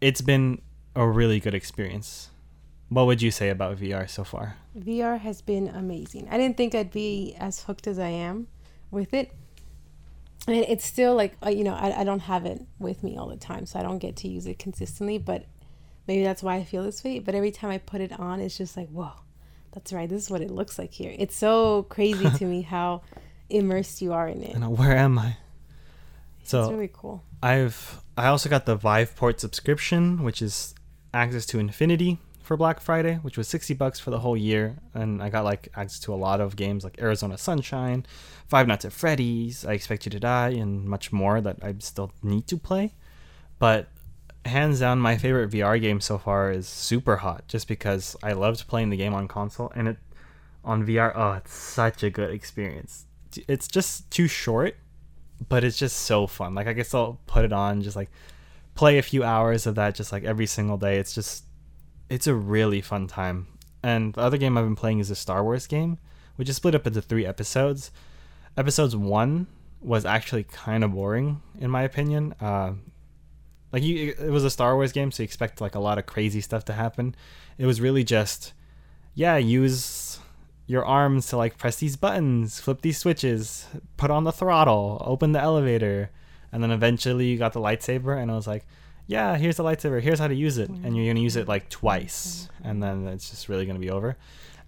it's 0.00 0.22
been 0.22 0.62
a 0.94 1.06
really 1.06 1.40
good 1.40 1.54
experience. 1.54 2.30
What 2.88 3.06
would 3.06 3.20
you 3.20 3.30
say 3.30 3.50
about 3.50 3.76
VR 3.76 4.08
so 4.08 4.24
far? 4.24 4.56
VR 4.78 5.18
has 5.18 5.42
been 5.42 5.68
amazing. 5.68 6.26
I 6.30 6.38
didn't 6.38 6.56
think 6.56 6.74
I'd 6.74 6.90
be 6.90 7.34
as 7.38 7.64
hooked 7.64 7.86
as 7.86 7.98
I 7.98 8.08
am 8.08 8.46
with 8.90 9.12
it. 9.12 9.32
And 10.46 10.56
it's 10.56 10.86
still 10.86 11.14
like, 11.14 11.36
you 11.46 11.64
know, 11.64 11.74
I, 11.74 12.00
I 12.00 12.04
don't 12.04 12.20
have 12.20 12.46
it 12.46 12.62
with 12.78 13.02
me 13.04 13.18
all 13.18 13.28
the 13.28 13.36
time, 13.36 13.66
so 13.66 13.78
I 13.78 13.82
don't 13.82 13.98
get 13.98 14.16
to 14.16 14.28
use 14.28 14.46
it 14.46 14.58
consistently. 14.58 15.18
But 15.18 15.44
maybe 16.06 16.22
that's 16.22 16.42
why 16.42 16.56
I 16.56 16.64
feel 16.64 16.82
this 16.82 17.04
way. 17.04 17.18
But 17.18 17.34
every 17.34 17.50
time 17.50 17.70
I 17.70 17.76
put 17.78 18.00
it 18.00 18.18
on, 18.18 18.40
it's 18.40 18.56
just 18.56 18.74
like, 18.74 18.88
whoa, 18.88 19.12
that's 19.72 19.92
right. 19.92 20.08
This 20.08 20.24
is 20.24 20.30
what 20.30 20.40
it 20.40 20.50
looks 20.50 20.78
like 20.78 20.92
here. 20.92 21.14
It's 21.18 21.36
so 21.36 21.82
crazy 21.84 22.30
to 22.30 22.44
me 22.46 22.62
how 22.74 23.02
immersed 23.50 24.00
you 24.00 24.14
are 24.14 24.28
in 24.28 24.42
it. 24.42 24.54
And 24.54 24.78
where 24.78 24.96
am 24.96 25.18
I? 25.18 25.36
So 26.48 26.62
it's 26.62 26.72
really 26.72 26.90
cool. 26.92 27.22
I've 27.42 28.02
I 28.16 28.26
also 28.28 28.48
got 28.48 28.66
the 28.66 28.76
Viveport 28.76 29.38
subscription, 29.38 30.24
which 30.24 30.40
is 30.42 30.74
access 31.12 31.44
to 31.46 31.58
Infinity 31.58 32.18
for 32.42 32.56
Black 32.56 32.80
Friday, 32.80 33.16
which 33.16 33.36
was 33.36 33.46
60 33.48 33.74
bucks 33.74 34.00
for 34.00 34.10
the 34.10 34.20
whole 34.20 34.36
year. 34.36 34.78
And 34.94 35.22
I 35.22 35.28
got 35.28 35.44
like 35.44 35.68
access 35.76 36.00
to 36.00 36.14
a 36.14 36.16
lot 36.16 36.40
of 36.40 36.56
games 36.56 36.84
like 36.84 36.98
Arizona 37.00 37.36
Sunshine, 37.36 38.06
Five 38.48 38.66
Nights 38.66 38.86
at 38.86 38.92
Freddy's, 38.92 39.66
I 39.66 39.74
Expect 39.74 40.06
You 40.06 40.10
to 40.10 40.20
Die, 40.20 40.48
and 40.48 40.86
much 40.86 41.12
more 41.12 41.42
that 41.42 41.58
I 41.62 41.74
still 41.80 42.10
need 42.22 42.46
to 42.46 42.56
play. 42.56 42.94
But 43.58 43.88
hands 44.46 44.80
down, 44.80 44.98
my 44.98 45.18
favorite 45.18 45.50
VR 45.50 45.78
game 45.78 46.00
so 46.00 46.16
far 46.16 46.50
is 46.50 46.66
Super 46.66 47.16
Hot, 47.16 47.46
just 47.48 47.68
because 47.68 48.16
I 48.22 48.32
loved 48.32 48.66
playing 48.66 48.88
the 48.88 48.96
game 48.96 49.12
on 49.12 49.28
console 49.28 49.70
and 49.76 49.88
it 49.88 49.98
on 50.64 50.86
VR. 50.86 51.12
Oh, 51.14 51.32
it's 51.32 51.52
such 51.52 52.02
a 52.02 52.08
good 52.08 52.30
experience. 52.30 53.04
It's 53.46 53.68
just 53.68 54.10
too 54.10 54.26
short, 54.26 54.76
but 55.48 55.64
it's 55.64 55.78
just 55.78 55.98
so 56.00 56.26
fun. 56.26 56.54
Like 56.54 56.66
I 56.66 56.72
guess 56.72 56.94
I'll 56.94 57.18
put 57.26 57.44
it 57.44 57.52
on, 57.52 57.82
just 57.82 57.96
like 57.96 58.10
play 58.74 58.98
a 58.98 59.02
few 59.02 59.24
hours 59.24 59.66
of 59.66 59.74
that, 59.76 59.94
just 59.94 60.12
like 60.12 60.24
every 60.24 60.46
single 60.46 60.76
day. 60.76 60.98
It's 60.98 61.14
just 61.14 61.44
it's 62.08 62.26
a 62.26 62.34
really 62.34 62.80
fun 62.80 63.06
time. 63.06 63.46
And 63.82 64.14
the 64.14 64.20
other 64.20 64.38
game 64.38 64.58
I've 64.58 64.64
been 64.64 64.76
playing 64.76 64.98
is 64.98 65.10
a 65.10 65.16
Star 65.16 65.44
Wars 65.44 65.66
game, 65.66 65.98
which 66.36 66.48
is 66.48 66.56
split 66.56 66.74
up 66.74 66.86
into 66.86 67.02
three 67.02 67.26
episodes. 67.26 67.90
Episodes 68.56 68.96
one 68.96 69.46
was 69.80 70.04
actually 70.04 70.44
kind 70.44 70.82
of 70.82 70.92
boring 70.92 71.40
in 71.60 71.70
my 71.70 71.82
opinion. 71.82 72.34
Uh, 72.40 72.72
like 73.72 73.82
you, 73.82 74.14
it 74.18 74.30
was 74.30 74.44
a 74.44 74.50
Star 74.50 74.74
Wars 74.74 74.92
game, 74.92 75.12
so 75.12 75.22
you 75.22 75.24
expect 75.24 75.60
like 75.60 75.74
a 75.74 75.80
lot 75.80 75.98
of 75.98 76.06
crazy 76.06 76.40
stuff 76.40 76.64
to 76.66 76.72
happen. 76.72 77.14
It 77.58 77.66
was 77.66 77.80
really 77.80 78.04
just, 78.04 78.52
yeah, 79.14 79.36
use 79.36 79.84
your 80.68 80.84
arms 80.84 81.26
to 81.28 81.36
like 81.36 81.58
press 81.58 81.76
these 81.76 81.96
buttons, 81.96 82.60
flip 82.60 82.82
these 82.82 82.98
switches, 82.98 83.66
put 83.96 84.10
on 84.12 84.22
the 84.22 84.30
throttle, 84.32 85.02
open 85.04 85.32
the 85.32 85.40
elevator, 85.40 86.10
and 86.52 86.62
then 86.62 86.70
eventually 86.70 87.26
you 87.26 87.36
got 87.38 87.52
the 87.54 87.60
lightsaber, 87.60 88.16
and 88.20 88.30
I 88.30 88.34
was 88.36 88.46
like, 88.46 88.64
yeah, 89.06 89.36
here's 89.36 89.56
the 89.56 89.64
lightsaber, 89.64 90.00
here's 90.00 90.18
how 90.20 90.28
to 90.28 90.34
use 90.34 90.58
it, 90.58 90.68
and 90.68 90.94
you're 90.96 91.06
gonna 91.12 91.24
use 91.24 91.34
it 91.36 91.48
like 91.48 91.68
twice, 91.70 92.48
and 92.62 92.80
then 92.82 93.06
it's 93.08 93.30
just 93.30 93.48
really 93.48 93.64
gonna 93.66 93.78
be 93.80 93.90
over. 93.90 94.16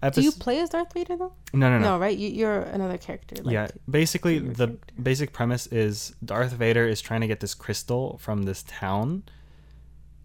Epis- 0.01 0.15
Do 0.15 0.21
you 0.23 0.31
play 0.31 0.59
as 0.59 0.69
Darth 0.69 0.91
Vader 0.93 1.15
though? 1.15 1.33
No, 1.53 1.69
no, 1.69 1.77
no. 1.77 1.85
No, 1.91 1.99
right? 1.99 2.17
You, 2.17 2.29
you're 2.29 2.61
another 2.63 2.97
character. 2.97 3.35
Like 3.43 3.53
yeah, 3.53 3.67
basically 3.87 4.39
the 4.39 4.65
character. 4.69 4.93
basic 5.03 5.31
premise 5.31 5.67
is 5.67 6.15
Darth 6.25 6.53
Vader 6.53 6.87
is 6.87 6.99
trying 7.01 7.21
to 7.21 7.27
get 7.27 7.39
this 7.39 7.53
crystal 7.53 8.17
from 8.17 8.41
this 8.43 8.63
town, 8.63 9.21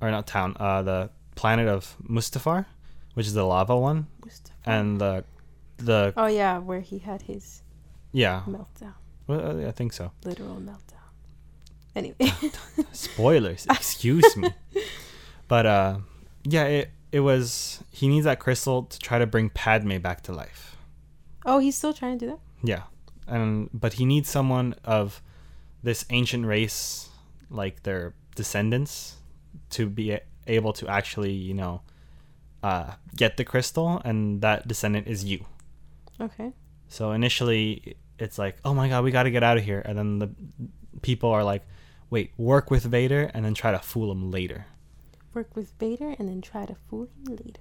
or 0.01 0.11
not 0.11 0.27
town, 0.27 0.57
uh, 0.59 0.81
the 0.81 1.11
planet 1.35 1.69
of 1.69 1.95
Mustafar, 2.09 2.65
which 3.13 3.27
is 3.27 3.35
the 3.35 3.45
lava 3.45 3.77
one, 3.79 4.07
Mustafar. 4.25 4.51
and 4.65 4.99
the 4.99 5.25
the. 5.79 6.13
Oh 6.17 6.27
yeah, 6.27 6.59
where 6.59 6.81
he 6.81 6.99
had 6.99 7.23
his. 7.23 7.63
Yeah. 8.13 8.43
Meltdown. 8.47 8.95
Well, 9.27 9.67
I 9.67 9.73
think 9.73 9.93
so. 9.93 10.13
Literal 10.25 10.57
meltdown. 10.57 10.97
Anyway. 11.95 12.33
Spoilers. 12.93 13.67
Excuse 13.71 14.37
me. 14.37 14.55
But 15.49 15.67
uh, 15.67 15.99
yeah, 16.45 16.65
it 16.65 16.91
it 17.13 17.21
was 17.21 17.83
he 17.91 18.09
needs 18.09 18.25
that 18.25 18.39
crystal 18.39 18.85
to 18.85 18.99
try 18.99 19.19
to 19.19 19.27
bring 19.27 19.51
Padme 19.51 19.99
back 19.99 20.23
to 20.23 20.33
life. 20.33 20.77
Oh, 21.45 21.59
he's 21.59 21.77
still 21.77 21.93
trying 21.93 22.19
to 22.19 22.25
do 22.27 22.31
that. 22.33 22.41
Yeah, 22.63 22.83
and 23.27 23.71
but 23.73 23.95
he 23.95 24.05
needs 24.05 24.29
someone 24.29 24.75
of 24.85 25.23
this 25.83 26.05
ancient 26.11 26.47
race, 26.47 27.09
like 27.49 27.85
their 27.85 28.15
descendants, 28.35 29.17
to 29.71 29.89
be 29.89 30.19
able 30.47 30.73
to 30.75 30.89
actually, 30.89 31.33
you 31.33 31.55
know, 31.55 31.83
uh, 32.63 32.93
get 33.15 33.37
the 33.37 33.45
crystal, 33.45 34.03
and 34.05 34.41
that 34.43 34.67
descendant 34.67 35.07
is 35.07 35.25
you. 35.25 35.45
Okay. 36.21 36.53
So 36.89 37.13
initially, 37.13 37.97
it's 38.19 38.39
like, 38.39 38.57
oh 38.65 38.75
my 38.75 38.89
god, 38.89 39.05
we 39.05 39.11
got 39.11 39.25
to 39.25 39.31
get 39.31 39.43
out 39.43 39.59
of 39.59 39.65
here, 39.65 39.83
and 39.85 39.99
then 39.99 40.19
the 40.19 40.31
people 41.03 41.31
are 41.31 41.45
like, 41.45 41.63
wait, 42.11 42.33
work 42.37 42.71
with 42.71 42.85
Vader, 42.85 43.31
and 43.35 43.45
then 43.45 43.55
try 43.55 43.73
to 43.73 43.79
fool 43.79 44.11
him 44.11 44.31
later 44.31 44.67
work 45.37 45.55
with 45.55 45.73
Vader 45.79 46.17
and 46.19 46.29
then 46.29 46.41
try 46.41 46.67
to 46.67 46.75
fool 46.89 47.09
him 47.15 47.37
later. 47.37 47.61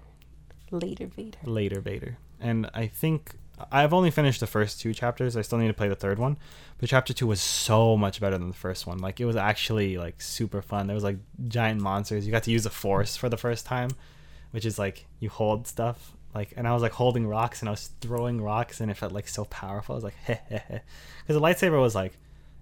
Later 0.71 1.05
Vader. 1.05 1.37
Later 1.43 1.81
Vader. 1.81 2.17
And 2.39 2.69
I 2.73 2.87
think 2.87 3.35
I've 3.71 3.93
only 3.93 4.09
finished 4.09 4.39
the 4.39 4.47
first 4.47 4.79
two 4.79 4.93
chapters. 4.93 5.37
I 5.37 5.41
still 5.41 5.59
need 5.59 5.67
to 5.67 5.73
play 5.73 5.89
the 5.89 5.95
third 5.95 6.17
one. 6.17 6.37
But 6.79 6.89
chapter 6.89 7.13
two 7.13 7.27
was 7.27 7.41
so 7.41 7.97
much 7.97 8.19
better 8.19 8.37
than 8.37 8.47
the 8.47 8.55
first 8.55 8.87
one. 8.87 8.97
Like 8.97 9.19
it 9.19 9.25
was 9.25 9.35
actually 9.35 9.97
like 9.97 10.21
super 10.21 10.61
fun. 10.61 10.87
There 10.87 10.95
was 10.95 11.03
like 11.03 11.17
giant 11.47 11.81
monsters. 11.81 12.25
You 12.25 12.31
got 12.31 12.43
to 12.43 12.51
use 12.51 12.63
the 12.63 12.69
force 12.69 13.15
for 13.15 13.29
the 13.29 13.37
first 13.37 13.65
time, 13.65 13.91
which 14.51 14.65
is 14.65 14.79
like 14.79 15.05
you 15.19 15.29
hold 15.29 15.67
stuff. 15.67 16.14
Like 16.35 16.53
and 16.57 16.67
I 16.67 16.73
was 16.73 16.81
like 16.83 16.91
holding 16.91 17.25
rocks 17.25 17.61
and 17.61 17.69
I 17.69 17.71
was 17.71 17.89
throwing 18.01 18.41
rocks 18.41 18.81
and 18.81 18.91
it 18.91 18.97
felt 18.97 19.13
like 19.13 19.27
so 19.29 19.45
powerful. 19.45 19.93
I 19.93 19.97
was 19.97 20.03
like 20.03 20.15
heh 20.25 20.37
heh 20.49 20.59
heh. 20.59 20.79
Because 21.21 21.35
the 21.35 21.41
lightsaber 21.41 21.79
was 21.79 21.95
like, 21.95 22.17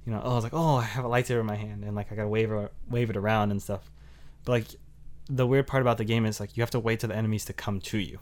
you 0.05 0.13
know, 0.13 0.21
oh 0.23 0.31
I 0.31 0.35
was 0.35 0.43
like, 0.43 0.53
oh 0.53 0.75
I 0.75 0.83
have 0.83 1.03
a 1.03 1.09
lightsaber 1.09 1.39
in 1.39 1.47
my 1.47 1.55
hand 1.55 1.83
and 1.83 1.95
like 1.95 2.11
I 2.11 2.15
gotta 2.15 2.27
wave 2.27 2.51
it 2.51 2.71
wave 2.87 3.09
it 3.09 3.17
around 3.17 3.49
and 3.51 3.61
stuff. 3.61 3.89
But 4.45 4.51
like 4.51 4.67
the 5.27 5.47
weird 5.47 5.65
part 5.65 5.81
about 5.81 5.97
the 5.97 6.05
game 6.05 6.25
is 6.25 6.39
like 6.39 6.55
you 6.55 6.61
have 6.61 6.71
to 6.71 6.79
wait 6.79 6.99
till 6.99 7.09
the 7.09 7.15
enemies 7.15 7.45
to 7.45 7.53
come 7.53 7.81
to 7.81 7.97
you. 7.97 8.19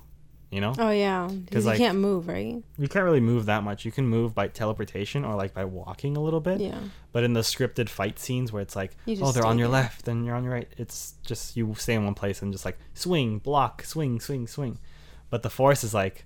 You 0.52 0.60
know? 0.60 0.74
Oh 0.78 0.90
yeah, 0.90 1.30
because 1.30 1.64
you 1.64 1.72
like, 1.72 1.78
can't 1.78 1.98
move, 1.98 2.28
right? 2.28 2.62
You 2.78 2.88
can't 2.90 3.06
really 3.06 3.22
move 3.22 3.46
that 3.46 3.64
much. 3.64 3.86
You 3.86 3.92
can 3.92 4.06
move 4.06 4.36
by 4.36 4.50
teleportation 4.50 5.24
or 5.24 5.36
like 5.36 5.54
by 5.54 5.64
walking 5.64 6.18
a 6.18 6.22
little 6.22 6.42
bit. 6.42 6.60
Yeah. 6.60 6.78
But 7.14 7.24
in 7.24 7.32
the 7.32 7.40
scripted 7.40 7.88
fight 7.88 8.20
scenes 8.20 8.52
where 8.52 8.62
it's 8.62 8.76
like, 8.76 8.98
oh, 9.22 9.32
they're 9.32 9.46
on 9.46 9.58
your 9.58 9.70
there. 9.70 9.82
left 9.82 10.10
and 10.10 10.26
you're 10.26 10.36
on 10.36 10.44
your 10.44 10.52
right, 10.52 10.68
it's 10.78 11.16
just 11.26 11.56
you 11.56 11.74
stay 11.78 11.94
in 11.94 12.04
one 12.04 12.16
place 12.16 12.42
and 12.42 12.52
just 12.52 12.66
like 12.66 12.78
swing, 12.94 13.40
block, 13.40 13.84
swing, 13.86 14.20
swing, 14.20 14.46
swing. 14.46 14.78
But 15.32 15.42
the 15.42 15.50
force 15.50 15.84
is 15.84 15.96
like, 15.96 16.26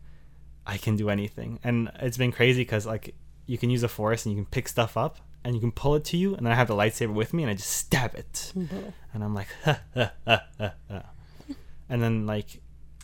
I 0.68 0.78
can 0.78 0.98
do 0.98 1.10
anything, 1.10 1.60
and 1.64 1.92
it's 2.02 2.18
been 2.18 2.32
crazy 2.34 2.62
because 2.62 2.86
like 2.86 3.16
you 3.46 3.58
can 3.58 3.70
use 3.70 3.84
a 3.84 3.88
force 3.88 4.26
and 4.26 4.34
you 4.36 4.42
can 4.42 4.50
pick 4.50 4.68
stuff 4.68 4.98
up 4.98 5.20
and 5.44 5.54
you 5.54 5.62
can 5.62 5.72
pull 5.72 5.94
it 5.94 6.04
to 6.06 6.18
you, 6.18 6.34
and 6.36 6.44
then 6.44 6.52
I 6.52 6.56
have 6.56 6.68
the 6.68 6.74
lightsaber 6.74 7.14
with 7.14 7.32
me, 7.32 7.44
and 7.44 7.52
I 7.52 7.54
just 7.54 7.70
stab 7.70 8.16
it, 8.16 8.52
mm-hmm. 8.58 8.90
and 9.14 9.24
I'm 9.24 9.36
like, 9.36 9.48
ha, 9.64 9.80
ha, 9.94 10.12
ha, 10.26 11.04
and 11.88 12.02
then 12.02 12.26
like, 12.26 12.62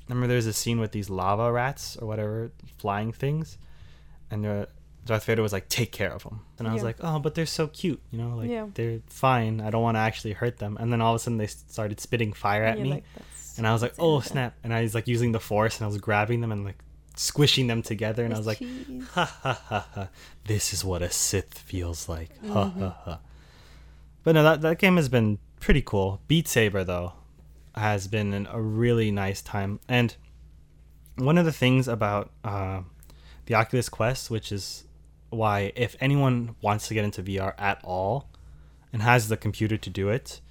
remember 0.10 0.28
there's 0.28 0.48
a 0.48 0.54
scene 0.54 0.80
with 0.80 0.92
these 0.92 1.08
lava 1.08 1.52
rats 1.52 1.98
or 1.98 2.08
whatever 2.08 2.52
flying 2.80 3.12
things, 3.12 3.60
and 4.32 4.44
uh, 4.44 4.66
Darth 5.06 5.26
Vader 5.26 5.44
was 5.44 5.54
like, 5.54 5.70
take 5.70 5.92
care 5.92 6.12
of 6.12 6.24
them, 6.24 6.42
and 6.58 6.68
I 6.68 6.74
was 6.74 6.82
yeah. 6.82 6.88
like, 6.88 6.98
oh, 7.02 7.20
but 7.20 7.36
they're 7.36 7.46
so 7.46 7.68
cute, 7.68 8.02
you 8.10 8.18
know, 8.18 8.36
like 8.36 8.50
yeah. 8.50 8.66
they're 8.74 9.02
fine. 9.06 9.62
I 9.62 9.70
don't 9.70 9.84
want 9.84 9.98
to 9.98 10.02
actually 10.02 10.34
hurt 10.34 10.58
them, 10.58 10.78
and 10.80 10.92
then 10.92 11.00
all 11.00 11.14
of 11.14 11.18
a 11.18 11.20
sudden 11.20 11.38
they 11.38 11.46
started 11.46 12.00
spitting 12.00 12.34
fire 12.34 12.64
at 12.64 12.80
me. 12.80 12.90
Like, 12.90 13.04
and 13.62 13.68
I 13.68 13.74
was 13.74 13.84
like, 13.84 13.94
"Oh 14.00 14.22
snap!" 14.22 14.56
And 14.64 14.74
I 14.74 14.82
was 14.82 14.96
like 14.96 15.08
using 15.08 15.34
the 15.34 15.40
force, 15.40 15.78
and 15.78 15.86
I 15.86 15.88
was 15.88 16.00
grabbing 16.00 16.42
them 16.42 16.52
and 16.52 16.66
like 16.66 16.80
squishing 17.16 17.68
them 17.68 17.84
together, 17.84 18.26
and 18.26 18.34
I 18.34 18.38
was 18.38 18.48
like, 18.48 18.60
ha 19.12 19.26
ha 19.26 19.62
ha 19.68 19.88
ha. 19.94 20.10
This 20.46 20.74
is 20.74 20.84
what 20.84 21.04
a 21.04 21.12
Sith 21.12 21.60
feels 21.60 22.10
like. 22.10 22.36
Mm-hmm. 22.38 22.54
Ha 22.54 22.70
ha 22.70 22.98
ha. 23.06 23.20
But 24.24 24.34
no, 24.34 24.42
that 24.42 24.62
that 24.62 24.80
game 24.80 24.96
has 24.96 25.10
been 25.10 25.38
pretty 25.60 25.84
cool. 25.84 26.22
Beat 26.28 26.48
Saber 26.48 26.84
though 26.84 27.14
has 27.76 28.08
been 28.08 28.34
an, 28.34 28.48
a 28.52 28.60
really 28.60 29.12
nice 29.12 29.44
time, 29.44 29.80
and 29.88 30.16
one 31.18 31.38
of 31.38 31.46
the 31.46 31.52
things 31.52 31.88
about 31.88 32.32
uh, 32.44 32.82
the 33.46 33.54
Oculus 33.54 33.90
Quest, 33.90 34.32
which 34.32 34.52
is 34.52 34.86
why 35.30 35.72
if 35.76 35.96
anyone 36.02 36.56
wants 36.64 36.88
to 36.88 36.96
get 36.96 37.06
into 37.06 37.22
VR 37.22 37.54
at 37.60 37.80
all 37.84 38.28
and 38.92 39.04
has 39.04 39.28
the 39.28 39.38
computer 39.38 39.78
to 39.78 39.90
do 39.92 40.10
it, 40.10 40.42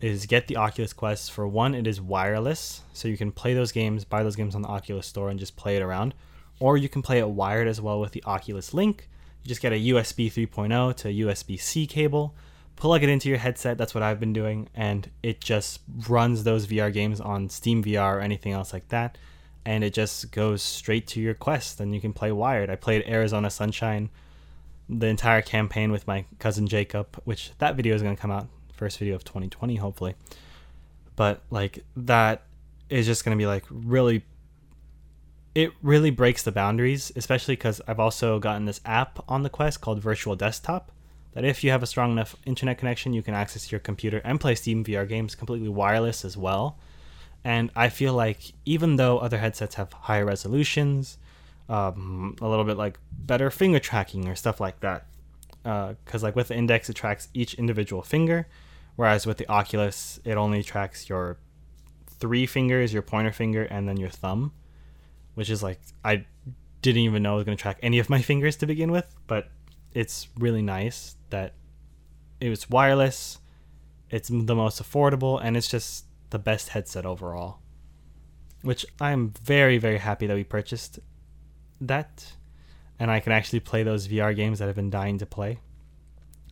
is 0.00 0.26
get 0.26 0.46
the 0.46 0.56
Oculus 0.56 0.92
Quest. 0.92 1.30
For 1.30 1.46
one, 1.46 1.74
it 1.74 1.86
is 1.86 2.00
wireless, 2.00 2.82
so 2.92 3.08
you 3.08 3.16
can 3.16 3.32
play 3.32 3.54
those 3.54 3.72
games, 3.72 4.04
buy 4.04 4.22
those 4.22 4.36
games 4.36 4.54
on 4.54 4.62
the 4.62 4.68
Oculus 4.68 5.06
Store, 5.06 5.28
and 5.28 5.38
just 5.38 5.56
play 5.56 5.76
it 5.76 5.82
around. 5.82 6.14
Or 6.58 6.76
you 6.76 6.88
can 6.88 7.02
play 7.02 7.18
it 7.18 7.28
wired 7.28 7.68
as 7.68 7.80
well 7.80 8.00
with 8.00 8.12
the 8.12 8.22
Oculus 8.24 8.72
Link. 8.72 9.08
You 9.42 9.48
just 9.48 9.62
get 9.62 9.72
a 9.72 9.76
USB 9.76 10.32
3.0 10.32 10.96
to 10.96 11.08
USB 11.08 11.60
C 11.60 11.86
cable, 11.86 12.34
plug 12.76 13.02
it 13.02 13.08
into 13.08 13.28
your 13.28 13.38
headset. 13.38 13.78
That's 13.78 13.94
what 13.94 14.02
I've 14.02 14.20
been 14.20 14.32
doing, 14.32 14.68
and 14.74 15.10
it 15.22 15.40
just 15.40 15.80
runs 16.08 16.44
those 16.44 16.66
VR 16.66 16.92
games 16.92 17.20
on 17.20 17.48
Steam 17.48 17.82
VR 17.82 18.16
or 18.16 18.20
anything 18.20 18.52
else 18.52 18.72
like 18.72 18.88
that. 18.88 19.18
And 19.66 19.84
it 19.84 19.92
just 19.92 20.32
goes 20.32 20.62
straight 20.62 21.06
to 21.08 21.20
your 21.20 21.34
Quest, 21.34 21.80
and 21.80 21.94
you 21.94 22.00
can 22.00 22.14
play 22.14 22.32
wired. 22.32 22.70
I 22.70 22.76
played 22.76 23.04
Arizona 23.06 23.50
Sunshine 23.50 24.08
the 24.88 25.06
entire 25.06 25.42
campaign 25.42 25.92
with 25.92 26.06
my 26.06 26.24
cousin 26.38 26.66
Jacob, 26.66 27.20
which 27.24 27.52
that 27.58 27.76
video 27.76 27.94
is 27.94 28.02
going 28.02 28.16
to 28.16 28.20
come 28.20 28.30
out 28.30 28.48
first 28.80 28.98
video 28.98 29.14
of 29.14 29.24
2020 29.24 29.76
hopefully. 29.76 30.14
But 31.14 31.42
like 31.50 31.84
that 31.96 32.42
is 32.88 33.06
just 33.06 33.24
going 33.24 33.36
to 33.36 33.40
be 33.40 33.46
like 33.46 33.64
really 33.70 34.24
it 35.54 35.72
really 35.82 36.10
breaks 36.10 36.42
the 36.42 36.52
boundaries, 36.52 37.12
especially 37.14 37.56
cuz 37.56 37.80
I've 37.86 38.00
also 38.00 38.38
gotten 38.38 38.64
this 38.64 38.80
app 38.84 39.22
on 39.28 39.42
the 39.42 39.50
Quest 39.50 39.80
called 39.80 40.00
Virtual 40.00 40.34
Desktop 40.34 40.90
that 41.32 41.44
if 41.44 41.62
you 41.62 41.70
have 41.70 41.82
a 41.82 41.86
strong 41.86 42.12
enough 42.12 42.34
internet 42.44 42.78
connection, 42.78 43.12
you 43.12 43.22
can 43.22 43.34
access 43.34 43.70
your 43.70 43.78
computer 43.78 44.20
and 44.24 44.40
play 44.40 44.54
Steam 44.54 44.84
VR 44.84 45.08
games 45.08 45.34
completely 45.34 45.68
wireless 45.68 46.24
as 46.24 46.36
well. 46.36 46.78
And 47.44 47.70
I 47.76 47.88
feel 47.88 48.14
like 48.14 48.52
even 48.64 48.96
though 48.96 49.18
other 49.18 49.38
headsets 49.38 49.76
have 49.76 49.92
higher 49.92 50.24
resolutions, 50.24 51.18
um, 51.68 52.36
a 52.40 52.48
little 52.48 52.64
bit 52.64 52.76
like 52.76 52.98
better 53.12 53.50
finger 53.50 53.78
tracking 53.78 54.28
or 54.28 54.34
stuff 54.34 54.60
like 54.60 54.80
that. 54.80 55.06
Because 55.62 56.22
uh, 56.22 56.26
like 56.26 56.36
with 56.36 56.48
the 56.48 56.56
index, 56.56 56.90
it 56.90 56.94
tracks 56.94 57.28
each 57.32 57.54
individual 57.54 58.02
finger, 58.02 58.48
whereas 59.00 59.26
with 59.26 59.38
the 59.38 59.48
Oculus, 59.48 60.20
it 60.26 60.36
only 60.36 60.62
tracks 60.62 61.08
your 61.08 61.38
three 62.18 62.44
fingers, 62.44 62.92
your 62.92 63.00
pointer 63.00 63.32
finger, 63.32 63.62
and 63.62 63.88
then 63.88 63.96
your 63.96 64.10
thumb, 64.10 64.52
which 65.32 65.48
is 65.48 65.62
like 65.62 65.80
I 66.04 66.26
didn't 66.82 67.00
even 67.00 67.22
know 67.22 67.32
it 67.32 67.36
was 67.36 67.44
going 67.46 67.56
to 67.56 67.62
track 67.62 67.78
any 67.82 67.98
of 67.98 68.10
my 68.10 68.20
fingers 68.30 68.56
to 68.56 68.66
begin 68.66 68.92
with. 68.92 69.16
But 69.26 69.48
it's 69.94 70.28
really 70.38 70.60
nice 70.60 71.16
that 71.30 71.54
it 72.42 72.50
was 72.50 72.68
wireless. 72.68 73.38
It's 74.10 74.28
the 74.28 74.54
most 74.54 74.82
affordable, 74.82 75.40
and 75.42 75.56
it's 75.56 75.68
just 75.68 76.04
the 76.28 76.38
best 76.38 76.68
headset 76.68 77.06
overall. 77.06 77.60
Which 78.60 78.84
I'm 79.00 79.32
very, 79.42 79.78
very 79.78 79.96
happy 79.96 80.26
that 80.26 80.34
we 80.34 80.44
purchased 80.44 80.98
that 81.80 82.34
and 82.98 83.10
I 83.10 83.20
can 83.20 83.32
actually 83.32 83.60
play 83.60 83.82
those 83.82 84.08
VR 84.08 84.36
games 84.36 84.58
that 84.58 84.68
I've 84.68 84.74
been 84.74 84.90
dying 84.90 85.16
to 85.18 85.24
play. 85.26 85.60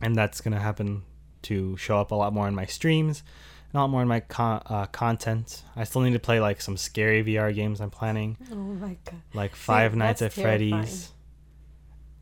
And 0.01 0.15
that's 0.15 0.41
going 0.41 0.55
to 0.55 0.59
happen 0.59 1.03
to 1.43 1.77
show 1.77 1.99
up 1.99 2.11
a 2.11 2.15
lot 2.15 2.33
more 2.33 2.47
in 2.47 2.55
my 2.55 2.65
streams, 2.65 3.23
a 3.73 3.77
lot 3.77 3.89
more 3.89 4.01
in 4.01 4.07
my 4.07 4.19
con- 4.21 4.61
uh, 4.65 4.85
content. 4.87 5.63
I 5.75 5.83
still 5.83 6.01
need 6.01 6.13
to 6.13 6.19
play 6.19 6.39
like 6.39 6.61
some 6.61 6.77
scary 6.77 7.23
VR 7.23 7.53
games 7.53 7.81
I'm 7.81 7.91
planning. 7.91 8.37
Oh 8.51 8.55
my 8.55 8.97
god. 9.05 9.21
Like 9.33 9.55
Five 9.55 9.93
see, 9.93 9.97
Nights 9.99 10.21
at 10.21 10.33
Freddy's. 10.33 11.11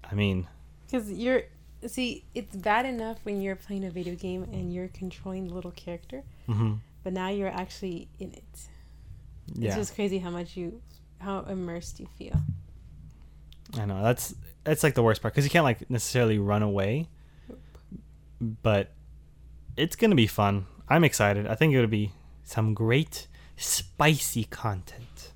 I 0.10 0.16
mean, 0.16 0.48
because 0.86 1.12
you're 1.12 1.44
see, 1.86 2.26
it's 2.34 2.56
bad 2.56 2.86
enough 2.86 3.18
when 3.24 3.42
you're 3.42 3.56
playing 3.56 3.86
a 3.86 3.92
video 3.92 4.16
game 4.16 4.44
and 4.44 4.74
you're 4.74 4.88
controlling 4.90 5.48
the 5.48 5.54
little 5.54 5.72
character, 5.72 6.24
mm-hmm. 6.48 6.76
but 7.04 7.14
now 7.14 7.30
you're 7.30 7.50
actually 7.50 8.08
in 8.20 8.34
it. 8.34 8.44
Yeah. 9.54 9.68
It's 9.68 9.76
just 9.78 9.96
crazy 9.96 10.20
how 10.20 10.30
much 10.30 10.58
you, 10.58 10.82
how 11.20 11.42
immersed 11.42 12.00
you 12.00 12.08
feel. 12.18 12.40
I 13.78 13.86
know 13.86 14.02
that's 14.02 14.34
that's 14.64 14.84
like 14.84 14.94
the 14.96 15.04
worst 15.04 15.22
part 15.22 15.34
because 15.34 15.46
you 15.46 15.50
can't 15.50 15.64
like 15.64 15.90
necessarily 15.90 16.40
run 16.40 16.64
away, 16.64 17.10
but 18.40 18.92
it's 19.78 19.96
gonna 19.96 20.16
be 20.16 20.28
fun. 20.28 20.66
I'm 20.90 21.04
excited. 21.04 21.48
I 21.48 21.56
think 21.56 21.74
it'll 21.74 21.88
be 21.88 22.12
some 22.44 22.74
great 22.74 23.28
spicy 23.56 24.46
content, 24.46 25.32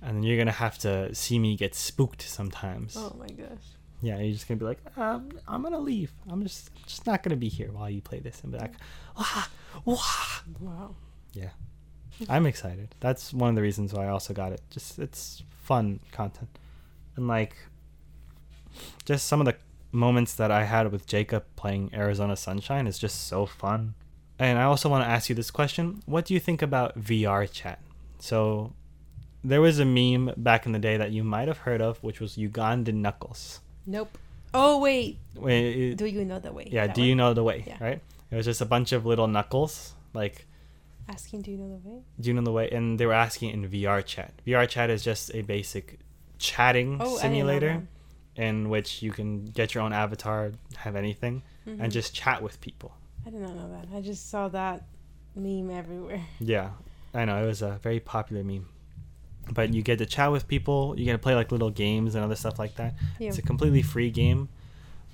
and 0.00 0.16
then 0.16 0.22
you're 0.22 0.38
gonna 0.38 0.52
have 0.52 0.78
to 0.78 1.14
see 1.14 1.38
me 1.38 1.56
get 1.56 1.74
spooked 1.74 2.22
sometimes. 2.22 2.96
Oh 2.96 3.14
my 3.18 3.26
gosh. 3.26 3.64
Yeah, 4.00 4.18
you're 4.18 4.32
just 4.32 4.48
gonna 4.48 4.58
be 4.58 4.64
like, 4.64 4.80
um, 4.96 5.30
I'm 5.46 5.62
gonna 5.62 5.78
leave. 5.78 6.12
I'm 6.28 6.42
just 6.42 6.70
just 6.86 7.06
not 7.06 7.22
gonna 7.22 7.36
be 7.36 7.48
here 7.48 7.70
while 7.72 7.90
you 7.90 8.00
play 8.00 8.20
this, 8.20 8.40
and 8.42 8.52
be 8.52 8.58
like, 8.58 8.74
wah, 9.16 9.44
wah. 9.84 9.98
Wow. 10.60 10.94
Yeah, 11.32 11.50
I'm 12.28 12.46
excited. 12.46 12.94
That's 13.00 13.32
one 13.32 13.50
of 13.50 13.56
the 13.56 13.62
reasons 13.62 13.92
why 13.92 14.06
I 14.06 14.08
also 14.08 14.34
got 14.34 14.52
it. 14.52 14.60
Just 14.70 14.98
it's 14.98 15.42
fun 15.62 16.00
content 16.10 16.58
and 17.16 17.28
like 17.28 17.54
just 19.04 19.26
some 19.26 19.40
of 19.40 19.46
the 19.46 19.54
moments 19.92 20.34
that 20.34 20.50
I 20.50 20.64
had 20.64 20.90
with 20.90 21.06
Jacob 21.06 21.44
playing 21.54 21.90
Arizona 21.92 22.36
Sunshine 22.36 22.86
is 22.86 22.98
just 22.98 23.28
so 23.28 23.46
fun. 23.46 23.94
And 24.38 24.58
I 24.58 24.64
also 24.64 24.88
want 24.88 25.04
to 25.04 25.08
ask 25.08 25.28
you 25.28 25.34
this 25.34 25.50
question. 25.50 26.02
What 26.06 26.24
do 26.24 26.34
you 26.34 26.40
think 26.40 26.62
about 26.62 26.98
VR 26.98 27.50
chat? 27.50 27.78
So 28.18 28.72
there 29.44 29.60
was 29.60 29.78
a 29.78 29.84
meme 29.84 30.32
back 30.36 30.66
in 30.66 30.72
the 30.72 30.78
day 30.78 30.96
that 30.96 31.12
you 31.12 31.22
might 31.22 31.48
have 31.48 31.58
heard 31.58 31.82
of, 31.82 32.02
which 32.02 32.18
was 32.18 32.36
Ugandan 32.36 32.94
Knuckles. 32.94 33.60
Nope. 33.86 34.18
Oh 34.54 34.80
wait. 34.80 35.18
Wait. 35.36 35.94
Do 35.94 36.06
you 36.06 36.24
know 36.24 36.38
the 36.38 36.52
way? 36.52 36.68
Yeah. 36.70 36.86
Do 36.86 37.00
one? 37.00 37.08
you 37.08 37.14
know 37.14 37.34
the 37.34 37.44
way? 37.44 37.64
Yeah. 37.66 37.76
Right. 37.80 38.00
It 38.30 38.36
was 38.36 38.46
just 38.46 38.60
a 38.60 38.66
bunch 38.66 38.92
of 38.92 39.04
little 39.04 39.28
knuckles, 39.28 39.94
like. 40.14 40.46
Asking, 41.08 41.42
do 41.42 41.50
you 41.50 41.58
know 41.58 41.68
the 41.68 41.88
way? 41.88 42.00
Do 42.20 42.30
you 42.30 42.34
know 42.34 42.42
the 42.42 42.52
way? 42.52 42.70
And 42.70 42.98
they 42.98 43.06
were 43.06 43.12
asking 43.12 43.50
in 43.50 43.68
VR 43.68 44.04
chat. 44.04 44.32
VR 44.46 44.68
chat 44.68 44.88
is 44.88 45.04
just 45.04 45.34
a 45.34 45.42
basic 45.42 45.98
chatting 46.38 46.98
oh, 47.00 47.18
simulator 47.18 47.82
in 48.36 48.68
which 48.68 49.02
you 49.02 49.12
can 49.12 49.44
get 49.46 49.74
your 49.74 49.82
own 49.82 49.92
avatar, 49.92 50.52
have 50.76 50.96
anything, 50.96 51.42
mm-hmm. 51.66 51.82
and 51.82 51.92
just 51.92 52.14
chat 52.14 52.42
with 52.42 52.60
people. 52.60 52.94
I 53.26 53.30
did 53.30 53.40
not 53.40 53.54
know 53.54 53.70
that. 53.70 53.96
I 53.96 54.00
just 54.00 54.30
saw 54.30 54.48
that 54.48 54.84
meme 55.34 55.70
everywhere. 55.70 56.22
Yeah, 56.40 56.70
I 57.14 57.24
know 57.24 57.42
it 57.42 57.46
was 57.46 57.62
a 57.62 57.78
very 57.82 58.00
popular 58.00 58.42
meme. 58.42 58.66
But 59.50 59.74
you 59.74 59.82
get 59.82 59.98
to 59.98 60.06
chat 60.06 60.30
with 60.30 60.46
people. 60.46 60.94
You 60.96 61.04
get 61.04 61.12
to 61.12 61.18
play 61.18 61.34
like 61.34 61.50
little 61.50 61.70
games 61.70 62.14
and 62.14 62.24
other 62.24 62.36
stuff 62.36 62.58
like 62.58 62.76
that. 62.76 62.94
Yeah. 63.18 63.28
It's 63.28 63.38
a 63.38 63.42
completely 63.42 63.82
free 63.82 64.10
game. 64.10 64.48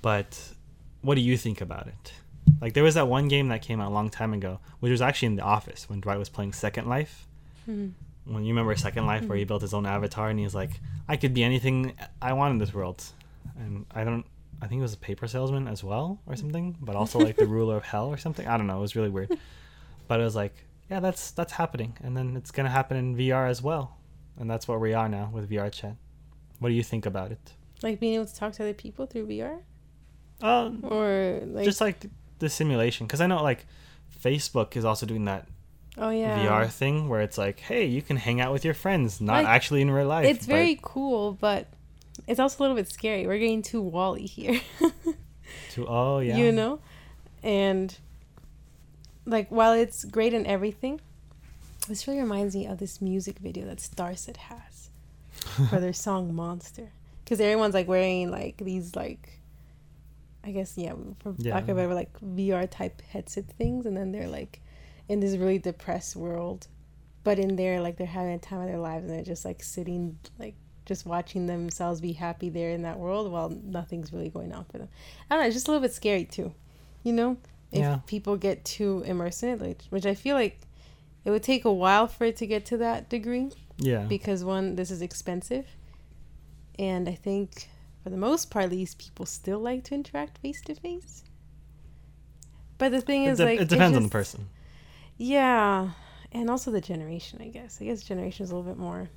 But 0.03 0.53
what 1.01 1.15
do 1.15 1.21
you 1.21 1.35
think 1.35 1.61
about 1.61 1.87
it? 1.87 2.13
Like 2.61 2.73
there 2.73 2.83
was 2.83 2.93
that 2.93 3.07
one 3.07 3.27
game 3.27 3.47
that 3.47 3.63
came 3.63 3.81
out 3.81 3.89
a 3.89 3.93
long 3.93 4.09
time 4.09 4.33
ago, 4.33 4.59
which 4.79 4.91
was 4.91 5.01
actually 5.01 5.27
in 5.27 5.35
the 5.35 5.41
office 5.41 5.89
when 5.89 5.99
Dwight 5.99 6.19
was 6.19 6.29
playing 6.29 6.53
Second 6.53 6.87
Life. 6.87 7.27
Mm-hmm 7.67 7.89
when 8.25 8.43
you 8.43 8.49
remember 8.53 8.75
Second 8.75 9.05
Life 9.05 9.25
where 9.25 9.37
he 9.37 9.43
built 9.43 9.61
his 9.61 9.73
own 9.73 9.85
avatar 9.85 10.29
and 10.29 10.39
he's 10.39 10.55
like, 10.55 10.79
I 11.07 11.17
could 11.17 11.33
be 11.33 11.43
anything 11.43 11.95
I 12.21 12.33
want 12.33 12.51
in 12.51 12.57
this 12.57 12.73
world, 12.73 13.03
and 13.57 13.85
I 13.93 14.03
don't. 14.03 14.25
I 14.61 14.67
think 14.67 14.79
it 14.79 14.83
was 14.83 14.93
a 14.93 14.97
paper 14.97 15.25
salesman 15.25 15.67
as 15.67 15.83
well 15.83 16.19
or 16.27 16.35
something, 16.35 16.75
but 16.81 16.95
also 16.95 17.17
like 17.17 17.37
the 17.37 17.47
ruler 17.57 17.77
of 17.77 17.83
hell 17.83 18.07
or 18.07 18.17
something. 18.17 18.45
I 18.45 18.57
don't 18.57 18.67
know. 18.67 18.77
It 18.77 18.81
was 18.81 18.95
really 18.95 19.09
weird, 19.09 19.37
but 20.07 20.19
it 20.19 20.23
was 20.23 20.35
like, 20.35 20.53
yeah, 20.89 20.99
that's 20.99 21.31
that's 21.31 21.53
happening, 21.53 21.97
and 22.03 22.15
then 22.15 22.35
it's 22.35 22.51
gonna 22.51 22.69
happen 22.69 22.97
in 22.97 23.15
VR 23.15 23.49
as 23.49 23.61
well, 23.61 23.97
and 24.37 24.49
that's 24.49 24.67
where 24.67 24.79
we 24.79 24.93
are 24.93 25.09
now 25.09 25.29
with 25.33 25.49
VR 25.49 25.71
chat. 25.71 25.95
What 26.59 26.69
do 26.69 26.75
you 26.75 26.83
think 26.83 27.05
about 27.05 27.31
it? 27.31 27.53
Like 27.81 27.99
being 27.99 28.15
able 28.15 28.25
to 28.25 28.35
talk 28.35 28.53
to 28.53 28.63
other 28.63 28.73
people 28.73 29.05
through 29.05 29.27
VR. 29.27 29.59
Um, 30.41 30.83
or 30.83 31.41
like 31.45 31.65
just 31.65 31.81
like 31.81 32.05
the 32.39 32.49
simulation, 32.49 33.07
because 33.07 33.21
I 33.21 33.27
know 33.27 33.41
like 33.41 33.65
Facebook 34.21 34.75
is 34.75 34.85
also 34.85 35.05
doing 35.05 35.25
that 35.25 35.47
oh 35.99 36.09
yeah 36.09 36.45
VR 36.45 36.69
thing 36.69 37.09
where 37.09 37.21
it's 37.21 37.37
like, 37.37 37.59
hey, 37.59 37.85
you 37.85 38.01
can 38.01 38.17
hang 38.17 38.41
out 38.41 38.51
with 38.51 38.65
your 38.65 38.73
friends, 38.73 39.21
not 39.21 39.43
like, 39.43 39.47
actually 39.47 39.81
in 39.81 39.91
real 39.91 40.07
life. 40.07 40.25
It's 40.25 40.45
very 40.45 40.79
cool, 40.81 41.33
but 41.33 41.67
it's 42.27 42.39
also 42.39 42.59
a 42.59 42.61
little 42.61 42.75
bit 42.75 42.89
scary. 42.89 43.27
We're 43.27 43.37
getting 43.37 43.61
too 43.61 43.81
WALL-E 43.81 44.25
here. 44.25 44.61
too 45.71 45.85
oh 45.87 46.19
yeah. 46.19 46.37
You 46.37 46.51
know, 46.51 46.79
and 47.43 47.95
like 49.25 49.49
while 49.49 49.73
it's 49.73 50.05
great 50.05 50.33
and 50.33 50.47
everything, 50.47 51.01
this 51.87 52.07
really 52.07 52.19
reminds 52.19 52.55
me 52.55 52.65
of 52.65 52.77
this 52.77 53.01
music 53.01 53.39
video 53.39 53.65
that 53.65 53.77
Starset 53.77 54.37
has 54.37 54.89
for 55.69 55.79
their 55.79 55.93
song 56.07 56.33
Monster, 56.33 56.91
because 57.23 57.39
everyone's 57.39 57.73
like 57.73 57.87
wearing 57.87 58.31
like 58.31 58.57
these 58.57 58.95
like. 58.95 59.35
I 60.41 60.51
guess 60.51 60.77
yeah, 60.77 60.93
for 61.19 61.35
yeah. 61.37 61.53
lack 61.53 61.67
of 61.67 61.75
better 61.75 61.93
like 61.93 62.17
VR 62.21 62.67
type 62.71 63.01
headset 63.01 63.45
things, 63.57 63.85
and 63.85 63.97
then 63.97 64.13
they're 64.13 64.29
like 64.29 64.61
in 65.09 65.19
this 65.19 65.35
really 65.35 65.57
depressed 65.57 66.15
world 66.15 66.67
but 67.23 67.37
in 67.37 67.57
there 67.57 67.81
like 67.81 67.97
they're 67.97 68.07
having 68.07 68.31
a 68.31 68.39
time 68.39 68.61
of 68.61 68.67
their 68.67 68.77
lives 68.77 69.03
and 69.03 69.13
they're 69.13 69.23
just 69.23 69.43
like 69.43 69.61
sitting 69.61 70.17
like 70.37 70.55
just 70.85 71.05
watching 71.05 71.45
themselves 71.45 71.99
be 72.01 72.13
happy 72.13 72.49
there 72.49 72.71
in 72.71 72.81
that 72.83 72.97
world 72.97 73.31
while 73.31 73.49
nothing's 73.49 74.11
really 74.11 74.29
going 74.29 74.51
on 74.51 74.65
for 74.65 74.79
them. 74.79 74.87
I 75.29 75.35
don't 75.35 75.43
know 75.43 75.47
it's 75.47 75.55
just 75.55 75.67
a 75.67 75.71
little 75.71 75.85
bit 75.85 75.93
scary 75.93 76.25
too 76.25 76.53
you 77.03 77.13
know? 77.13 77.37
If 77.71 77.79
yeah. 77.79 77.99
people 78.07 78.35
get 78.35 78.65
too 78.65 79.03
immersed 79.05 79.43
in 79.43 79.49
it 79.49 79.61
like, 79.61 79.83
which 79.89 80.05
i 80.05 80.15
feel 80.15 80.35
like 80.35 80.59
it 81.23 81.29
would 81.29 81.43
take 81.43 81.65
a 81.65 81.73
while 81.73 82.07
for 82.07 82.23
it 82.25 82.37
to 82.37 82.47
get 82.47 82.65
to 82.67 82.77
that 82.77 83.09
degree 83.09 83.49
yeah. 83.77 84.05
because 84.05 84.43
one 84.43 84.75
this 84.75 84.89
is 84.89 85.03
expensive 85.03 85.67
and 86.79 87.07
i 87.07 87.13
think 87.13 87.69
for 88.03 88.09
the 88.09 88.17
most 88.17 88.49
part 88.49 88.65
at 88.65 88.71
least 88.71 88.97
people 88.97 89.25
still 89.25 89.59
like 89.59 89.83
to 89.85 89.95
interact 89.95 90.37
face 90.39 90.61
to 90.61 90.75
face. 90.75 91.23
But 92.77 92.91
the 92.91 93.01
thing 93.01 93.25
is 93.25 93.37
de- 93.37 93.45
like 93.45 93.59
it 93.59 93.67
depends 93.67 93.93
just, 93.93 93.97
on 93.97 94.03
the 94.03 94.09
person 94.09 94.49
yeah, 95.19 95.91
and 96.31 96.49
also 96.49 96.71
the 96.71 96.81
generation. 96.81 97.39
I 97.39 97.49
guess. 97.49 97.77
I 97.79 97.85
guess 97.85 98.01
generation 98.01 98.43
is 98.43 98.51
a 98.51 98.55
little 98.55 98.71
bit 98.71 98.79
more. 98.79 99.09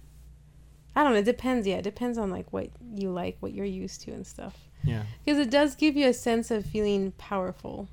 I 0.94 1.03
don't 1.03 1.14
know. 1.14 1.20
It 1.20 1.24
depends. 1.24 1.66
Yeah, 1.66 1.76
it 1.76 1.84
depends 1.84 2.18
on 2.18 2.28
like 2.28 2.53
what 2.53 2.68
you 2.94 3.11
like, 3.11 3.38
what 3.40 3.55
you're 3.55 3.64
used 3.64 4.03
to, 4.03 4.12
and 4.12 4.26
stuff. 4.26 4.68
Yeah. 4.84 5.05
Because 5.24 5.38
it 5.38 5.50
does 5.50 5.74
give 5.74 5.96
you 5.96 6.09
a 6.09 6.12
sense 6.12 6.50
of 6.50 6.66
feeling 6.66 7.12
powerful, 7.12 7.88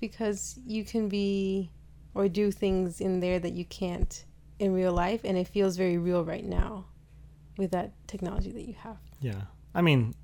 because 0.00 0.60
you 0.64 0.84
can 0.84 1.08
be 1.08 1.70
or 2.14 2.28
do 2.28 2.50
things 2.52 3.00
in 3.00 3.20
there 3.20 3.38
that 3.40 3.54
you 3.54 3.64
can't 3.64 4.24
in 4.58 4.74
real 4.74 4.92
life, 4.92 5.22
and 5.24 5.38
it 5.38 5.48
feels 5.48 5.76
very 5.76 5.96
real 5.96 6.24
right 6.24 6.44
now 6.44 6.84
with 7.56 7.70
that 7.70 7.92
technology 8.06 8.52
that 8.52 8.62
you 8.62 8.74
have. 8.74 8.98
Yeah. 9.20 9.42
I 9.74 9.80
mean, 9.82 10.14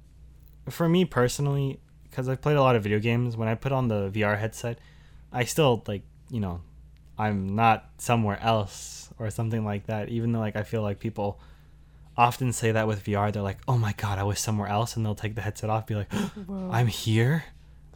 for 0.68 0.88
me 0.88 1.04
personally, 1.04 1.80
because 2.04 2.28
I've 2.28 2.40
played 2.40 2.56
a 2.56 2.62
lot 2.62 2.76
of 2.76 2.82
video 2.82 2.98
games, 2.98 3.36
when 3.36 3.48
I 3.48 3.54
put 3.54 3.72
on 3.72 3.88
the 3.88 4.10
VR 4.10 4.38
headset, 4.38 4.78
I 5.32 5.44
still 5.44 5.82
like, 5.86 6.02
you 6.30 6.40
know, 6.40 6.60
I'm 7.18 7.54
not 7.54 7.90
somewhere 7.98 8.38
else 8.42 9.08
or 9.18 9.30
something 9.30 9.64
like 9.64 9.86
that. 9.86 10.08
Even 10.08 10.32
though 10.32 10.40
like 10.40 10.56
I 10.56 10.62
feel 10.62 10.82
like 10.82 10.98
people 11.00 11.40
often 12.16 12.52
say 12.52 12.72
that 12.72 12.86
with 12.86 13.04
VR, 13.04 13.32
they're 13.32 13.42
like, 13.42 13.58
"Oh 13.68 13.78
my 13.78 13.92
god, 13.92 14.18
I 14.18 14.24
was 14.24 14.38
somewhere 14.38 14.68
else," 14.68 14.96
and 14.96 15.04
they'll 15.04 15.14
take 15.14 15.34
the 15.34 15.42
headset 15.42 15.70
off, 15.70 15.86
be 15.86 15.94
like. 15.94 16.12
"I'm 16.70 16.86
here." 16.86 17.44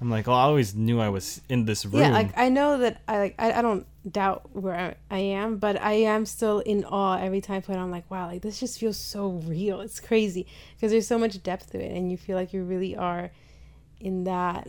I'm 0.01 0.09
like, 0.09 0.29
"Oh, 0.29 0.33
I 0.33 0.43
always 0.43 0.75
knew 0.75 0.99
I 0.99 1.11
was 1.11 1.43
in 1.49 1.66
this 1.66 1.85
room." 1.85 2.03
Yeah, 2.03 2.11
like 2.11 2.37
I 2.37 2.49
know 2.49 2.79
that 2.79 3.03
I 3.07 3.18
like 3.18 3.35
I, 3.39 3.53
I 3.53 3.62
don't 3.62 3.87
doubt 4.11 4.49
where 4.55 4.75
I, 5.11 5.14
I 5.14 5.18
am, 5.18 5.59
but 5.59 5.81
I 5.81 5.93
am 5.93 6.25
still 6.25 6.61
in 6.61 6.85
awe 6.85 7.18
every 7.18 7.43
time 7.43 7.57
I 7.59 7.61
put 7.61 7.75
it 7.75 7.79
on. 7.79 7.91
Like 7.91 8.11
wow, 8.11 8.27
like 8.27 8.41
this 8.41 8.59
just 8.59 8.79
feels 8.79 8.97
so 8.97 9.29
real. 9.47 9.83
It's 9.83 10.01
crazy 10.01 10.47
because 10.75 10.91
there's 10.91 11.07
so 11.07 11.18
much 11.18 11.43
depth 11.43 11.73
to 11.73 11.85
it, 11.85 11.95
and 11.95 12.11
you 12.11 12.16
feel 12.16 12.37
like 12.37 12.55
you 12.55 12.64
really 12.64 12.97
are 12.97 13.31
in 14.01 14.25
that 14.25 14.68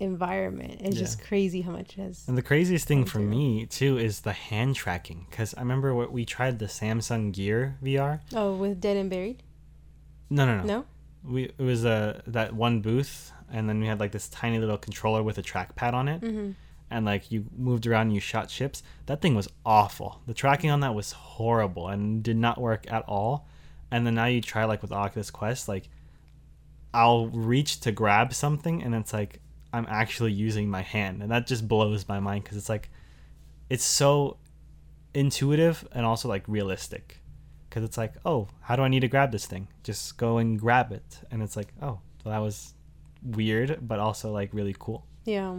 environment. 0.00 0.80
It's 0.80 0.96
Yeah. 0.96 1.02
just 1.02 1.22
crazy 1.22 1.60
how 1.62 1.72
much 1.72 1.98
it 1.98 2.02
has. 2.02 2.24
And 2.28 2.36
the 2.38 2.42
craziest 2.42 2.86
thing 2.88 3.04
for 3.04 3.18
through. 3.18 3.28
me 3.28 3.66
too 3.66 3.98
is 3.98 4.20
the 4.20 4.32
hand 4.32 4.76
tracking, 4.76 5.26
because 5.30 5.54
I 5.54 5.60
remember 5.60 5.94
what 5.94 6.12
we 6.12 6.24
tried 6.24 6.58
the 6.58 6.66
Samsung 6.66 7.32
Gear 7.32 7.76
VR. 7.82 8.20
Oh, 8.34 8.56
with 8.56 8.80
Dead 8.80 8.96
and 8.96 9.10
Buried? 9.10 9.42
No, 10.30 10.44
no, 10.46 10.58
no. 10.58 10.64
No. 10.64 10.84
we 11.24 11.44
it 11.44 11.58
was 11.58 11.84
uh, 11.84 12.20
that 12.26 12.54
one 12.54 12.80
booth 12.80 13.32
and 13.50 13.68
then 13.68 13.80
we 13.80 13.86
had 13.86 13.98
like 13.98 14.12
this 14.12 14.28
tiny 14.28 14.58
little 14.58 14.78
controller 14.78 15.22
with 15.22 15.36
a 15.38 15.42
trackpad 15.42 15.92
on 15.94 16.06
it 16.08 16.20
Mm-hmm. 16.20 16.50
and 16.90 17.04
like 17.06 17.32
you 17.32 17.46
moved 17.56 17.86
around 17.86 18.08
and 18.08 18.14
you 18.14 18.20
shot 18.20 18.50
ships 18.50 18.82
that 19.06 19.20
thing 19.22 19.34
was 19.34 19.48
awful 19.66 20.20
the 20.26 20.34
tracking 20.34 20.70
on 20.70 20.80
that 20.80 20.94
was 20.94 21.12
horrible 21.12 21.88
and 21.88 22.22
did 22.22 22.36
not 22.36 22.60
work 22.60 22.84
at 22.92 23.02
all 23.08 23.48
and 23.90 24.06
then 24.06 24.14
now 24.14 24.26
you 24.26 24.40
try 24.42 24.64
like 24.64 24.80
with 24.82 24.92
oculus 24.92 25.30
quest 25.30 25.66
like 25.66 25.88
i'll 26.94 27.26
reach 27.28 27.80
to 27.80 27.90
grab 27.92 28.32
something 28.34 28.82
and 28.82 28.94
it's 28.94 29.12
like 29.12 29.40
i'm 29.72 29.86
actually 29.88 30.32
using 30.32 30.68
my 30.70 30.82
hand. 30.82 31.22
And 31.22 31.30
that 31.30 31.46
just 31.46 31.66
blows 31.68 32.08
my 32.08 32.20
mind 32.20 32.44
because 32.44 32.56
it's 32.56 32.68
like 32.68 32.90
it's 33.70 33.84
so 33.84 34.38
intuitive 35.14 35.86
and 35.92 36.04
also 36.06 36.28
like 36.28 36.44
realistic. 36.48 37.20
Because 37.68 37.84
it's 37.84 37.98
like 37.98 38.14
oh 38.24 38.48
how 38.60 38.76
do 38.76 38.82
i 38.82 38.88
need 38.88 39.00
to 39.00 39.08
grab 39.08 39.30
this 39.32 39.46
thing? 39.46 39.68
Just 39.84 40.16
go 40.16 40.38
and 40.38 40.58
grab 40.58 40.92
it. 40.92 41.20
And 41.30 41.42
it's 41.42 41.56
like 41.56 41.68
oh 41.82 42.00
well, 42.24 42.34
that 42.34 42.38
was 42.38 42.74
weird 43.22 43.78
but 43.86 43.98
also 43.98 44.32
like 44.32 44.50
really 44.52 44.74
cool. 44.78 45.04
Yeah, 45.24 45.56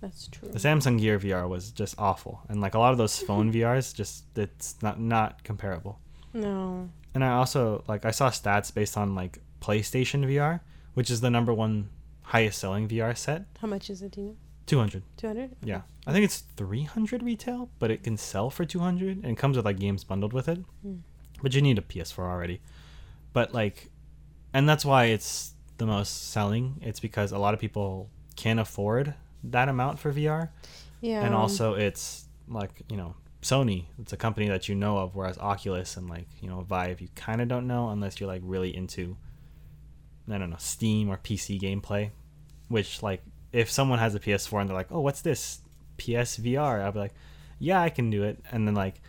that's 0.00 0.26
true. 0.28 0.48
the 0.48 0.58
samsung 0.58 0.98
gear 0.98 1.18
vr 1.18 1.48
was 1.48 1.70
just 1.70 1.94
awful. 1.98 2.42
And 2.48 2.60
like 2.60 2.74
a 2.74 2.78
lot 2.78 2.92
of 2.92 2.98
those 2.98 3.18
phone 3.28 3.52
vrs 3.52 3.94
just 3.94 4.24
it's 4.36 4.76
not 4.82 5.00
not 5.00 5.44
comparable. 5.44 6.00
No. 6.32 6.88
and 7.14 7.22
i 7.24 7.28
also 7.28 7.84
like 7.86 8.04
i 8.04 8.10
saw 8.10 8.28
stats 8.28 8.74
based 8.74 8.96
on 8.96 9.14
like 9.14 9.38
playstation 9.60 10.26
vr 10.26 10.58
which 10.94 11.08
is 11.08 11.20
the 11.20 11.30
number 11.30 11.54
one 11.54 11.88
highest 12.24 12.58
selling 12.58 12.88
vr 12.88 13.16
set 13.16 13.44
How 13.60 13.68
much 13.68 13.90
is 13.90 14.02
it? 14.02 14.12
Do 14.12 14.20
you 14.20 14.26
know? 14.28 14.36
200 14.66 15.02
Two 15.18 15.26
hundred. 15.26 15.50
yeah 15.62 15.82
i 16.06 16.12
think 16.12 16.24
it's 16.24 16.42
300 16.56 17.22
retail 17.22 17.68
but 17.78 17.90
it 17.90 18.02
can 18.02 18.16
sell 18.16 18.48
for 18.50 18.64
200 18.64 19.18
and 19.18 19.26
it 19.26 19.36
comes 19.36 19.56
with 19.56 19.64
like 19.66 19.78
games 19.78 20.04
bundled 20.04 20.32
with 20.32 20.48
it 20.48 20.58
Hmm. 20.82 20.96
but 21.42 21.54
you 21.54 21.60
need 21.60 21.78
a 21.78 21.82
ps4 21.82 22.18
already 22.20 22.60
but 23.34 23.52
like 23.52 23.90
and 24.54 24.66
that's 24.68 24.84
why 24.84 25.06
it's 25.06 25.52
the 25.76 25.84
most 25.86 26.30
selling 26.32 26.78
it's 26.80 26.98
because 27.00 27.30
a 27.32 27.38
lot 27.38 27.52
of 27.52 27.60
people 27.60 28.08
can't 28.36 28.58
afford 28.60 29.14
that 29.42 29.68
amount 29.68 29.98
for 29.98 30.10
vr 30.12 30.48
Yeah. 31.02 31.22
and 31.24 31.34
also 31.34 31.74
it's 31.74 32.24
like 32.48 32.82
you 32.88 32.96
know 32.96 33.14
sony 33.42 33.84
it's 34.00 34.14
a 34.14 34.16
company 34.16 34.48
that 34.48 34.66
you 34.70 34.74
know 34.74 34.96
of 34.96 35.14
whereas 35.14 35.36
oculus 35.36 35.98
and 35.98 36.08
like 36.08 36.28
you 36.40 36.48
know 36.48 36.62
vive 36.62 37.02
you 37.02 37.08
kind 37.14 37.42
of 37.42 37.48
don't 37.48 37.66
know 37.66 37.90
unless 37.90 38.18
you're 38.18 38.26
like 38.28 38.40
really 38.44 38.74
into 38.74 39.14
i 40.30 40.38
don't 40.38 40.50
know 40.50 40.56
steam 40.58 41.08
or 41.10 41.16
pc 41.16 41.60
gameplay 41.60 42.10
which 42.68 43.02
like 43.02 43.22
if 43.52 43.70
someone 43.70 43.98
has 43.98 44.14
a 44.14 44.20
ps4 44.20 44.60
and 44.60 44.68
they're 44.68 44.76
like 44.76 44.90
oh 44.90 45.00
what's 45.00 45.20
this? 45.22 45.60
Psvr 45.98 46.82
i'll 46.82 46.92
be 46.92 46.98
like 46.98 47.14
yeah 47.58 47.80
i 47.80 47.88
can 47.88 48.10
do 48.10 48.24
it. 48.24 48.42
And 48.50 48.66
then 48.66 48.74
like 48.74 49.00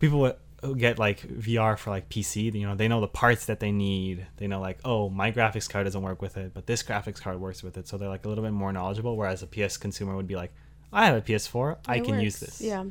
people 0.00 0.18
would 0.20 0.36
get 0.78 0.98
like 0.98 1.20
vr 1.20 1.78
for 1.78 1.90
like 1.90 2.08
pc 2.08 2.52
you 2.54 2.66
know 2.66 2.74
they 2.74 2.88
know 2.88 3.00
the 3.00 3.08
parts 3.08 3.46
that 3.46 3.60
they 3.60 3.70
need. 3.70 4.26
They 4.36 4.48
know 4.48 4.60
like 4.60 4.78
oh 4.84 5.08
my 5.08 5.30
graphics 5.30 5.68
card 5.68 5.84
doesn't 5.84 6.02
work 6.02 6.20
with 6.20 6.36
it 6.36 6.54
but 6.54 6.66
this 6.66 6.82
graphics 6.82 7.20
card 7.20 7.40
works 7.40 7.62
with 7.62 7.76
it. 7.78 7.86
So 7.86 7.98
they're 7.98 8.08
like 8.08 8.24
a 8.24 8.28
little 8.28 8.42
bit 8.42 8.52
more 8.52 8.72
knowledgeable 8.72 9.16
whereas 9.16 9.42
a 9.42 9.46
ps 9.46 9.76
consumer 9.76 10.16
would 10.16 10.26
be 10.26 10.34
like 10.36 10.52
i 10.92 11.06
have 11.06 11.16
a 11.16 11.20
ps4 11.20 11.76
i 11.86 11.96
It 11.96 12.04
can 12.04 12.18
use 12.20 12.40
this. 12.40 12.60
Yeah. 12.60 12.84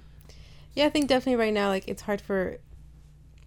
Yeah, 0.73 0.85
I 0.85 0.89
think 0.89 1.09
definitely 1.09 1.35
right 1.35 1.53
now, 1.53 1.67
like 1.67 1.87
it's 1.89 2.01
hard 2.01 2.21
for 2.21 2.57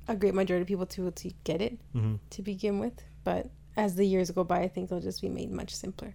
a 0.06 0.14
great 0.14 0.34
majority 0.34 0.60
of 0.62 0.68
people 0.68 0.84
to 0.86 1.10
to 1.10 1.30
get 1.44 1.62
it 1.62 1.78
hmm 1.92 2.16
to 2.30 2.42
begin 2.42 2.78
with. 2.80 3.02
But 3.24 3.48
as 3.76 3.94
the 3.96 4.06
years 4.06 4.30
go 4.30 4.44
by, 4.44 4.60
I 4.60 4.68
think 4.68 4.88
they'll 4.88 5.00
just 5.00 5.20
be 5.22 5.28
made 5.28 5.50
much 5.50 5.74
simpler. 5.74 6.14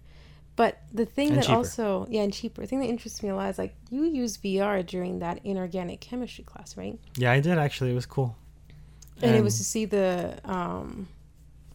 But 0.56 0.82
the 0.92 1.06
thing 1.06 1.28
And 1.28 1.36
that 1.38 1.44
cheaper. 1.44 1.56
also, 1.56 2.06
yeah, 2.10 2.22
and 2.22 2.32
cheaper. 2.32 2.60
The 2.62 2.66
thing 2.66 2.80
that 2.80 2.88
interests 2.88 3.22
me 3.22 3.28
a 3.30 3.36
lot 3.36 3.48
is 3.50 3.58
like 3.58 3.74
you 3.90 4.04
use 4.04 4.36
VR 4.36 4.84
during 4.84 5.20
that 5.20 5.40
inorganic 5.44 6.00
chemistry 6.00 6.44
class, 6.44 6.76
right? 6.76 6.98
yeah 7.16 7.32
i 7.32 7.40
did 7.40 7.56
actually 7.58 7.90
it 7.92 7.94
was 7.94 8.06
cool 8.06 8.36
And, 9.22 9.34
it 9.36 9.42
was 9.44 9.56
to 9.58 9.64
see 9.64 9.84
the 9.84 10.38
um, 10.44 11.08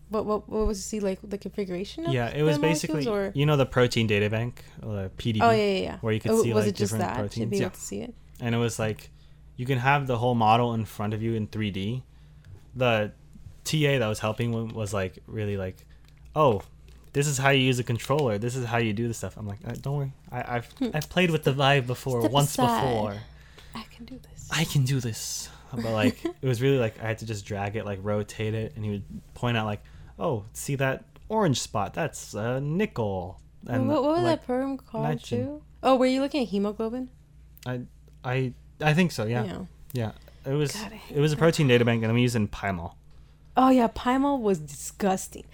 what 0.09 0.25
what 0.25 0.47
what 0.49 0.67
was 0.67 0.77
to 0.81 0.88
see 0.88 0.99
like 0.99 1.19
the 1.23 1.38
configuration? 1.38 2.05
Of 2.05 2.13
yeah 2.13 2.29
it 2.29 2.43
was 2.43 2.57
basically 2.59 3.07
or 3.07 3.31
you 3.33 3.45
know 3.45 3.57
the 3.57 3.65
protein 3.65 4.07
data 4.07 4.29
bank 4.29 4.63
uh, 4.83 5.09
pdb 5.17 5.39
oh 5.41 5.51
yeah 5.51 5.63
yeah 5.63 5.79
yeah. 5.89 5.97
where 6.01 6.13
you 6.13 6.19
could 6.19 6.31
Oh, 6.31 6.43
see 6.43 6.53
like 6.53 6.75
different 6.75 7.05
proteins 7.15 7.49
be 7.49 7.57
yeah 7.57 7.63
able 7.63 7.71
to 7.75 7.81
see 7.81 7.99
it? 8.01 8.13
and 8.39 8.53
it 8.53 8.59
was 8.59 8.77
like 8.77 9.09
you 9.57 9.65
can 9.65 9.79
have 9.79 10.05
the 10.05 10.17
whole 10.17 10.36
model 10.36 10.73
in 10.73 10.83
front 10.86 11.13
of 11.13 11.21
you 11.23 11.33
in 11.33 11.47
3D. 11.47 12.03
The 12.75 13.13
TA 13.66 13.99
that 13.99 14.07
was 14.07 14.20
helping 14.20 14.74
was 14.74 14.93
like 14.93 15.20
really 15.28 15.57
like, 15.57 15.86
oh, 16.36 16.61
this 17.13 17.28
is 17.28 17.38
how 17.38 17.49
you 17.49 17.61
use 17.61 17.80
a 17.80 17.84
controller. 17.84 18.38
This 18.38 18.55
is 18.55 18.66
how 18.66 18.78
you 18.78 18.93
do 18.93 19.07
the 19.07 19.13
stuff. 19.13 19.38
I'm 19.38 19.47
like, 19.47 19.59
uh, 19.68 19.74
don't 19.82 19.97
worry, 19.97 20.13
I, 20.32 20.57
I've 20.57 20.74
I've 20.93 21.09
played 21.09 21.32
with 21.32 21.43
the 21.43 21.53
Vive 21.53 21.88
before 21.88 22.22
Step 22.22 22.32
once 22.32 22.53
aside. 22.53 22.82
before. 22.82 23.18
I 23.74 23.84
can 23.93 24.05
do 24.05 24.20
this. 24.20 24.49
I 24.51 24.63
can 24.63 24.84
do 24.84 24.99
this. 24.99 25.49
But 25.74 25.91
like, 25.91 26.24
it 26.41 26.47
was 26.47 26.61
really 26.61 26.78
like 26.78 27.01
I 27.01 27.07
had 27.07 27.18
to 27.20 27.26
just 27.26 27.45
drag 27.45 27.76
it, 27.76 27.86
like 27.86 27.99
rotate 28.01 28.53
it, 28.53 28.74
and 28.76 28.86
he 28.86 28.91
would 28.91 29.03
point 29.34 29.57
out 29.57 29.66
like, 29.66 29.82
oh, 30.20 30.45
see 30.53 30.76
that 30.76 31.05
orange 31.28 31.59
spot? 31.59 31.93
That's 31.93 32.34
a 32.34 32.61
nickel. 32.61 33.41
And 33.68 33.88
what, 33.88 34.03
what 34.03 34.16
was 34.16 34.24
like, 34.24 34.39
that 34.41 34.45
program 34.45 34.78
called 34.78 35.05
nitrogen. 35.05 35.45
too? 35.45 35.61
Oh, 35.82 35.95
were 35.95 36.05
you 36.05 36.22
looking 36.22 36.43
at 36.43 36.49
hemoglobin? 36.49 37.09
I 37.66 37.82
I 38.24 38.53
I 38.82 38.93
think 38.93 39.11
so. 39.11 39.26
Yeah. 39.26 39.66
Yeah. 39.93 40.11
It 40.45 40.53
was 40.53 40.74
God, 40.74 40.93
it 41.09 41.20
was 41.20 41.34
a 41.34 41.38
protein 41.38 41.68
data 41.68 41.84
bank, 41.86 42.03
and 42.03 42.11
I'm 42.11 42.18
using 42.18 42.47
Pymol. 42.47 42.93
Oh 43.58 43.70
yeah, 43.70 43.88
Pymol 43.88 44.41
was 44.41 44.60
disgusting. 44.60 45.45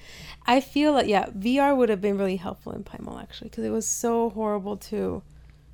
I 0.47 0.59
feel 0.59 0.93
like 0.93 1.07
yeah, 1.07 1.27
VR 1.37 1.75
would 1.75 1.89
have 1.89 2.01
been 2.01 2.17
really 2.17 2.37
helpful 2.37 2.71
in 2.73 2.83
Pymol 2.83 3.21
actually 3.21 3.49
because 3.49 3.63
it 3.63 3.69
was 3.69 3.87
so 3.87 4.29
horrible 4.31 4.77
to 4.77 5.21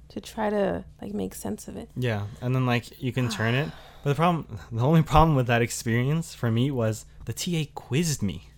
to 0.09 0.21
try 0.21 0.49
to 0.49 0.83
like 1.01 1.13
make 1.13 1.33
sense 1.35 1.67
of 1.67 1.77
it. 1.77 1.89
Yeah, 1.95 2.27
and 2.41 2.53
then 2.55 2.65
like 2.65 3.01
you 3.01 3.11
can 3.11 3.29
turn 3.29 3.53
it, 3.55 3.71
but 4.03 4.09
the 4.09 4.15
problem, 4.15 4.59
the 4.71 4.81
only 4.85 5.03
problem 5.03 5.35
with 5.35 5.47
that 5.47 5.61
experience 5.61 6.33
for 6.33 6.51
me 6.51 6.69
was 6.71 7.05
the 7.25 7.33
TA 7.33 7.69
quizzed 7.75 8.21
me. 8.21 8.49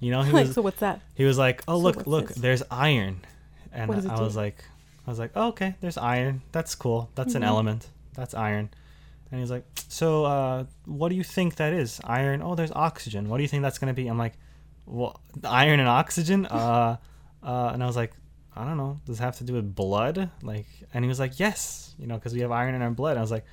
You 0.00 0.10
know, 0.10 0.22
he 0.22 0.32
like, 0.40 0.46
was 0.46 0.54
so 0.54 0.62
what's 0.62 0.80
that? 0.80 1.00
he 1.14 1.24
was 1.24 1.38
like, 1.38 1.62
"Oh 1.66 1.76
so 1.76 1.82
look, 1.82 2.06
look, 2.06 2.28
this? 2.28 2.36
there's 2.38 2.62
iron," 2.70 3.20
and 3.72 3.88
What 3.88 3.96
does 3.96 4.04
it 4.04 4.10
I 4.10 4.16
do? 4.16 4.24
was 4.24 4.36
like, 4.36 4.64
I 5.06 5.10
was 5.10 5.18
like, 5.18 5.30
oh, 5.34 5.48
"Okay, 5.48 5.76
there's 5.80 5.96
iron. 5.96 6.42
That's 6.52 6.74
cool. 6.74 7.08
That's 7.14 7.34
an 7.34 7.42
Mhm. 7.42 7.46
element. 7.46 7.88
That's 8.14 8.34
iron." 8.34 8.68
And 9.34 9.40
he's 9.40 9.50
like, 9.50 9.66
"So, 9.88 10.24
uh, 10.24 10.64
what 10.84 11.08
do 11.08 11.16
you 11.16 11.24
think 11.24 11.56
that 11.56 11.72
is? 11.72 12.00
Iron? 12.04 12.40
Oh, 12.40 12.54
there's 12.54 12.70
oxygen. 12.70 13.28
What 13.28 13.38
do 13.38 13.42
you 13.42 13.48
think 13.48 13.64
that's 13.64 13.80
gonna 13.80 13.92
be?" 13.92 14.06
I'm 14.06 14.16
like, 14.16 14.34
"Well, 14.86 15.20
iron 15.42 15.80
and 15.80 15.88
oxygen." 15.88 16.46
Uh, 16.52 16.98
uh, 17.42 17.70
and 17.74 17.82
I 17.82 17.86
was 17.86 17.96
like, 17.96 18.12
"I 18.54 18.64
don't 18.64 18.76
know. 18.76 19.00
Does 19.06 19.18
it 19.18 19.22
have 19.24 19.36
to 19.38 19.44
do 19.44 19.54
with 19.54 19.74
blood?" 19.74 20.30
Like, 20.40 20.66
and 20.94 21.04
he 21.04 21.08
was 21.08 21.18
like, 21.18 21.40
"Yes, 21.40 21.96
you 21.98 22.06
know, 22.06 22.14
because 22.14 22.32
we 22.32 22.42
have 22.42 22.52
iron 22.52 22.76
in 22.76 22.82
our 22.82 22.92
blood." 22.92 23.10
And 23.10 23.18
I 23.18 23.22
was 23.22 23.32
like, 23.32 23.44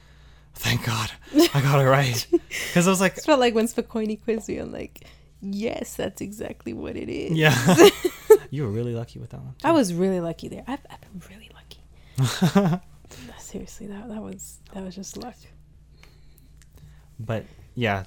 "Thank 0.53 0.85
God, 0.85 1.09
I 1.33 1.61
got 1.63 1.81
it 1.81 1.89
right." 1.89 2.27
Because 2.67 2.85
I 2.85 2.91
was 2.91 3.01
like, 3.01 3.17
It's 3.17 3.25
felt 3.25 3.39
like 3.39 3.55
when 3.55 3.65
Spokoni 3.65 4.23
quizzed 4.23 4.49
me, 4.49 4.59
I'm 4.59 4.71
like, 4.71 5.03
yes, 5.41 5.95
that's 5.95 6.21
exactly 6.21 6.73
what 6.73 6.95
it 6.95 7.09
is. 7.09 7.31
"Yeah." 7.31 7.57
you 8.51 8.61
were 8.65 8.69
really 8.69 8.93
lucky 8.93 9.17
with 9.17 9.31
that 9.31 9.41
one. 9.41 9.55
I 9.63 9.71
was 9.71 9.95
really 9.95 10.19
lucky 10.19 10.47
there. 10.47 10.63
I've, 10.67 10.85
I've 10.91 11.01
been 11.01 11.23
really 11.27 11.49
lucky. 11.57 12.81
Seriously, 13.39 13.87
that 13.87 14.09
that 14.09 14.21
was 14.21 14.59
that 14.73 14.83
was 14.83 14.95
just 14.95 15.17
luck. 15.17 15.35
But 17.25 17.43
yeah 17.75 18.03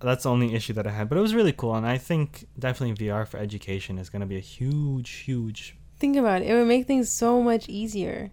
that's 0.00 0.24
the 0.24 0.30
only 0.30 0.54
issue 0.54 0.72
that 0.72 0.86
i 0.86 0.90
had 0.90 1.08
but 1.08 1.16
it 1.16 1.20
was 1.20 1.34
really 1.34 1.52
cool 1.52 1.74
and 1.74 1.86
i 1.86 1.96
think 1.98 2.46
definitely 2.58 2.94
vr 3.06 3.26
for 3.26 3.38
education 3.38 3.98
is 3.98 4.10
going 4.10 4.20
to 4.20 4.26
be 4.26 4.36
a 4.36 4.40
huge 4.56 5.10
huge 5.10 5.76
think 5.98 6.16
about 6.16 6.42
it 6.42 6.48
it 6.50 6.54
would 6.54 6.66
make 6.68 6.86
things 6.86 7.10
so 7.10 7.42
much 7.42 7.68
easier 7.68 8.30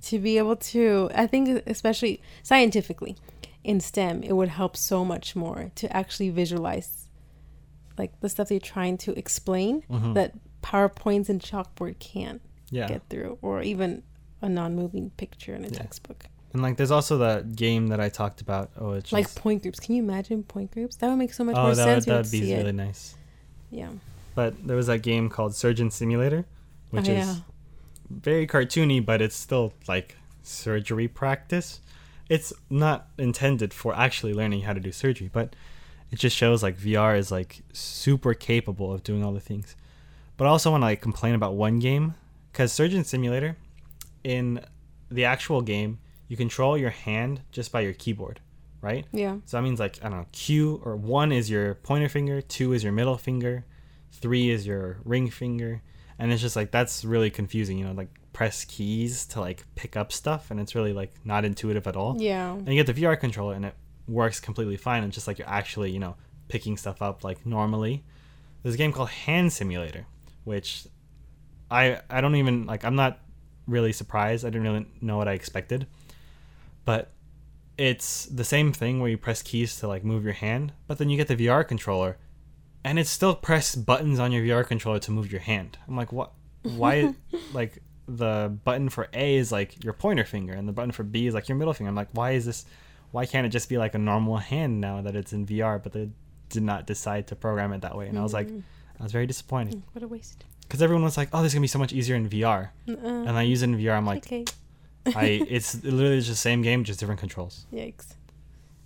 to 0.00 0.18
be 0.18 0.38
able 0.38 0.56
to 0.56 1.10
i 1.14 1.26
think 1.26 1.62
especially 1.66 2.20
scientifically 2.42 3.16
in 3.64 3.78
stem 3.80 4.22
it 4.22 4.32
would 4.32 4.48
help 4.48 4.76
so 4.76 5.04
much 5.04 5.36
more 5.36 5.70
to 5.74 5.94
actually 5.96 6.30
visualize 6.30 7.08
like 7.98 8.18
the 8.20 8.28
stuff 8.28 8.48
that 8.48 8.54
you're 8.54 8.60
trying 8.60 8.96
to 8.96 9.16
explain 9.18 9.82
Mhm. 9.90 10.14
that 10.14 10.32
powerpoints 10.62 11.28
and 11.28 11.40
chalkboard 11.40 11.98
can't 11.98 12.40
yeah 12.70 12.88
get 12.88 13.02
through 13.10 13.38
or 13.42 13.62
even 13.62 14.02
a 14.40 14.48
non-moving 14.48 15.10
picture 15.10 15.54
in 15.54 15.64
a 15.64 15.68
Yeah. 15.68 15.74
textbook 15.82 16.24
And 16.52 16.62
like, 16.62 16.76
there's 16.76 16.90
also 16.90 17.18
that 17.18 17.56
game 17.56 17.88
that 17.88 18.00
I 18.00 18.08
talked 18.08 18.40
about. 18.40 18.70
Oh, 18.78 18.92
it's 18.92 19.12
Like 19.12 19.34
point 19.34 19.62
groups. 19.62 19.80
Can 19.80 19.94
you 19.94 20.02
imagine 20.02 20.42
point 20.42 20.70
groups? 20.70 20.96
That 20.96 21.08
would 21.08 21.16
make 21.16 21.32
so 21.32 21.44
much 21.44 21.56
oh, 21.56 21.62
more 21.62 21.74
that 21.74 21.84
sense. 21.84 22.06
would, 22.06 22.12
we 22.12 22.16
that'd 22.16 22.32
be 22.32 22.54
really 22.54 22.70
it. 22.70 22.74
nice. 22.74 23.14
Yeah. 23.70 23.88
But 24.34 24.66
there 24.66 24.76
was 24.76 24.86
that 24.86 25.02
game 25.02 25.28
called 25.28 25.54
Surgeon 25.54 25.90
Simulator, 25.90 26.44
which 26.90 27.08
oh, 27.08 27.12
is 27.12 27.26
yeah. 27.26 27.34
very 28.10 28.46
cartoony, 28.46 29.04
but 29.04 29.22
it's 29.22 29.36
still 29.36 29.72
like 29.88 30.16
surgery 30.42 31.08
practice. 31.08 31.80
It's 32.28 32.52
not 32.70 33.08
intended 33.18 33.72
for 33.74 33.94
actually 33.94 34.34
learning 34.34 34.62
how 34.62 34.72
to 34.72 34.80
do 34.80 34.92
surgery, 34.92 35.30
but 35.32 35.54
it 36.10 36.18
just 36.18 36.36
shows 36.36 36.62
like 36.62 36.78
VR 36.78 37.18
is 37.18 37.30
like 37.30 37.62
super 37.72 38.34
capable 38.34 38.92
of 38.92 39.02
doing 39.02 39.24
all 39.24 39.32
the 39.32 39.40
things. 39.40 39.74
But 40.36 40.46
I 40.46 40.48
also 40.48 40.70
want 40.70 40.82
to 40.82 40.86
like 40.86 41.00
complain 41.00 41.34
about 41.34 41.54
one 41.54 41.78
game 41.78 42.14
because 42.52 42.72
Surgeon 42.72 43.04
Simulator, 43.04 43.56
in 44.22 44.64
the 45.10 45.24
actual 45.24 45.62
game, 45.62 45.98
you 46.32 46.36
control 46.38 46.78
your 46.78 46.88
hand 46.88 47.42
just 47.52 47.70
by 47.70 47.82
your 47.82 47.92
keyboard, 47.92 48.40
right? 48.80 49.04
Yeah. 49.12 49.36
So 49.44 49.58
that 49.58 49.62
means 49.62 49.78
like 49.78 49.98
I 50.02 50.08
don't 50.08 50.20
know, 50.20 50.26
Q 50.32 50.80
or 50.82 50.96
one 50.96 51.30
is 51.30 51.50
your 51.50 51.74
pointer 51.74 52.08
finger, 52.08 52.40
two 52.40 52.72
is 52.72 52.82
your 52.82 52.90
middle 52.94 53.18
finger, 53.18 53.66
three 54.12 54.48
is 54.48 54.66
your 54.66 54.96
ring 55.04 55.28
finger, 55.28 55.82
and 56.18 56.32
it's 56.32 56.40
just 56.40 56.56
like 56.56 56.70
that's 56.70 57.04
really 57.04 57.28
confusing. 57.28 57.76
You 57.76 57.84
know, 57.84 57.92
like 57.92 58.08
press 58.32 58.64
keys 58.64 59.26
to 59.26 59.40
like 59.40 59.66
pick 59.74 59.94
up 59.94 60.10
stuff, 60.10 60.50
and 60.50 60.58
it's 60.58 60.74
really 60.74 60.94
like 60.94 61.12
not 61.22 61.44
intuitive 61.44 61.86
at 61.86 61.96
all. 61.96 62.16
Yeah. 62.18 62.54
And 62.54 62.66
you 62.66 62.82
get 62.82 62.86
the 62.86 63.02
VR 63.02 63.20
controller, 63.20 63.52
and 63.52 63.66
it 63.66 63.74
works 64.08 64.40
completely 64.40 64.78
fine. 64.78 65.04
It's 65.04 65.14
just 65.14 65.26
like 65.26 65.38
you're 65.38 65.50
actually 65.50 65.90
you 65.90 66.00
know 66.00 66.16
picking 66.48 66.78
stuff 66.78 67.02
up 67.02 67.24
like 67.24 67.44
normally. 67.44 68.04
There's 68.62 68.76
a 68.76 68.78
game 68.78 68.94
called 68.94 69.10
Hand 69.10 69.52
Simulator, 69.52 70.06
which 70.44 70.86
I 71.70 72.00
I 72.08 72.22
don't 72.22 72.36
even 72.36 72.64
like. 72.64 72.86
I'm 72.86 72.96
not 72.96 73.18
really 73.66 73.92
surprised. 73.92 74.46
I 74.46 74.48
didn't 74.48 74.62
really 74.62 74.86
know 75.02 75.18
what 75.18 75.28
I 75.28 75.32
expected, 75.32 75.86
but 76.84 77.12
it's 77.78 78.26
the 78.26 78.44
same 78.44 78.72
thing 78.72 79.00
where 79.00 79.10
you 79.10 79.16
press 79.18 79.42
keys 79.42 79.76
to 79.80 79.88
like 79.88 80.04
move 80.04 80.24
your 80.24 80.34
hand, 80.34 80.72
but 80.86 80.98
then 80.98 81.08
you 81.10 81.16
get 81.16 81.28
the 81.28 81.36
VR 81.36 81.66
controller, 81.66 82.18
and 82.84 82.98
it 82.98 83.06
still 83.06 83.34
press 83.34 83.74
buttons 83.74 84.18
on 84.18 84.32
your 84.32 84.42
VR 84.44 84.66
controller 84.66 84.98
to 85.00 85.10
move 85.10 85.30
your 85.32 85.40
hand. 85.40 85.78
I'm 85.88 85.96
like, 85.96 86.12
what? 86.12 86.32
Why? 86.62 87.14
like 87.52 87.82
the 88.08 88.52
button 88.64 88.88
for 88.88 89.08
A 89.14 89.36
is 89.36 89.52
like 89.52 89.82
your 89.84 89.92
pointer 89.94 90.24
finger, 90.24 90.52
and 90.52 90.68
the 90.68 90.72
button 90.72 90.92
for 90.92 91.02
B 91.02 91.26
is 91.26 91.34
like 91.34 91.48
your 91.48 91.56
middle 91.56 91.72
finger. 91.74 91.88
I'm 91.88 91.94
like, 91.96 92.08
why 92.12 92.32
is 92.32 92.44
this? 92.46 92.64
Why 93.10 93.26
can't 93.26 93.46
it 93.46 93.50
just 93.50 93.68
be 93.68 93.78
like 93.78 93.94
a 93.94 93.98
normal 93.98 94.38
hand 94.38 94.80
now 94.80 95.02
that 95.02 95.14
it's 95.16 95.32
in 95.32 95.46
VR? 95.46 95.82
But 95.82 95.92
they 95.92 96.10
did 96.48 96.62
not 96.62 96.86
decide 96.86 97.26
to 97.28 97.36
program 97.36 97.72
it 97.72 97.80
that 97.82 97.96
way, 97.96 98.08
and 98.08 98.18
I 98.18 98.22
was 98.22 98.32
like, 98.34 98.48
Mm. 98.48 98.62
I 99.00 99.02
was 99.02 99.12
very 99.12 99.26
disappointed 99.26 99.74
Mm, 99.76 99.82
what 99.92 100.02
a 100.04 100.08
waste. 100.08 100.44
because 100.62 100.80
everyone 100.82 101.02
was 101.02 101.16
like, 101.16 101.28
oh, 101.32 101.42
this 101.42 101.50
is 101.52 101.54
gonna 101.54 101.62
be 101.62 101.66
so 101.68 101.78
much 101.78 101.92
easier 101.92 102.14
in 102.14 102.28
VR, 102.28 102.70
Uh-uh. 102.88 102.94
and 103.26 103.30
I 103.30 103.42
use 103.42 103.62
it 103.62 103.66
in 103.70 103.76
VR. 103.76 103.96
I'm 103.96 104.06
like, 104.06 104.24
okay. 104.26 104.44
I 105.06 105.24
it's 105.48 105.82
literally 105.82 106.18
just 106.18 106.28
the 106.30 106.36
same 106.36 106.62
game, 106.62 106.84
just 106.84 107.00
different 107.00 107.20
controls. 107.20 107.66
Yikes. 107.72 108.14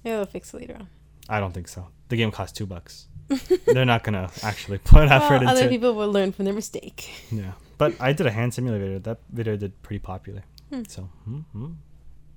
Yeah, 0.04 0.16
they'll 0.16 0.26
fix 0.26 0.54
it 0.54 0.60
later 0.60 0.76
on. 0.78 0.88
I 1.28 1.40
don't 1.40 1.52
think 1.52 1.68
so. 1.68 1.88
The 2.08 2.16
game 2.16 2.30
costs 2.30 2.56
two 2.56 2.66
bucks. 2.66 3.08
They're 3.66 3.84
not 3.84 4.04
gonna 4.04 4.30
actually 4.42 4.78
put 4.78 5.08
effort 5.10 5.40
well, 5.40 5.48
other 5.48 5.68
people 5.68 5.94
will 5.94 6.10
learn 6.12 6.30
from 6.32 6.44
their 6.44 6.54
mistake. 6.54 7.10
Yeah, 7.32 7.52
but 7.76 7.94
I 8.00 8.12
did 8.12 8.26
a 8.26 8.30
hand 8.30 8.54
simulator. 8.54 9.00
That 9.00 9.18
video 9.32 9.56
did 9.56 9.82
pretty 9.82 9.98
popular. 9.98 10.42
Hmm. 10.72 10.82
So 10.88 11.02
hmm, 11.24 11.72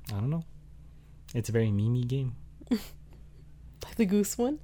I 0.09 0.13
don't 0.13 0.31
know. 0.31 0.43
It's 1.35 1.49
a 1.49 1.51
very 1.51 1.67
memey 1.67 2.07
game. 2.07 2.35
Like 3.85 3.95
the 3.95 4.05
goose 4.05 4.37
one. 4.37 4.59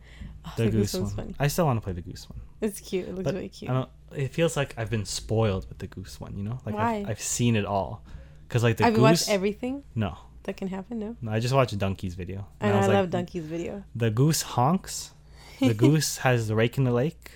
Oh, 0.45 0.53
The, 0.57 0.70
goose 0.70 0.93
one. 0.93 1.03
one's 1.03 1.16
funny. 1.16 1.36
I 1.39 1.47
still 1.47 1.66
want 1.66 1.78
to 1.78 1.82
play 1.82 1.93
the 1.93 2.01
goose 2.01 2.30
one. 2.30 2.39
It's 2.61 2.80
cute. 2.80 3.07
It 3.07 3.16
looks 3.16 3.24
But 3.24 3.36
really 3.36 3.49
cute. 3.49 3.72
I 3.72 3.74
don't. 3.74 3.89
It 4.16 4.32
feels 4.34 4.55
like 4.57 4.74
I've 4.78 4.89
been 4.89 5.05
spoiled 5.05 5.68
with 5.70 5.80
the 5.80 5.88
goose 5.88 6.20
one. 6.20 6.38
You 6.38 6.43
know, 6.43 6.59
like 6.66 6.76
Why? 6.76 6.97
I've, 6.97 7.11
I've 7.11 7.22
seen 7.22 7.55
it 7.55 7.66
all. 7.66 8.03
Cause 8.50 8.64
like 8.64 8.78
the 8.78 8.86
I've 8.86 8.93
goose. 8.93 9.02
watched 9.02 9.30
everything 9.30 9.84
no, 9.96 10.18
that 10.43 10.56
can 10.58 10.68
happen. 10.68 11.00
No, 11.00 11.16
no, 11.22 11.32
I 11.32 11.39
just 11.39 11.54
watched 11.54 11.78
Dunkey's 11.78 12.14
video. 12.16 12.46
and 12.60 12.72
I 12.74 12.76
I, 12.76 12.80
was 12.80 12.88
like, 12.88 12.96
love 12.96 13.10
Dunkey's 13.10 13.46
video. 13.46 13.84
The 13.96 14.10
goose 14.12 14.41
honks. 14.43 15.12
The 15.60 15.74
goose 15.86 16.18
has 16.20 16.48
the 16.48 16.56
rake 16.56 16.78
in 16.78 16.84
the 16.84 16.91
lake, 16.91 17.32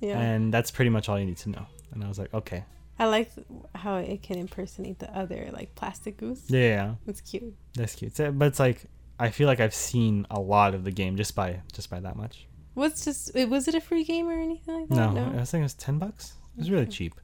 Yeah, 0.00 0.18
and 0.20 0.52
that's 0.54 0.70
pretty 0.70 0.90
much 0.90 1.08
all 1.08 1.18
you 1.18 1.24
need 1.26 1.38
to 1.38 1.50
know. 1.50 1.66
And 1.92 2.04
I 2.04 2.08
was 2.08 2.18
like, 2.18 2.32
okay, 2.34 2.64
I 2.98 3.06
like 3.06 3.30
how 3.74 3.96
it 3.96 4.22
can 4.22 4.38
impersonate 4.38 4.98
the 4.98 5.10
other 5.16 5.48
like 5.52 5.74
plastic 5.74 6.16
goose. 6.18 6.42
yeah. 6.48 6.94
It's 7.06 7.20
cute. 7.20 7.54
that's 7.74 7.94
cute. 7.94 8.14
But 8.38 8.46
it's 8.46 8.60
like 8.60 8.84
I 9.18 9.30
feel 9.30 9.46
like 9.48 9.60
I've 9.60 9.74
seen 9.74 10.26
a 10.30 10.38
lot 10.38 10.74
of 10.74 10.84
the 10.84 10.90
game 10.92 11.16
just 11.16 11.34
by 11.34 11.60
just 11.72 11.90
by 11.90 12.00
that 12.00 12.16
much. 12.16 12.46
What's 12.74 13.04
just 13.04 13.34
was 13.34 13.66
it 13.68 13.74
a 13.74 13.80
free 13.80 14.04
game 14.04 14.28
or 14.28 14.38
anything 14.38 14.80
like 14.80 14.88
that? 14.90 14.94
No, 14.94 15.10
No, 15.12 15.32
I 15.36 15.40
was 15.40 15.50
thinking 15.50 15.62
it 15.62 15.64
was 15.64 15.74
ten 15.74 15.98
bucks. 15.98 16.34
It 16.56 16.60
was 16.60 16.70
really 16.70 16.86
cheap. 16.86 17.14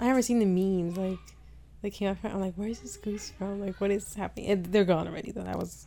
I 0.00 0.06
never 0.06 0.22
seen 0.22 0.38
the 0.38 0.46
memes 0.46 0.96
like 0.96 1.18
they 1.82 1.90
came 1.90 2.08
out. 2.08 2.18
From, 2.18 2.32
I'm 2.32 2.40
like, 2.40 2.54
where's 2.56 2.80
this 2.80 2.96
goose 2.96 3.30
from? 3.30 3.60
Like, 3.60 3.80
what 3.80 3.90
is 3.90 4.14
happening? 4.14 4.46
It, 4.46 4.72
they're 4.72 4.84
gone 4.84 5.06
already. 5.08 5.30
Though 5.32 5.42
that 5.42 5.58
was 5.58 5.86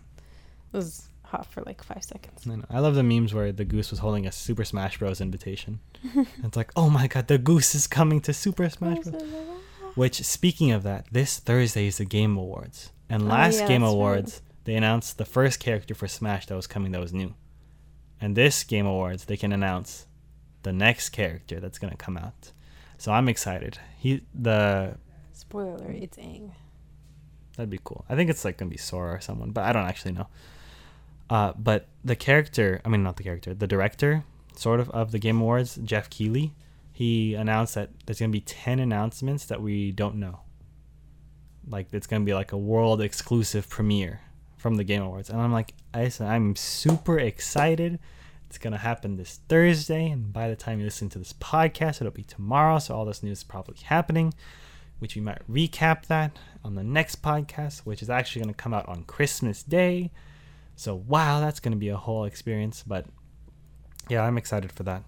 was 0.72 1.10
hot 1.24 1.46
for 1.46 1.62
like 1.62 1.84
five 1.84 2.04
seconds. 2.04 2.46
I. 2.48 2.78
I 2.78 2.80
love 2.80 2.96
the 2.96 3.04
memes 3.04 3.34
where 3.34 3.52
the 3.52 3.66
goose 3.66 3.92
was 3.92 4.00
holding 4.00 4.26
a 4.26 4.32
Super 4.32 4.66
Smash 4.66 4.98
Bros. 4.98 5.22
invitation. 5.22 5.80
it's 6.44 6.58
like, 6.58 6.72
oh 6.76 6.90
my 6.90 7.08
god, 7.08 7.28
the 7.28 7.38
goose 7.38 7.76
is 7.76 7.88
coming 7.88 8.20
to 8.22 8.34
Super 8.34 8.70
Smash 8.70 9.00
Bros. 9.00 9.24
Which, 9.96 10.24
speaking 10.24 10.72
of 10.72 10.84
that, 10.84 11.08
this 11.12 11.40
Thursday 11.40 11.88
is 11.88 11.98
the 11.98 12.06
Game 12.06 12.38
Awards, 12.38 12.92
and 13.10 13.24
Oh, 13.24 13.26
last 13.26 13.60
yeah, 13.60 13.68
Game 13.68 13.82
that's 13.82 13.90
right. 13.90 13.96
Awards 13.96 14.42
they 14.66 14.76
announced 14.76 15.18
the 15.18 15.26
first 15.26 15.60
character 15.60 15.96
for 15.96 16.08
Smash 16.08 16.46
that 16.46 16.56
was 16.56 16.68
coming 16.68 16.92
that 16.92 17.02
was 17.02 17.14
new, 17.14 17.34
and 18.22 18.36
this 18.36 18.64
Game 18.64 18.86
Awards 18.86 19.26
they 19.26 19.38
can 19.38 19.52
announce 19.52 20.06
the 20.64 20.72
next 20.74 21.10
character 21.10 21.60
that's 21.60 21.80
gonna 21.80 21.96
come 21.98 22.18
out. 22.18 22.52
So 22.98 23.12
I'm 23.12 23.28
excited. 23.30 23.80
He 23.98 24.22
the 24.34 24.98
Spoiler 25.50 25.78
alert, 25.78 25.96
it's 25.96 26.18
Aang. 26.18 26.52
That'd 27.58 27.72
be 27.72 27.80
cool. 27.84 28.06
I 28.08 28.16
think 28.16 28.30
it's 28.30 28.46
like 28.46 28.58
gonna 28.58 28.70
be 28.70 28.78
Sora 28.78 29.16
or 29.16 29.20
someone, 29.20 29.50
but 29.50 29.64
I 29.64 29.74
don't 29.74 29.88
actually 29.88 30.12
know. 30.12 30.28
Uh, 31.28 31.54
but 31.58 31.88
the 32.06 32.16
character, 32.16 32.82
I 32.86 32.90
mean, 32.90 33.02
not 33.02 33.18
the 33.18 33.24
character, 33.24 33.56
the 33.56 33.66
director, 33.66 34.24
sort 34.56 34.80
of, 34.80 34.92
of 34.92 35.12
the 35.12 35.18
Game 35.18 35.42
Awards, 35.42 35.80
Geoff 35.84 36.08
Keighley, 36.12 36.54
he 36.92 37.34
announced 37.34 37.74
that 37.74 37.90
there's 38.06 38.20
gonna 38.20 38.32
be 38.32 38.42
ten 38.42 38.78
announcements 38.78 39.46
that 39.46 39.60
we 39.60 39.92
don't 39.92 40.18
know. 40.18 40.42
Like 41.68 41.88
it's 41.94 42.06
gonna 42.06 42.26
be 42.26 42.36
like 42.36 42.52
a 42.52 42.58
world 42.58 43.02
exclusive 43.02 43.68
premiere 43.70 44.22
from 44.56 44.76
the 44.76 44.84
Game 44.84 45.02
Awards, 45.02 45.32
and 45.32 45.42
I'm 45.42 45.52
like, 45.52 45.74
I 45.96 46.12
I'm 46.20 46.56
super 46.56 47.18
excited. 47.18 47.98
It's 48.48 48.60
gonna 48.60 48.78
happen 48.78 49.18
this 49.18 49.40
Thursday, 49.50 50.12
and 50.12 50.32
by 50.32 50.48
the 50.48 50.56
time 50.56 50.78
you 50.78 50.86
listen 50.86 51.10
to 51.10 51.18
this 51.18 51.34
podcast, 51.34 52.02
it'll 52.02 52.12
be 52.12 52.22
tomorrow. 52.22 52.78
So 52.78 52.96
all 52.96 53.06
this 53.06 53.24
news 53.24 53.40
is 53.40 53.44
probably 53.44 53.78
happening 53.84 54.36
which 55.00 55.16
we 55.16 55.22
might 55.22 55.42
recap 55.50 56.06
that 56.06 56.38
on 56.64 56.76
the 56.76 56.84
next 56.84 57.22
podcast, 57.22 57.80
which 57.80 58.02
is 58.02 58.10
actually 58.10 58.42
going 58.44 58.54
to 58.54 58.58
come 58.58 58.74
out 58.74 58.88
on 58.88 59.04
Christmas 59.04 59.64
Day. 59.64 60.12
So 60.76 60.96
wow, 60.96 61.40
that's 61.40 61.60
going 61.60 61.72
to 61.72 61.78
be 61.78 61.90
a 61.90 61.98
whole 61.98 62.26
experience. 62.26 62.84
But 62.86 63.06
yeah, 64.10 64.24
I'm 64.24 64.38
excited 64.38 64.72
for 64.72 64.84
that. 64.84 65.04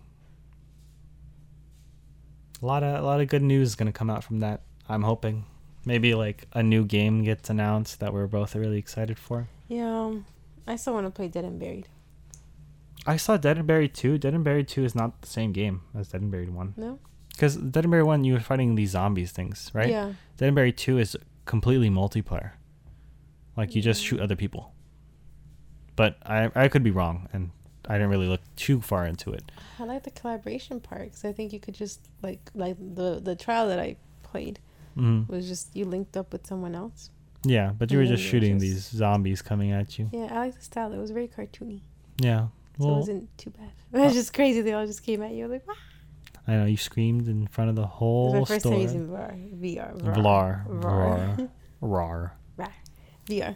A 2.62 2.66
lot 2.66 2.84
of 2.84 3.04
a 3.04 3.06
lot 3.06 3.22
of 3.22 3.28
good 3.28 3.42
news 3.42 3.70
is 3.70 3.76
going 3.76 3.92
to 3.92 3.98
come 3.98 4.10
out 4.10 4.24
from 4.24 4.40
that. 4.40 4.62
I'm 4.88 5.04
hoping 5.04 5.46
maybe 5.86 6.14
like 6.14 6.48
a 6.54 6.62
new 6.62 6.86
game 6.86 7.24
gets 7.24 7.50
announced 7.50 8.00
that 8.00 8.14
we're 8.14 8.28
both 8.28 8.56
really 8.56 8.78
excited 8.78 9.18
for. 9.18 9.48
Yeah, 9.68 10.06
um, 10.06 10.26
I 10.68 10.76
still 10.76 10.94
want 10.94 11.08
to 11.08 11.12
play 11.12 11.28
Dead 11.28 11.46
and 11.46 11.60
Buried. 11.60 11.88
I 13.06 13.18
saw 13.18 13.38
Dead 13.38 13.58
and 13.58 13.66
Buried 13.66 13.96
2. 13.96 14.20
Dead 14.20 14.34
and 14.34 14.44
Buried 14.44 14.68
2 14.68 14.84
is 14.84 14.94
not 14.94 15.22
the 15.22 15.28
same 15.28 15.54
game 15.54 15.82
as 15.98 16.10
Dead 16.10 16.22
and 16.22 16.32
Buried 16.32 16.54
1. 16.54 16.76
No. 16.78 17.00
Because 17.42 17.56
Dead 17.56 17.86
and 17.86 18.06
1, 18.06 18.24
you 18.24 18.34
were 18.34 18.40
fighting 18.40 18.76
these 18.76 18.92
zombies 18.92 19.32
things, 19.32 19.72
right? 19.74 19.90
Yeah. 19.90 20.14
Dead 20.38 20.56
and 20.56 20.78
2 20.78 21.00
is 21.00 21.18
completely 21.46 21.90
multiplayer. 21.90 22.52
Like 23.58 23.74
you 23.74 23.82
just 23.82 24.04
shoot 24.06 24.20
other 24.20 24.36
people. 24.36 24.76
But 25.96 26.18
I 26.24 26.52
I 26.54 26.68
could 26.68 26.84
be 26.84 26.92
wrong 26.92 27.28
and 27.34 27.50
I 27.90 27.94
didn't 27.96 28.10
really 28.12 28.28
look 28.28 28.42
too 28.56 28.80
far 28.80 29.08
into 29.08 29.32
it. 29.34 29.52
I 29.80 29.86
like 29.86 30.04
the 30.04 30.12
collaboration 30.12 30.80
part 30.82 31.06
because 31.06 31.26
I 31.26 31.32
think 31.34 31.52
you 31.52 31.60
could 31.60 31.74
just 31.74 32.00
like 32.22 32.52
like 32.54 32.78
the 32.78 33.20
the 33.20 33.36
trial 33.36 33.68
that 33.70 33.80
I 33.80 33.96
played 34.22 34.60
hmm 34.94 35.24
was 35.28 35.48
just 35.48 35.76
you 35.76 35.86
linked 35.86 36.16
up 36.16 36.32
with 36.32 36.46
someone 36.46 36.76
else. 36.76 37.10
Yeah, 37.44 37.72
but 37.76 37.90
you 37.90 37.98
were 37.98 38.04
And 38.04 38.12
then 38.12 38.18
just 38.18 38.30
shooting 38.30 38.60
just- 38.60 38.62
these 38.62 39.00
zombies 39.00 39.42
coming 39.42 39.72
at 39.72 39.98
you. 39.98 40.12
Yeah, 40.14 40.28
I 40.32 40.38
like 40.46 40.56
the 40.60 40.62
style. 40.62 40.94
It 40.94 41.00
was 41.00 41.10
very 41.10 41.28
cartoony, 41.28 41.82
Yeah. 42.20 42.50
so 42.80 42.88
it 42.88 42.98
wasn't 42.98 43.36
too 43.40 43.50
bad. 43.50 43.72
It 43.94 44.00
was 44.00 44.14
just 44.14 44.32
crazy. 44.32 44.62
They 44.62 44.74
all 44.74 44.86
just 44.86 45.02
came 45.04 45.24
at 45.24 45.32
you 45.32 45.48
like, 45.48 45.68
wow. 45.68 45.74
I 46.52 46.58
know 46.58 46.66
you 46.66 46.78
screamed 46.78 47.28
in 47.28 47.48
front 47.48 47.70
of 47.70 47.76
the 47.76 47.84
It 47.84 47.86
was 47.86 47.94
whole 47.94 48.34
my 48.34 48.46
first 48.46 48.62
store. 48.62 48.72
time 48.74 48.82
using 48.82 49.08
VR. 49.08 49.60
VR. 49.62 50.02
Vlar, 50.02 50.68
VR. 50.68 51.50
Rar. 51.82 52.34
VR. 53.28 53.56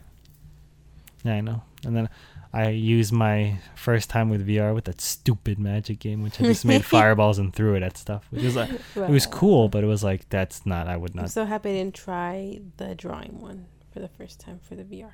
Yeah, 1.23 1.33
I 1.33 1.41
know. 1.41 1.63
And 1.85 1.95
then 1.97 2.09
I 2.53 2.69
used 2.69 3.11
my 3.11 3.57
first 3.75 4.09
time 4.09 4.29
with 4.29 4.47
VR 4.47 4.73
with 4.73 4.85
that 4.85 5.01
stupid 5.01 5.59
magic 5.59 5.99
game, 5.99 6.21
which 6.23 6.39
I 6.39 6.43
just 6.45 6.63
made 6.65 6.85
fireballs 6.95 7.37
and 7.39 7.53
threw 7.53 7.73
it 7.75 7.83
at 7.83 7.97
stuff. 7.97 8.25
Which 8.29 8.43
was 8.43 8.55
like, 8.55 8.69
it 8.95 9.09
was 9.09 9.25
cool, 9.25 9.67
but 9.67 9.83
it 9.83 9.87
was 9.87 10.03
like 10.03 10.29
that's 10.29 10.65
not. 10.65 10.87
I 10.87 10.95
would 10.97 11.15
not. 11.15 11.23
I'm 11.23 11.27
so 11.29 11.45
happy 11.45 11.71
I 11.71 11.73
didn't 11.73 11.95
try 11.95 12.59
the 12.77 12.95
drawing 12.95 13.39
one 13.41 13.65
for 13.91 13.99
the 13.99 14.07
first 14.07 14.39
time 14.39 14.59
for 14.61 14.75
the 14.75 14.83
VR. 14.83 15.11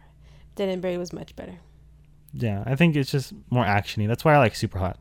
Dead 0.55 0.69
and 0.69 0.81
Buried 0.81 0.97
was 0.97 1.13
much 1.13 1.35
better. 1.35 1.59
Yeah, 2.33 2.63
I 2.65 2.75
think 2.75 2.95
it's 2.95 3.11
just 3.11 3.33
more 3.49 3.65
actiony. 3.65 4.07
That's 4.07 4.23
why 4.25 4.35
I 4.35 4.37
like 4.37 4.53
Super 4.55 4.79
Hot. 4.79 4.99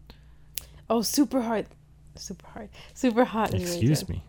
Oh, 0.89 1.03
super 1.03 1.43
hard. 1.43 1.66
Super 2.17 2.47
hard. 2.49 2.69
Super 2.95 3.25
hot. 3.25 3.53
really 3.53 3.65
Excuse 3.65 4.09
me. 4.09 4.23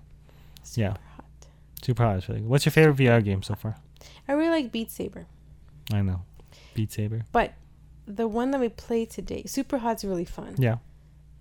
Super 0.63 0.81
Yeah. 0.81 0.89
hot. 1.15 1.25
Super 1.81 2.03
Hot 2.03 2.17
is 2.17 2.29
really 2.29 2.41
good. 2.41 2.49
What's 2.49 2.65
your 2.65 2.71
favorite 2.71 2.97
VR 2.97 3.23
game 3.23 3.41
so 3.43 3.55
far? 3.55 3.77
I 4.27 4.33
really 4.33 4.49
like 4.51 4.71
Beat 4.71 4.91
Saber. 4.91 5.25
I 5.91 6.01
know. 6.01 6.21
Beat 6.75 6.91
Saber. 6.91 7.25
But 7.31 7.53
the 8.05 8.27
one 8.27 8.51
that 8.51 8.59
we 8.61 8.69
played 8.69 9.09
today, 9.09 9.43
Super 9.45 9.79
Hot's 9.79 10.03
really 10.05 10.25
fun. 10.25 10.55
Yeah. 10.57 10.77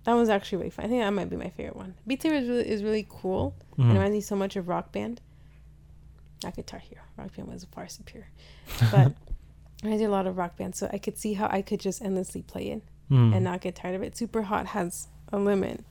That 0.03 0.13
was 0.13 0.29
actually 0.29 0.57
really 0.57 0.69
fun. 0.71 0.85
I 0.85 0.87
think 0.89 1.01
that 1.01 1.11
might 1.11 1.29
be 1.29 1.35
my 1.37 1.49
favorite 1.49 1.75
one. 1.75 1.93
Beat 2.07 2.21
Saber 2.23 2.35
is 2.35 2.49
really, 2.49 2.67
is 2.67 2.83
really 2.83 3.05
cool. 3.07 3.55
It 3.77 3.81
Mhm. 3.81 3.93
reminds 3.93 4.13
me 4.13 4.21
so 4.21 4.35
much 4.35 4.55
of 4.55 4.67
Rock 4.67 4.91
Band. 4.91 5.21
Not 6.43 6.55
Guitar 6.55 6.79
Hero. 6.79 7.01
Rock 7.17 7.35
Band 7.35 7.47
was 7.49 7.65
far 7.65 7.87
superior. 7.87 8.27
But 8.91 9.13
I 9.83 9.89
did 9.97 10.01
a 10.03 10.09
lot 10.09 10.25
of 10.27 10.37
Rock 10.37 10.57
Band, 10.57 10.75
so 10.75 10.89
I 10.91 10.97
could 10.97 11.17
see 11.17 11.33
how 11.33 11.47
I 11.51 11.61
could 11.61 11.79
just 11.79 12.01
endlessly 12.01 12.41
play 12.41 12.69
it 12.71 12.81
Mhm. 13.11 13.35
and 13.35 13.43
not 13.43 13.61
get 13.61 13.75
tired 13.75 13.95
of 13.95 14.01
it. 14.01 14.17
Super 14.17 14.43
Hot 14.43 14.67
has 14.67 15.07
a 15.31 15.37
limit 15.37 15.83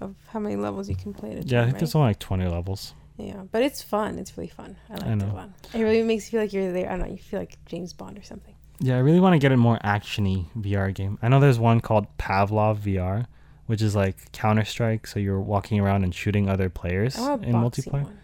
of 0.00 0.14
how 0.28 0.38
many 0.38 0.56
levels 0.56 0.88
you 0.88 0.96
can 0.96 1.12
play 1.14 1.32
at 1.32 1.44
a 1.44 1.46
yeah, 1.46 1.60
I 1.60 1.64
think 1.64 1.74
right? 1.74 1.80
there's 1.80 1.94
only 1.94 2.08
like 2.08 2.18
20 2.18 2.46
levels. 2.46 2.94
Yeah, 3.16 3.42
but 3.50 3.62
it's 3.62 3.82
fun. 3.82 4.18
It's 4.18 4.36
really 4.36 4.48
fun. 4.48 4.76
I 4.88 4.94
like 4.94 5.06
it 5.06 5.16
know. 5.16 5.26
a 5.26 5.34
lot. 5.34 5.50
It 5.74 5.82
really 5.82 6.02
makes 6.04 6.26
you 6.26 6.30
feel 6.32 6.40
like 6.42 6.52
you're 6.52 6.72
there. 6.72 6.86
I 6.86 6.90
don't 6.96 7.00
know. 7.00 7.12
You 7.12 7.18
feel 7.18 7.40
like 7.40 7.56
James 7.66 7.92
Bond 7.92 8.16
or 8.16 8.22
something. 8.22 8.54
Yeah, 8.80 8.94
I 8.96 9.00
really 9.00 9.18
want 9.18 9.34
to 9.34 9.38
get 9.40 9.50
a 9.50 9.56
more 9.56 9.78
actiony 9.84 10.46
VR 10.56 10.94
game. 10.94 11.18
I 11.20 11.28
know 11.28 11.40
there's 11.40 11.58
one 11.58 11.80
called 11.80 12.06
Pavlov 12.16 12.78
VR, 12.78 13.26
which 13.66 13.82
is 13.82 13.96
like 13.96 14.30
Counter 14.30 14.64
Strike. 14.64 15.08
So 15.08 15.18
you're 15.18 15.40
walking 15.40 15.80
around 15.80 16.04
and 16.04 16.14
shooting 16.14 16.48
other 16.48 16.68
players 16.70 17.18
I 17.18 17.34
in 17.34 17.54
multiplayer. 17.54 18.04
one. 18.04 18.18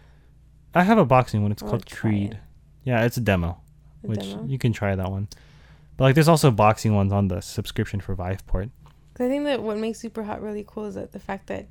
I 0.73 0.83
have 0.83 0.97
a 0.97 1.05
boxing 1.05 1.41
one. 1.41 1.51
It's 1.51 1.61
I 1.61 1.67
called 1.67 1.91
Creed. 1.91 2.33
it. 2.33 2.37
Yeah, 2.85 3.03
it's 3.03 3.17
a 3.17 3.21
demo, 3.21 3.59
A 4.03 4.07
which 4.07 4.19
demo. 4.19 4.45
you 4.45 4.57
can 4.57 4.71
try 4.71 4.95
that 4.95 5.11
one. 5.11 5.27
But 5.97 6.05
like, 6.05 6.15
there's 6.15 6.27
also 6.29 6.51
boxing 6.51 6.95
ones 6.95 7.11
on 7.11 7.27
the 7.27 7.41
subscription 7.41 7.99
for 7.99 8.15
Viveport. 8.15 8.69
'Cause 9.15 9.25
I 9.25 9.29
think 9.29 9.45
that 9.45 9.63
what 9.63 9.77
makes 9.77 9.99
Super 9.99 10.23
Hot 10.23 10.41
really 10.41 10.63
cool 10.67 10.85
is 10.85 10.95
that 10.95 11.11
the 11.13 11.19
fact 11.19 11.47
that, 11.47 11.67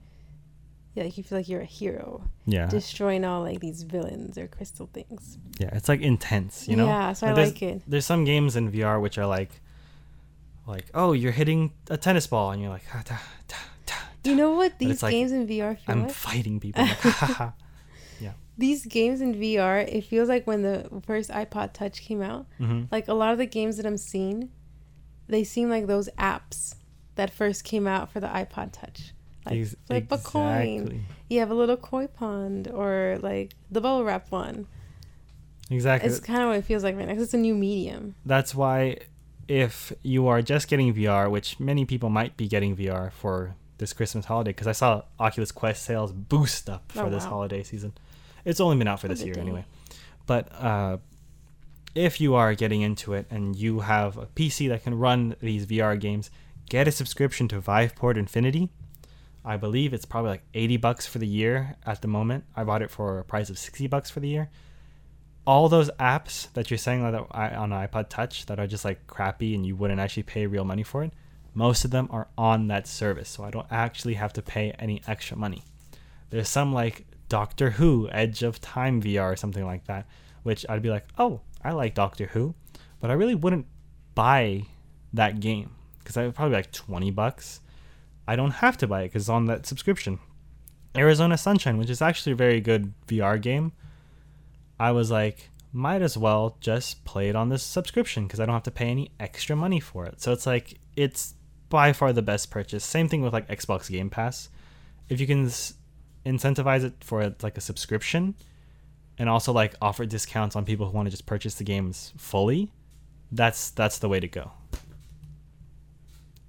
yeah, 0.94 1.04
like 1.04 1.16
you 1.18 1.22
feel 1.22 1.38
like 1.38 1.48
you're 1.48 1.60
a 1.60 1.64
hero, 1.66 2.24
Yeah, 2.46 2.66
destroying 2.68 3.24
all 3.24 3.42
like 3.42 3.60
these 3.60 3.82
villains 3.82 4.36
or 4.38 4.48
crystal 4.48 4.88
things. 4.92 5.38
yeah, 5.60 5.68
it's 5.72 5.88
like 5.88 6.00
intense, 6.00 6.66
you 6.68 6.74
know. 6.76 6.86
Yeah, 6.86 7.12
so 7.12 7.26
I 7.28 7.32
Like, 7.32 7.62
it. 7.62 7.82
There's 7.86 8.06
some 8.06 8.24
games 8.24 8.56
in 8.56 8.72
VR 8.72 8.98
which 9.00 9.18
are 9.18 9.26
like, 9.26 9.60
like, 10.66 10.86
oh, 10.94 11.12
you're 11.12 11.32
hitting 11.32 11.72
a 11.90 11.96
tennis 11.98 12.26
ball, 12.26 12.50
and 12.50 12.60
you're 12.62 12.70
like, 12.70 12.84
ah, 12.94 13.02
ta, 13.04 13.20
ta. 13.46 13.58
You 14.24 14.34
know 14.34 14.52
what 14.52 14.78
these 14.78 15.02
like, 15.02 15.10
games 15.12 15.30
in 15.32 15.46
VR 15.46 15.74
feel 15.76 15.84
like 15.86 15.88
I'm 15.88 16.02
like? 16.04 16.12
fighting 16.12 16.58
people. 16.60 16.82
Like, 16.86 16.98
ha. 16.98 17.52
These 18.56 18.86
games 18.86 19.20
in 19.20 19.34
VR, 19.34 19.80
it 19.86 20.04
feels 20.04 20.28
like 20.28 20.46
when 20.46 20.62
the 20.62 20.88
first 21.04 21.28
iPod 21.28 21.72
Touch 21.72 22.00
came 22.02 22.22
out. 22.22 22.46
Mhm. 22.60 22.86
Like 22.92 23.08
a 23.08 23.12
lot 23.12 23.32
of 23.32 23.38
the 23.38 23.46
games 23.46 23.76
that 23.78 23.84
I'm 23.84 23.96
seeing, 23.98 24.48
they 25.26 25.42
seem 25.42 25.68
like 25.68 25.88
those 25.88 26.08
apps 26.16 26.76
that 27.16 27.30
first 27.30 27.64
came 27.64 27.86
out 27.86 28.10
for 28.12 28.20
the 28.20 28.26
iPod 28.28 28.72
Touch. 28.72 29.12
Like 29.46 29.60
Ex- 29.60 29.76
flip 29.86 30.06
a 30.10 30.18
coin. 30.18 31.04
You 31.28 31.40
have 31.40 31.50
a 31.50 31.54
little 31.54 31.76
koi 31.76 32.06
pond 32.06 32.68
or 32.68 33.18
like 33.22 33.54
the 33.70 33.80
bubble 33.80 34.04
wrap 34.04 34.30
one. 34.30 34.66
Exactly. 35.70 36.08
It's 36.10 36.20
kind 36.20 36.42
of 36.42 36.48
what 36.48 36.56
it 36.58 36.62
feels 36.64 36.82
like 36.84 36.96
right 36.96 37.06
now 37.06 37.14
'cause 37.14 37.22
it's 37.24 37.34
a 37.34 37.38
new 37.38 37.54
medium. 37.54 38.14
That's 38.24 38.54
why 38.54 38.98
if 39.48 39.92
you 40.02 40.26
are 40.26 40.40
just 40.42 40.68
getting 40.68 40.92
VR, 40.94 41.28
which 41.30 41.60
many 41.60 41.84
people 41.84 42.08
might 42.08 42.36
be 42.36 42.48
getting 42.48 42.74
VR 42.76 43.10
for 43.12 43.54
this 43.78 43.92
Christmas 43.92 44.26
holiday, 44.26 44.50
because 44.50 44.66
I 44.66 44.72
saw 44.72 45.02
Oculus 45.18 45.52
Quest 45.52 45.82
sales 45.82 46.12
boost 46.12 46.70
up 46.70 46.90
for 46.92 47.04
Oh, 47.04 47.10
this 47.10 47.24
wow. 47.24 47.30
holiday 47.30 47.62
season. 47.62 47.92
It's 48.44 48.60
only 48.60 48.76
been 48.78 48.88
out 48.88 49.00
for 49.00 49.06
Oh, 49.06 49.10
this 49.10 49.22
year 49.22 49.34
day. 49.34 49.40
anyway. 49.40 49.64
But 50.26 50.50
uh, 50.52 50.98
if 51.94 52.20
you 52.20 52.34
are 52.34 52.54
getting 52.54 52.80
into 52.82 53.12
it 53.14 53.26
and 53.30 53.54
you 53.56 53.80
have 53.80 54.16
a 54.16 54.26
PC 54.26 54.68
that 54.68 54.82
can 54.84 54.94
run 54.94 55.36
these 55.40 55.66
VR 55.66 55.96
games, 56.00 56.30
get 56.68 56.88
a 56.88 56.92
subscription 56.92 57.48
to 57.48 57.60
Viveport 57.60 58.16
Infinity. 58.16 58.70
I 59.44 59.56
believe 59.56 59.92
it's 59.92 60.06
probably 60.06 60.30
like 60.30 60.42
80 60.54 60.78
bucks 60.78 61.06
for 61.06 61.18
the 61.18 61.26
year 61.26 61.76
at 61.84 62.00
the 62.00 62.08
moment. 62.08 62.44
I 62.56 62.64
bought 62.64 62.82
it 62.82 62.90
for 62.90 63.18
a 63.18 63.24
price 63.24 63.50
of 63.50 63.58
60 63.58 63.86
bucks 63.88 64.10
for 64.10 64.20
the 64.20 64.28
year. 64.28 64.50
All 65.46 65.68
those 65.68 65.90
apps 66.00 66.50
that 66.54 66.70
you're 66.70 66.78
saying 66.78 67.02
that 67.02 67.14
on 67.14 67.70
iPod 67.70 68.08
Touch 68.08 68.46
that 68.46 68.58
are 68.58 68.66
just 68.66 68.84
like 68.84 69.06
crappy 69.06 69.54
and 69.54 69.66
you 69.66 69.76
wouldn't 69.76 70.00
actually 70.00 70.22
pay 70.22 70.46
real 70.46 70.64
money 70.64 70.82
for 70.82 71.04
it, 71.04 71.12
most 71.52 71.84
of 71.84 71.90
them 71.90 72.08
are 72.10 72.28
on 72.38 72.68
that 72.68 72.86
service. 72.86 73.28
So 73.28 73.44
I 73.44 73.50
don't 73.50 73.66
actually 73.70 74.14
have 74.14 74.32
to 74.32 74.42
pay 74.42 74.70
any 74.78 75.02
extra 75.06 75.36
money. 75.36 75.62
There's 76.30 76.48
some 76.48 76.72
like 76.72 77.04
Doctor 77.28 77.70
Who, 77.70 78.08
Edge 78.10 78.42
of 78.42 78.60
Time 78.62 79.02
VR 79.02 79.32
or 79.32 79.36
something 79.36 79.66
like 79.66 79.84
that, 79.84 80.06
which 80.42 80.64
I'd 80.68 80.82
be 80.82 80.90
like, 80.90 81.06
oh, 81.18 81.42
I 81.62 81.72
like 81.72 81.94
Doctor 81.94 82.26
Who, 82.26 82.54
but 83.00 83.10
I 83.10 83.14
really 83.14 83.34
wouldn't 83.34 83.66
buy 84.14 84.62
that 85.12 85.40
game 85.40 85.70
because 86.04 86.16
I 86.16 86.28
probably 86.30 86.56
like 86.56 86.70
20 86.70 87.10
bucks. 87.10 87.60
I 88.28 88.36
don't 88.36 88.52
have 88.52 88.76
to 88.78 88.86
buy 88.86 89.02
it 89.02 89.08
because 89.08 89.22
it's 89.22 89.28
on 89.28 89.46
that 89.46 89.66
subscription. 89.66 90.18
Arizona 90.96 91.36
Sunshine, 91.36 91.78
which 91.78 91.90
is 91.90 92.00
actually 92.00 92.32
a 92.32 92.36
very 92.36 92.60
good 92.60 92.92
VR 93.08 93.40
game, 93.40 93.72
I 94.78 94.92
was 94.92 95.10
like, 95.10 95.50
might 95.72 96.02
as 96.02 96.16
well 96.16 96.56
just 96.60 97.04
play 97.04 97.28
it 97.28 97.34
on 97.34 97.48
this 97.48 97.62
subscription 97.62 98.26
because 98.26 98.38
I 98.38 98.46
don't 98.46 98.54
have 98.54 98.62
to 98.64 98.70
pay 98.70 98.88
any 98.88 99.10
extra 99.18 99.56
money 99.56 99.80
for 99.80 100.06
it. 100.06 100.20
So 100.20 100.32
it's 100.32 100.46
like, 100.46 100.78
it's 100.94 101.34
by 101.68 101.92
far 101.92 102.12
the 102.12 102.22
best 102.22 102.50
purchase. 102.50 102.84
Same 102.84 103.08
thing 103.08 103.22
with 103.22 103.32
like 103.32 103.48
Xbox 103.48 103.90
Game 103.90 104.08
Pass. 104.10 104.48
If 105.08 105.20
you 105.20 105.26
can 105.26 105.46
incentivize 106.24 106.84
it 106.84 106.94
for 107.00 107.34
like 107.42 107.56
a 107.58 107.60
subscription 107.60 108.34
and 109.18 109.28
also 109.28 109.52
like 109.52 109.74
offer 109.82 110.06
discounts 110.06 110.56
on 110.56 110.64
people 110.64 110.86
who 110.86 110.92
want 110.92 111.06
to 111.06 111.10
just 111.10 111.26
purchase 111.26 111.56
the 111.56 111.64
games 111.64 112.12
fully, 112.16 112.72
that's 113.32 113.70
that's 113.70 113.98
the 113.98 114.08
way 114.08 114.20
to 114.20 114.28
go. 114.28 114.52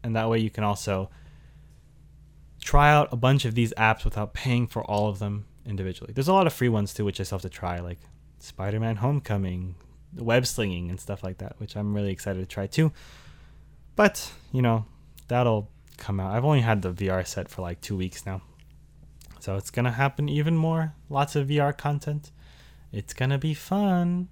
And 0.06 0.16
that 0.16 0.30
way 0.30 0.38
you 0.38 0.52
can 0.52 0.64
also 0.64 1.10
try 2.62 2.92
out 2.92 3.12
a 3.12 3.16
bunch 3.16 3.44
of 3.44 3.56
these 3.56 3.74
apps 3.74 4.06
without 4.06 4.36
paying 4.36 4.68
for 4.68 4.84
all 4.84 5.10
of 5.10 5.18
them 5.18 5.46
individually. 5.66 6.14
There's 6.14 6.28
a 6.28 6.34
lot 6.34 6.46
of 6.46 6.54
free 6.54 6.70
ones 6.70 6.94
too, 6.94 7.04
which 7.04 7.20
I 7.20 7.24
still 7.24 7.40
have 7.40 7.42
to 7.42 7.50
try, 7.50 7.80
like 7.80 7.98
Spider-Man: 8.38 8.98
Homecoming, 8.98 9.74
web 10.16 10.46
slinging, 10.46 10.92
and 10.92 11.00
stuff 11.00 11.24
like 11.24 11.40
that, 11.40 11.56
which 11.58 11.76
I'm 11.76 11.96
really 11.96 12.12
excited 12.12 12.40
to 12.40 12.46
try 12.46 12.68
too. 12.68 12.92
But 13.96 14.32
you 14.52 14.62
know, 14.62 14.86
that'll 15.28 15.72
come 15.98 16.20
out. 16.20 16.36
I've 16.36 16.46
only 16.46 16.62
had 16.62 16.84
the 16.84 16.94
VR 16.94 17.26
set 17.26 17.50
for 17.50 17.64
like 17.64 17.82
two 17.82 17.98
weeks 17.98 18.28
now, 18.28 18.44
so 19.40 19.56
it's 19.56 19.72
gonna 19.72 19.92
happen 19.92 20.30
even 20.30 20.56
more. 20.56 20.94
Lots 21.10 21.36
of 21.36 21.48
VR 21.48 21.76
content. 21.76 22.32
It's 22.92 23.16
gonna 23.16 23.40
be 23.40 23.56
fun. 23.56 24.28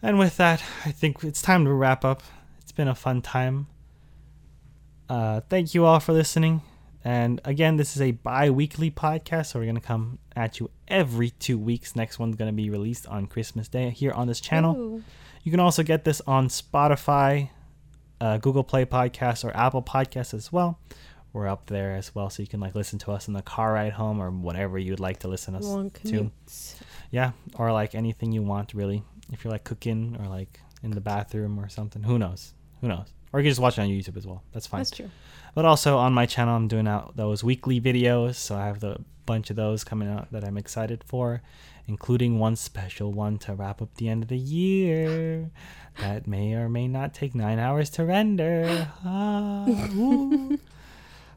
And 0.00 0.16
with 0.16 0.36
that, 0.36 0.62
I 0.84 0.92
think 0.92 1.24
it's 1.24 1.42
time 1.42 1.64
to 1.64 1.72
wrap 1.72 2.04
up. 2.04 2.22
It's 2.60 2.70
been 2.70 2.86
a 2.86 2.94
fun 2.94 3.20
time. 3.20 3.66
Uh, 5.08 5.40
thank 5.48 5.74
you 5.74 5.84
all 5.84 6.00
for 6.00 6.12
listening. 6.12 6.62
And 7.04 7.40
again, 7.44 7.76
this 7.76 7.96
is 7.96 8.02
a 8.02 8.10
bi 8.10 8.50
weekly 8.50 8.90
podcast, 8.90 9.46
so 9.46 9.58
we're 9.58 9.64
going 9.64 9.76
to 9.76 9.80
come 9.80 10.18
at 10.36 10.60
you 10.60 10.70
every 10.86 11.30
two 11.30 11.56
weeks. 11.56 11.96
Next 11.96 12.18
one's 12.18 12.36
going 12.36 12.50
to 12.50 12.56
be 12.56 12.70
released 12.70 13.06
on 13.06 13.26
Christmas 13.26 13.68
Day 13.68 13.90
here 13.90 14.12
on 14.12 14.26
this 14.26 14.40
channel. 14.40 14.76
Ooh. 14.76 15.02
You 15.44 15.50
can 15.50 15.60
also 15.60 15.82
get 15.82 16.04
this 16.04 16.20
on 16.26 16.48
Spotify, 16.48 17.50
uh, 18.20 18.38
Google 18.38 18.64
Play 18.64 18.84
Podcasts, 18.84 19.44
or 19.44 19.56
Apple 19.56 19.82
Podcasts 19.82 20.34
as 20.34 20.52
well. 20.52 20.78
We're 21.32 21.46
up 21.46 21.66
there 21.66 21.94
as 21.94 22.14
well, 22.14 22.30
so 22.30 22.42
you 22.42 22.48
can 22.48 22.60
like 22.60 22.74
listen 22.74 22.98
to 23.00 23.12
us 23.12 23.28
in 23.28 23.34
the 23.34 23.42
car 23.42 23.74
ride 23.74 23.92
home 23.92 24.20
or 24.20 24.30
whatever 24.30 24.78
you'd 24.78 25.00
like 25.00 25.20
to 25.20 25.28
listen 25.28 25.54
us 25.54 25.64
to. 26.04 26.30
Yeah, 27.10 27.32
or 27.54 27.72
like 27.72 27.94
anything 27.94 28.32
you 28.32 28.42
want, 28.42 28.74
really. 28.74 29.02
If 29.32 29.44
you're 29.44 29.52
like 29.52 29.64
cooking 29.64 30.16
or 30.20 30.26
like 30.26 30.60
in 30.82 30.90
the 30.90 31.00
bathroom 31.00 31.58
or 31.60 31.68
something, 31.68 32.02
who 32.02 32.18
knows? 32.18 32.54
Who 32.80 32.88
knows? 32.88 33.12
Or 33.32 33.40
you 33.40 33.44
can 33.44 33.50
just 33.50 33.60
watch 33.60 33.78
it 33.78 33.82
on 33.82 33.88
YouTube 33.88 34.16
as 34.16 34.26
well. 34.26 34.42
That's 34.52 34.66
fine. 34.66 34.80
That's 34.80 34.90
true. 34.90 35.10
But 35.54 35.64
also 35.64 35.98
on 35.98 36.12
my 36.12 36.26
channel, 36.26 36.56
I'm 36.56 36.68
doing 36.68 36.88
out 36.88 37.16
those 37.16 37.42
weekly 37.42 37.80
videos, 37.80 38.36
so 38.36 38.56
I 38.56 38.66
have 38.66 38.82
a 38.84 39.00
bunch 39.26 39.50
of 39.50 39.56
those 39.56 39.84
coming 39.84 40.08
out 40.08 40.30
that 40.32 40.44
I'm 40.44 40.56
excited 40.56 41.04
for, 41.04 41.42
including 41.86 42.38
one 42.38 42.56
special 42.56 43.12
one 43.12 43.38
to 43.38 43.54
wrap 43.54 43.82
up 43.82 43.94
the 43.96 44.08
end 44.08 44.22
of 44.22 44.28
the 44.28 44.38
year 44.38 45.50
that 46.00 46.26
may 46.26 46.54
or 46.54 46.68
may 46.68 46.88
not 46.88 47.12
take 47.12 47.34
nine 47.34 47.58
hours 47.58 47.90
to 47.90 48.04
render. 48.04 48.88
Ah, 49.04 49.66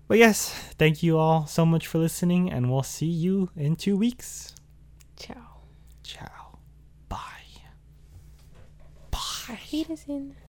but 0.08 0.18
yes, 0.18 0.50
thank 0.78 1.02
you 1.02 1.18
all 1.18 1.48
so 1.48 1.66
much 1.66 1.88
for 1.88 1.98
listening, 1.98 2.52
and 2.52 2.70
we'll 2.70 2.84
see 2.84 3.06
you 3.06 3.50
in 3.56 3.78
two 3.78 3.96
weeks. 3.96 4.54
Ciao. 5.16 5.62
Ciao. 6.04 6.60
Bye. 7.08 7.18
Bye. 9.10 9.60
Wiedersehen. 9.72 10.36